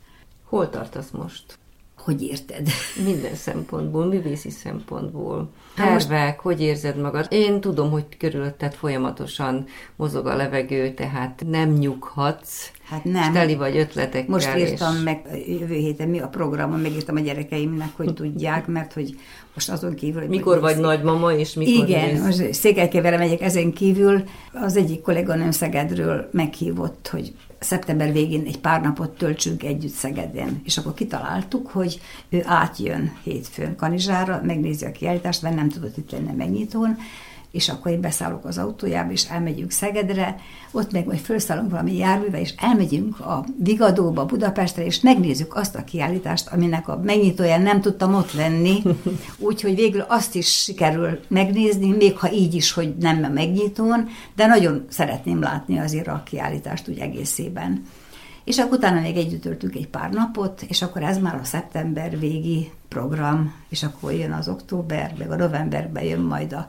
Hol 0.44 0.70
tartasz 0.70 1.10
most? 1.10 1.58
Hogy 2.06 2.22
érted? 2.22 2.68
Minden 3.04 3.34
szempontból, 3.34 4.04
művészi 4.04 4.50
szempontból. 4.50 5.50
Hát 5.76 5.92
most- 5.92 6.08
Tervek, 6.08 6.40
hogy 6.40 6.60
érzed 6.60 6.96
magad? 7.00 7.26
Én 7.30 7.60
tudom, 7.60 7.90
hogy 7.90 8.04
körülötted 8.18 8.74
folyamatosan 8.74 9.66
mozog 9.96 10.26
a 10.26 10.36
levegő, 10.36 10.94
tehát 10.94 11.42
nem 11.50 11.70
nyughatsz. 11.70 12.70
Hát 12.88 13.04
nem. 13.04 13.22
És 13.22 13.38
teli 13.38 13.54
vagy 13.54 13.76
ötletekkel. 13.76 14.24
Most 14.28 14.56
írtam 14.56 14.94
és... 14.96 15.02
meg 15.02 15.20
jövő 15.60 15.74
héten 15.74 16.08
mi 16.08 16.18
a 16.18 16.28
programon, 16.28 16.80
megírtam 16.80 17.16
a 17.16 17.20
gyerekeimnek, 17.20 17.90
hogy 17.96 18.14
tudják, 18.14 18.66
mert 18.66 18.92
hogy 18.92 19.18
most 19.54 19.70
azon 19.70 19.94
kívül... 19.94 20.20
hogy 20.20 20.28
Mikor 20.30 20.60
vagy 20.60 20.74
szé- 20.74 20.82
nagymama, 20.82 21.32
és 21.32 21.54
mikor 21.54 21.88
Igen, 21.88 22.08
mész? 22.10 22.22
most 22.22 22.52
Székelykeverre 22.54 23.18
megyek 23.18 23.40
ezen 23.40 23.72
kívül. 23.72 24.22
Az 24.52 24.76
egyik 24.76 25.00
kolléganőm 25.00 25.50
Szegedről 25.50 26.28
meghívott, 26.32 27.08
hogy 27.12 27.32
szeptember 27.58 28.12
végén 28.12 28.44
egy 28.46 28.58
pár 28.58 28.82
napot 28.82 29.10
töltsünk 29.10 29.62
együtt 29.62 29.92
Szegeden. 29.92 30.60
És 30.64 30.78
akkor 30.78 30.94
kitaláltuk, 30.94 31.70
hogy 31.70 32.00
ő 32.28 32.42
átjön 32.44 33.16
hétfőn 33.22 33.76
Kanizsára, 33.76 34.40
megnézi 34.44 34.84
a 34.84 34.92
kiállítást, 34.92 35.42
mert 35.42 35.54
nem 35.54 35.68
tudott 35.68 35.96
itt 35.96 36.10
lenni 36.10 36.32
megnyitón, 36.36 36.96
és 37.56 37.68
akkor 37.68 37.92
én 37.92 38.00
beszállok 38.00 38.44
az 38.44 38.58
autójába, 38.58 39.12
és 39.12 39.24
elmegyünk 39.24 39.70
Szegedre, 39.70 40.36
ott 40.70 40.92
meg 40.92 41.06
majd 41.06 41.18
felszállunk 41.18 41.70
valami 41.70 41.96
járműve, 41.96 42.40
és 42.40 42.54
elmegyünk 42.56 43.20
a 43.20 43.44
Vigadóba, 43.58 44.24
Budapestre, 44.24 44.84
és 44.84 45.00
megnézzük 45.00 45.56
azt 45.56 45.74
a 45.74 45.84
kiállítást, 45.84 46.48
aminek 46.48 46.88
a 46.88 47.00
megnyitóján 47.04 47.62
nem 47.62 47.80
tudtam 47.80 48.14
ott 48.14 48.32
lenni, 48.32 48.82
úgyhogy 49.48 49.74
végül 49.74 50.00
azt 50.00 50.34
is 50.34 50.62
sikerül 50.62 51.20
megnézni, 51.28 51.90
még 51.90 52.18
ha 52.18 52.32
így 52.32 52.54
is, 52.54 52.72
hogy 52.72 52.96
nem 52.96 53.24
a 53.24 53.28
megnyitón, 53.28 54.08
de 54.34 54.46
nagyon 54.46 54.84
szeretném 54.88 55.40
látni 55.40 55.78
azért 55.78 56.08
a 56.08 56.22
kiállítást 56.24 56.88
úgy 56.88 56.98
egészében. 56.98 57.82
És 58.44 58.58
akkor 58.58 58.76
utána 58.76 59.00
még 59.00 59.16
együtt 59.16 59.42
töltünk 59.42 59.74
egy 59.74 59.88
pár 59.88 60.10
napot, 60.10 60.62
és 60.68 60.82
akkor 60.82 61.02
ez 61.02 61.18
már 61.18 61.34
a 61.34 61.44
szeptember 61.44 62.18
végi 62.18 62.70
program, 62.88 63.54
és 63.68 63.82
akkor 63.82 64.12
jön 64.12 64.32
az 64.32 64.48
október, 64.48 65.14
meg 65.18 65.30
a 65.30 65.36
novemberben 65.36 66.04
jön 66.04 66.20
majd 66.20 66.52
a, 66.52 66.66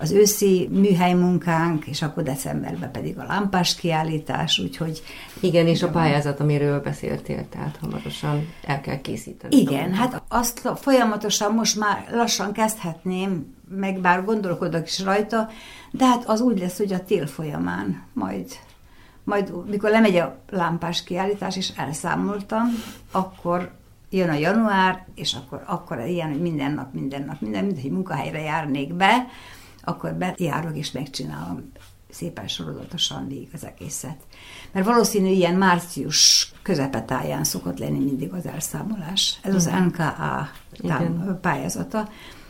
az 0.00 0.10
őszi 0.10 0.68
műhely 0.72 1.14
munkánk, 1.14 1.86
és 1.86 2.02
akkor 2.02 2.22
decemberben 2.22 2.90
pedig 2.90 3.18
a 3.18 3.24
lámpás 3.24 3.74
kiállítás, 3.74 4.58
úgyhogy 4.58 5.02
Igen, 5.40 5.66
és 5.66 5.82
a 5.82 5.88
pályázat, 5.88 6.40
amiről 6.40 6.80
beszéltél, 6.80 7.48
tehát 7.48 7.78
hamarosan 7.80 8.48
el 8.62 8.80
kell 8.80 9.00
készíteni. 9.00 9.56
igen, 9.56 9.92
hát 9.94 10.22
azt 10.28 10.72
folyamatosan 10.76 11.54
most 11.54 11.78
már 11.78 12.04
lassan 12.10 12.52
kezdhetném, 12.52 13.54
meg 13.68 14.00
bár 14.00 14.24
gondolkodok 14.24 14.86
is 14.86 15.00
rajta, 15.00 15.48
de 15.90 16.06
hát 16.06 16.24
az 16.28 16.40
úgy 16.40 16.58
lesz, 16.58 16.78
hogy 16.78 16.92
a 16.92 17.04
tél 17.04 17.26
folyamán 17.26 18.02
majd 18.12 18.46
majd 19.24 19.52
mikor 19.66 19.90
lemegy 19.90 20.16
a 20.16 20.38
lámpás 20.50 21.04
kiállítás, 21.04 21.56
és 21.56 21.72
elszámoltam, 21.76 22.64
akkor 23.10 23.70
jön 24.10 24.28
a 24.28 24.34
január, 24.34 25.06
és 25.14 25.34
akkor, 25.34 25.62
akkor 25.66 26.00
ilyen, 26.06 26.30
hogy 26.30 26.40
minden 26.40 26.72
nap, 26.72 26.92
minden 26.92 27.24
nap, 27.24 27.40
minden, 27.40 27.64
mint 27.64 27.80
hogy 27.80 27.90
munkahelyre 27.90 28.40
járnék 28.40 28.94
be, 28.94 29.26
akkor 29.84 30.12
bejárok 30.12 30.76
és 30.76 30.90
megcsinálom 30.90 31.72
szépen 32.10 32.48
sorozatosan 32.48 33.28
végig 33.28 33.48
az 33.52 33.66
egészet. 33.66 34.16
Mert 34.72 34.86
valószínű 34.86 35.28
ilyen 35.28 35.54
március 35.54 36.52
közepetáján 36.62 37.44
szokott 37.44 37.78
lenni 37.78 37.98
mindig 37.98 38.32
az 38.32 38.46
elszámolás. 38.46 39.38
Ez 39.42 39.54
az 39.54 39.64
NKA 39.64 40.48
tám- 40.86 41.40
pályázata, 41.40 42.08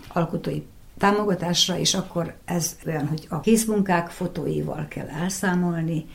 alkotói 0.09 0.63
támogatásra, 0.99 1.79
és 1.79 1.95
akkor 1.95 2.35
ez 2.45 2.77
olyan, 2.87 3.09
hogy 3.09 3.27
a 3.29 3.41
készmunkák 3.41 4.09
fotóival 4.11 4.87
kell 4.89 5.09
elszámolni, 5.09 6.07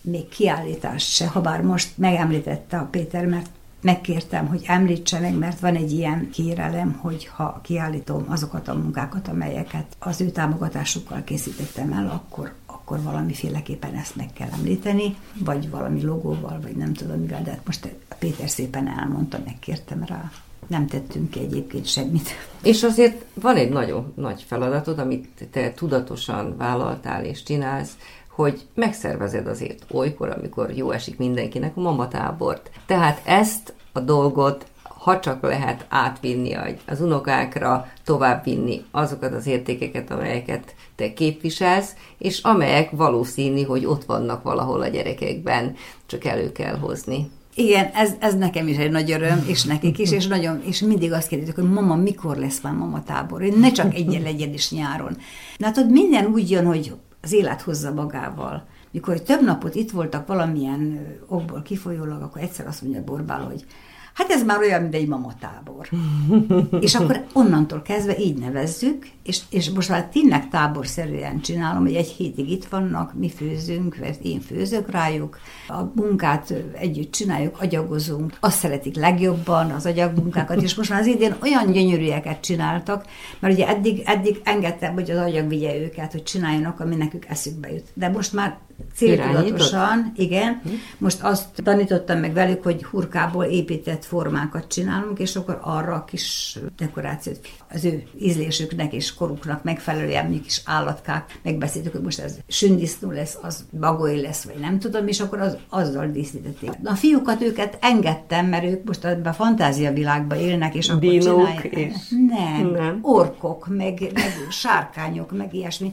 még 0.00 0.28
kiállítást 0.28 1.12
se, 1.12 1.26
ha 1.26 1.40
bár 1.40 1.60
most 1.62 1.98
megemlítette 1.98 2.78
a 2.78 2.84
Péter, 2.84 3.26
mert 3.26 3.50
megkértem, 3.84 4.46
hogy 4.46 4.62
említse 4.66 5.30
mert 5.30 5.60
van 5.60 5.74
egy 5.74 5.92
ilyen 5.92 6.30
kérelem, 6.30 6.92
hogy 6.92 7.26
ha 7.26 7.60
kiállítom 7.62 8.24
azokat 8.28 8.68
a 8.68 8.74
munkákat, 8.74 9.28
amelyeket 9.28 9.96
az 9.98 10.20
ő 10.20 10.30
támogatásukkal 10.30 11.24
készítettem 11.24 11.92
el, 11.92 12.10
akkor, 12.10 12.52
akkor 12.66 13.02
valamiféleképpen 13.02 13.94
ezt 13.94 14.16
meg 14.16 14.32
kell 14.32 14.48
említeni, 14.52 15.16
vagy 15.38 15.70
valami 15.70 16.02
logóval, 16.02 16.60
vagy 16.62 16.76
nem 16.76 16.92
tudom 16.92 17.20
mivel, 17.20 17.42
de 17.42 17.50
hát 17.50 17.66
most 17.66 17.94
Péter 18.18 18.48
szépen 18.48 18.88
elmondta, 18.98 19.38
megkértem 19.44 20.04
rá. 20.04 20.30
Nem 20.66 20.86
tettünk 20.86 21.30
ki 21.30 21.40
egyébként 21.40 21.86
semmit. 21.86 22.28
És 22.62 22.82
azért 22.82 23.24
van 23.34 23.56
egy 23.56 23.70
nagyon 23.70 24.12
nagy 24.16 24.44
feladatod, 24.46 24.98
amit 24.98 25.48
te 25.50 25.72
tudatosan 25.72 26.56
vállaltál 26.56 27.24
és 27.24 27.42
csinálsz, 27.42 27.96
hogy 28.34 28.66
megszervezed 28.74 29.46
azért 29.46 29.84
olykor, 29.90 30.28
amikor 30.28 30.70
jó 30.70 30.90
esik 30.90 31.18
mindenkinek 31.18 31.76
a 31.76 31.80
mamatábort. 31.80 32.70
Tehát 32.86 33.20
ezt 33.24 33.74
a 33.92 34.00
dolgot, 34.00 34.66
ha 34.82 35.20
csak 35.20 35.42
lehet 35.42 35.86
átvinni 35.88 36.56
az 36.86 37.00
unokákra, 37.00 37.86
továbbvinni 38.04 38.84
azokat 38.90 39.32
az 39.32 39.46
értékeket, 39.46 40.10
amelyeket 40.10 40.74
te 40.96 41.12
képviselsz, 41.12 41.94
és 42.18 42.40
amelyek 42.42 42.90
valószínű, 42.90 43.62
hogy 43.62 43.86
ott 43.86 44.04
vannak 44.04 44.42
valahol 44.42 44.80
a 44.80 44.88
gyerekekben, 44.88 45.76
csak 46.06 46.24
elő 46.24 46.52
kell 46.52 46.76
hozni. 46.76 47.30
Igen, 47.54 47.90
ez, 47.94 48.12
ez 48.18 48.34
nekem 48.34 48.68
is 48.68 48.76
egy 48.76 48.90
nagy 48.90 49.10
öröm, 49.10 49.44
és 49.46 49.64
nekik 49.64 49.98
is, 49.98 50.10
és, 50.10 50.26
nagyon, 50.26 50.62
és 50.64 50.80
mindig 50.80 51.12
azt 51.12 51.28
kérdezik, 51.28 51.54
hogy 51.54 51.70
mama, 51.70 51.94
mikor 51.94 52.36
lesz 52.36 52.60
már 52.62 52.72
mama 52.72 53.02
tábor? 53.02 53.40
Hogy 53.40 53.58
ne 53.58 53.72
csak 53.72 53.94
egyen 53.94 54.22
legyen 54.22 54.52
is 54.52 54.70
nyáron. 54.70 55.16
Ott 55.58 55.90
minden 55.90 56.26
úgy 56.26 56.50
jön, 56.50 56.66
hogy 56.66 56.92
az 57.24 57.32
élet 57.32 57.62
hozza 57.62 57.92
magával. 57.92 58.66
Mikor 58.90 59.20
több 59.20 59.42
napot 59.42 59.74
itt 59.74 59.90
voltak 59.90 60.26
valamilyen 60.26 61.06
okból 61.26 61.62
kifolyólag, 61.62 62.22
akkor 62.22 62.42
egyszer 62.42 62.66
azt 62.66 62.82
mondja 62.82 63.04
Borbál, 63.04 63.40
hogy 63.40 63.66
hát 64.14 64.30
ez 64.30 64.44
már 64.44 64.58
olyan, 64.58 64.82
mint 64.82 64.94
egy 64.94 65.08
mamatábor. 65.08 65.88
és 66.80 66.94
akkor 66.94 67.24
onnantól 67.32 67.82
kezdve 67.82 68.18
így 68.18 68.38
nevezzük, 68.38 69.06
és, 69.22 69.40
és 69.50 69.70
most 69.70 69.88
már 69.88 70.08
tényleg 70.08 70.48
táborszerűen 70.48 71.40
csinálom, 71.40 71.82
hogy 71.82 71.94
egy 71.94 72.08
hétig 72.08 72.50
itt 72.50 72.64
vannak, 72.64 73.14
mi 73.14 73.30
főzünk, 73.30 73.98
én 74.22 74.40
főzök 74.40 74.90
rájuk, 74.90 75.38
a 75.68 75.82
munkát 75.94 76.54
együtt 76.72 77.12
csináljuk, 77.12 77.60
agyagozunk, 77.60 78.36
azt 78.40 78.58
szeretik 78.58 78.96
legjobban, 78.96 79.70
az 79.70 79.86
agyagmunkákat, 79.86 80.62
és 80.62 80.74
most 80.74 80.90
már 80.90 81.00
az 81.00 81.06
idén 81.06 81.36
olyan 81.42 81.72
gyönyörűeket 81.72 82.40
csináltak, 82.40 83.04
mert 83.38 83.54
ugye 83.54 83.68
eddig, 83.68 84.02
eddig 84.04 84.40
engedtem, 84.44 84.94
hogy 84.94 85.10
az 85.10 85.18
agyag 85.18 85.48
vigye 85.48 85.76
őket, 85.76 86.12
hogy 86.12 86.22
csináljanak, 86.22 86.80
ami 86.80 86.94
nekük 86.94 87.26
eszükbe 87.28 87.72
jut. 87.72 87.88
De 87.94 88.08
most 88.08 88.32
már 88.32 88.58
céltudatosan, 88.94 90.12
igen, 90.16 90.60
most 90.98 91.22
azt 91.22 91.44
tanítottam 91.64 92.18
meg 92.18 92.32
velük, 92.32 92.62
hogy 92.62 92.84
hurkából 92.84 93.44
épített 93.44 94.04
formákat 94.04 94.66
csinálunk, 94.68 95.18
és 95.18 95.36
akkor 95.36 95.58
arra 95.62 95.94
a 95.94 96.04
kis 96.04 96.58
dekorációt 96.76 97.38
az 97.70 97.84
ő 97.84 98.02
ízlésüknek 98.20 98.92
és 98.92 99.14
koruknak 99.14 99.62
megfelelően 99.62 100.26
mi 100.26 100.40
kis 100.40 100.62
állatkák, 100.64 101.38
megbeszéltük, 101.42 101.92
hogy 101.92 102.02
most 102.02 102.18
ez 102.20 102.36
sündisznó 102.48 103.10
lesz, 103.10 103.38
az 103.42 103.64
bagoly 103.80 104.20
lesz, 104.20 104.44
vagy 104.44 104.58
nem 104.60 104.78
tudom, 104.78 105.06
és 105.08 105.20
akkor 105.20 105.40
az, 105.40 105.56
azzal 105.68 106.06
díszítették. 106.06 106.70
A 106.84 106.94
fiúkat 106.94 107.42
őket 107.42 107.78
engedtem, 107.80 108.46
mert 108.46 108.64
ők 108.64 108.84
most 108.84 109.04
ebben 109.04 109.32
a 109.32 109.34
fantázia 109.34 109.92
világban 109.92 110.38
élnek, 110.38 110.74
és 110.74 110.88
akkor 110.88 111.00
Dinók 111.00 111.22
csinálják. 111.22 111.64
és- 111.64 112.08
Nem, 112.28 112.70
Nem. 112.70 112.98
orkok, 113.02 113.66
meg, 113.68 114.00
meg 114.14 114.32
sárkányok, 114.50 115.36
meg 115.36 115.54
ilyesmi. 115.54 115.92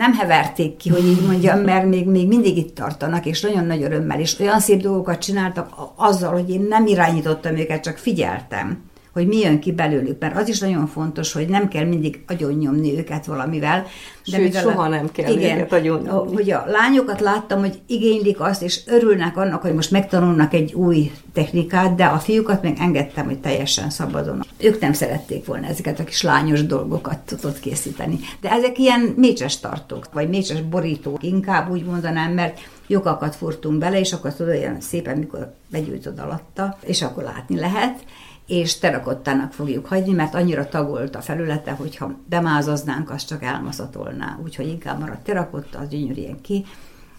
Nem 0.00 0.12
heverték 0.14 0.76
ki, 0.76 0.88
hogy 0.88 1.06
így 1.06 1.26
mondjam, 1.26 1.60
mert 1.60 1.86
még, 1.86 2.06
még 2.06 2.28
mindig 2.28 2.56
itt 2.56 2.74
tartanak, 2.74 3.26
és 3.26 3.40
nagyon 3.40 3.64
nagy 3.64 3.82
örömmel, 3.82 4.20
és 4.20 4.38
olyan 4.38 4.60
szép 4.60 4.80
dolgokat 4.80 5.18
csináltak 5.18 5.68
azzal, 5.96 6.32
hogy 6.32 6.50
én 6.50 6.66
nem 6.68 6.86
irányítottam 6.86 7.56
őket, 7.56 7.82
csak 7.82 7.96
figyeltem 7.96 8.89
hogy 9.12 9.26
mi 9.26 9.38
jön 9.38 9.60
ki 9.60 9.72
belőlük, 9.72 10.20
mert 10.20 10.36
az 10.36 10.48
is 10.48 10.58
nagyon 10.58 10.86
fontos, 10.86 11.32
hogy 11.32 11.48
nem 11.48 11.68
kell 11.68 11.84
mindig 11.84 12.22
agyonnyomni 12.26 12.98
őket 12.98 13.26
valamivel. 13.26 13.86
De 14.30 14.36
Sőt, 14.36 14.56
soha 14.56 14.82
a, 14.82 14.88
nem 14.88 15.10
kell 15.12 15.32
igen, 15.32 15.56
őket 15.56 15.72
agyonnyomni. 15.72 16.34
Hogy 16.34 16.50
a 16.50 16.64
lányokat 16.66 17.20
láttam, 17.20 17.60
hogy 17.60 17.78
igénylik 17.86 18.40
azt, 18.40 18.62
és 18.62 18.80
örülnek 18.86 19.36
annak, 19.36 19.62
hogy 19.62 19.74
most 19.74 19.90
megtanulnak 19.90 20.54
egy 20.54 20.72
új 20.72 21.10
technikát, 21.32 21.94
de 21.94 22.04
a 22.04 22.18
fiúkat 22.18 22.62
még 22.62 22.76
engedtem, 22.78 23.24
hogy 23.24 23.38
teljesen 23.38 23.90
szabadon. 23.90 24.44
Ők 24.58 24.80
nem 24.80 24.92
szerették 24.92 25.46
volna 25.46 25.66
ezeket 25.66 26.00
a 26.00 26.04
kis 26.04 26.22
lányos 26.22 26.66
dolgokat 26.66 27.18
tudott 27.18 27.60
készíteni. 27.60 28.18
De 28.40 28.50
ezek 28.50 28.78
ilyen 28.78 29.14
mécses 29.16 29.60
tartók, 29.60 30.08
vagy 30.12 30.28
mécses 30.28 30.62
borítók, 30.62 31.22
inkább 31.22 31.70
úgy 31.70 31.84
mondanám, 31.84 32.32
mert 32.32 32.60
lyukakat 32.86 33.36
furtunk 33.36 33.78
bele, 33.78 33.98
és 33.98 34.12
akkor 34.12 34.34
tudod, 34.34 34.54
olyan 34.54 34.80
szépen, 34.80 35.18
mikor 35.18 35.54
begyújtod 35.70 36.18
alatta, 36.18 36.78
és 36.84 37.02
akkor 37.02 37.22
látni 37.22 37.58
lehet 37.58 38.04
és 38.50 38.78
terakottának 38.78 39.52
fogjuk 39.52 39.86
hagyni, 39.86 40.12
mert 40.12 40.34
annyira 40.34 40.68
tagolt 40.68 41.16
a 41.16 41.20
felülete, 41.20 41.70
hogyha 41.70 42.14
bemázaznánk, 42.28 43.10
az 43.10 43.24
csak 43.24 43.42
elmaszatolná. 43.42 44.38
Úgyhogy 44.42 44.68
inkább 44.68 45.00
maradt 45.00 45.24
terakotta, 45.24 45.78
az 45.78 45.88
gyönyörűen 45.88 46.40
ki, 46.40 46.64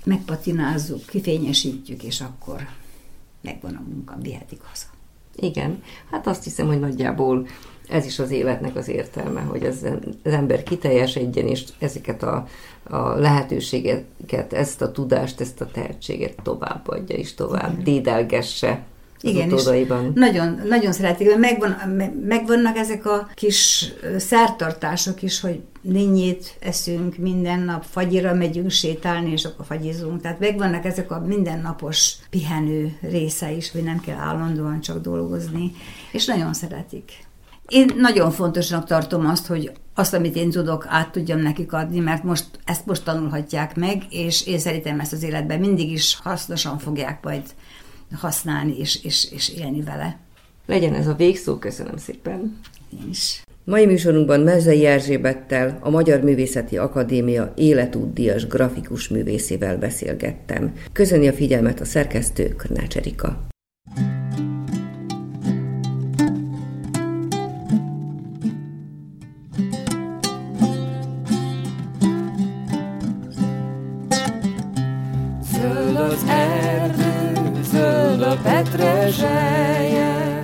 megpatinázzuk, 0.03 1.05
kifényesítjük, 1.05 2.03
és 2.03 2.21
akkor 2.21 2.67
megvan 3.41 3.75
a 3.75 3.83
munka, 3.89 4.15
vihetik 4.21 4.61
haza. 4.61 4.85
Igen, 5.35 5.83
hát 6.09 6.27
azt 6.27 6.43
hiszem, 6.43 6.67
hogy 6.67 6.79
nagyjából 6.79 7.47
ez 7.89 8.05
is 8.05 8.19
az 8.19 8.31
életnek 8.31 8.75
az 8.75 8.87
értelme, 8.87 9.41
hogy 9.41 9.65
az, 9.65 9.87
az 10.23 10.31
ember 10.31 10.63
kiteljesedjen, 10.63 11.47
és 11.47 11.63
ezeket 11.79 12.23
a, 12.23 12.47
a 12.83 12.97
lehetőségeket, 12.97 14.53
ezt 14.53 14.81
a 14.81 14.91
tudást, 14.91 15.41
ezt 15.41 15.61
a 15.61 15.65
tehetséget 15.65 16.41
továbbadja 16.43 17.15
és 17.15 17.33
tovább 17.33 17.71
Igen. 17.71 17.83
dédelgesse 17.83 18.83
igen, 19.21 19.49
és 19.49 19.63
nagyon, 20.13 20.61
nagyon 20.67 20.91
szeretik, 20.91 21.27
mert 21.27 21.39
megvan, 21.39 21.75
megvannak 22.27 22.77
ezek 22.77 23.05
a 23.05 23.29
kis 23.33 23.91
szertartások 24.17 25.21
is, 25.21 25.39
hogy 25.39 25.59
ninnyét 25.81 26.55
eszünk 26.59 27.17
minden 27.17 27.59
nap, 27.59 27.83
fagyira 27.89 28.33
megyünk 28.33 28.69
sétálni, 28.69 29.31
és 29.31 29.45
akkor 29.45 29.65
fagyizunk. 29.65 30.21
Tehát 30.21 30.39
megvannak 30.39 30.85
ezek 30.85 31.11
a 31.11 31.19
mindennapos 31.19 32.13
pihenő 32.29 32.97
része 33.01 33.51
is, 33.51 33.71
hogy 33.71 33.83
nem 33.83 33.99
kell 33.99 34.17
állandóan 34.17 34.81
csak 34.81 35.01
dolgozni, 35.01 35.71
és 36.11 36.25
nagyon 36.25 36.53
szeretik. 36.53 37.11
Én 37.67 37.91
nagyon 37.97 38.31
fontosnak 38.31 38.85
tartom 38.85 39.25
azt, 39.25 39.47
hogy 39.47 39.71
azt, 39.95 40.13
amit 40.13 40.35
én 40.35 40.49
tudok, 40.49 40.85
át 40.87 41.11
tudjam 41.11 41.39
nekik 41.39 41.73
adni, 41.73 41.99
mert 41.99 42.23
most 42.23 42.45
ezt 42.65 42.85
most 42.85 43.03
tanulhatják 43.03 43.75
meg, 43.75 44.03
és 44.09 44.47
én 44.47 44.59
szerintem 44.59 44.99
ezt 44.99 45.13
az 45.13 45.23
életben 45.23 45.59
mindig 45.59 45.91
is 45.91 46.19
hasznosan 46.23 46.77
fogják 46.77 47.23
majd 47.23 47.43
használni 48.15 48.79
és, 48.79 49.03
és, 49.03 49.31
és 49.31 49.49
élni 49.49 49.81
vele. 49.81 50.19
Legyen 50.65 50.93
ez 50.93 51.07
a 51.07 51.13
végszó, 51.13 51.57
köszönöm 51.57 51.97
szépen. 51.97 52.59
Én 52.91 53.09
is. 53.09 53.43
Mai 53.63 53.85
műsorunkban 53.85 54.39
Mezei 54.39 54.85
Erzsébettel, 54.85 55.77
a 55.81 55.89
Magyar 55.89 56.21
Művészeti 56.21 56.77
Akadémia 56.77 57.53
életútdíjas 57.55 58.47
grafikus 58.47 59.07
művészével 59.07 59.77
beszélgettem. 59.77 60.73
Köszöni 60.91 61.27
a 61.27 61.33
figyelmet 61.33 61.79
a 61.79 61.85
szerkesztő 61.85 62.55
Körnács 62.55 62.97
Erika. 62.97 63.50
Petrezseljem, 78.43 80.43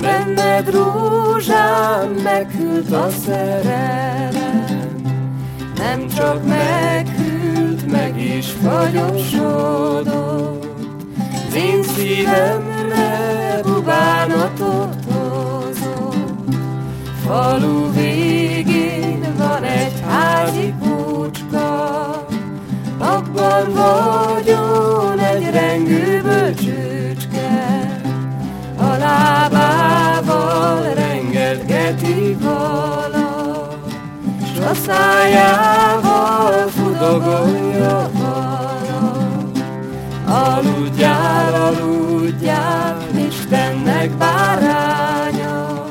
benned 0.00 0.70
rózsám 0.70 2.10
meghűlt 2.10 2.92
a 2.92 3.08
szerelem, 3.24 4.94
nem 5.76 6.06
csak 6.16 6.46
meghűlt, 6.46 7.90
meg 7.90 8.20
is 8.20 8.46
fagyosodott, 8.62 10.66
az 11.48 11.54
én 11.54 11.82
szívemre 11.82 13.60
bubánatot 13.62 14.94
hozott. 15.12 16.54
Falu 17.26 17.92
végén 17.92 19.34
van 19.38 19.62
egy 19.62 20.02
házi 20.08 20.74
kúcska, 20.80 22.26
abban 22.98 23.72
vagyon 23.72 25.18
egy 25.18 25.50
rengő 25.50 26.20
bölcsőcske, 26.22 26.74
a 26.75 26.75
lábával 29.16 30.94
rengetgeti 30.94 32.36
vala, 32.40 33.68
s 34.54 34.58
a 34.58 34.74
szájával 34.86 36.68
fudogolja 36.68 38.10
vala. 38.12 39.04
Aludjál, 40.26 41.54
aludjál, 41.54 42.96
Istennek 43.28 44.10
báránya, 44.10 45.84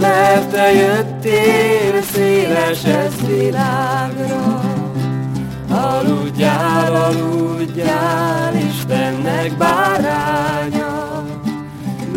mert 0.00 0.50
te 0.50 0.72
jöttél 0.72 2.02
széles 2.12 2.84
ez 2.84 3.14
világra. 3.26 4.60
Aludjál, 5.70 6.94
aludjál, 6.94 8.54
Istennek 8.54 9.56
báránya, 9.56 10.59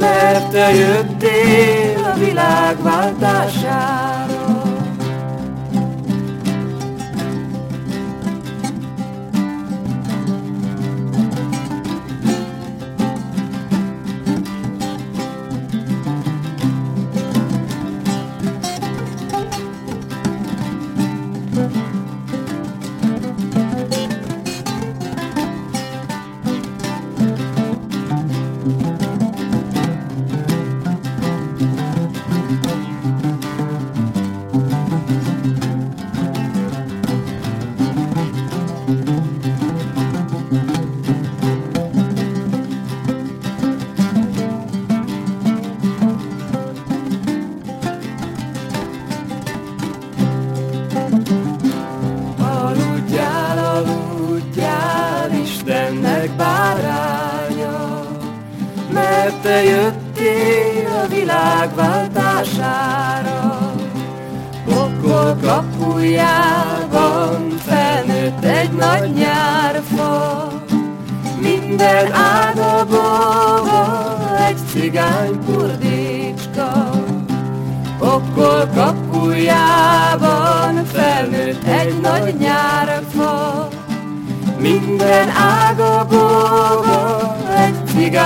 mert 0.04 0.52
te 0.52 0.74
jöttél 0.76 2.04
a 2.04 2.18
világ 2.18 2.82
váltására. 2.82 4.13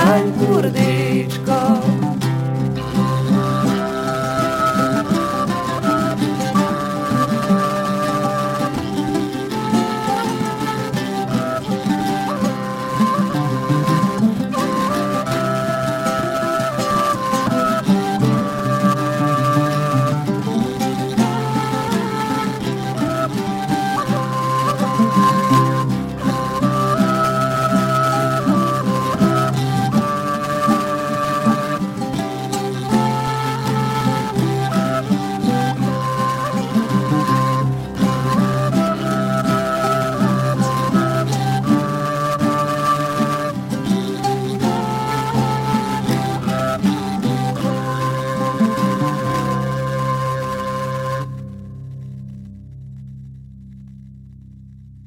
Minden 0.08 0.64
ága 0.64 0.87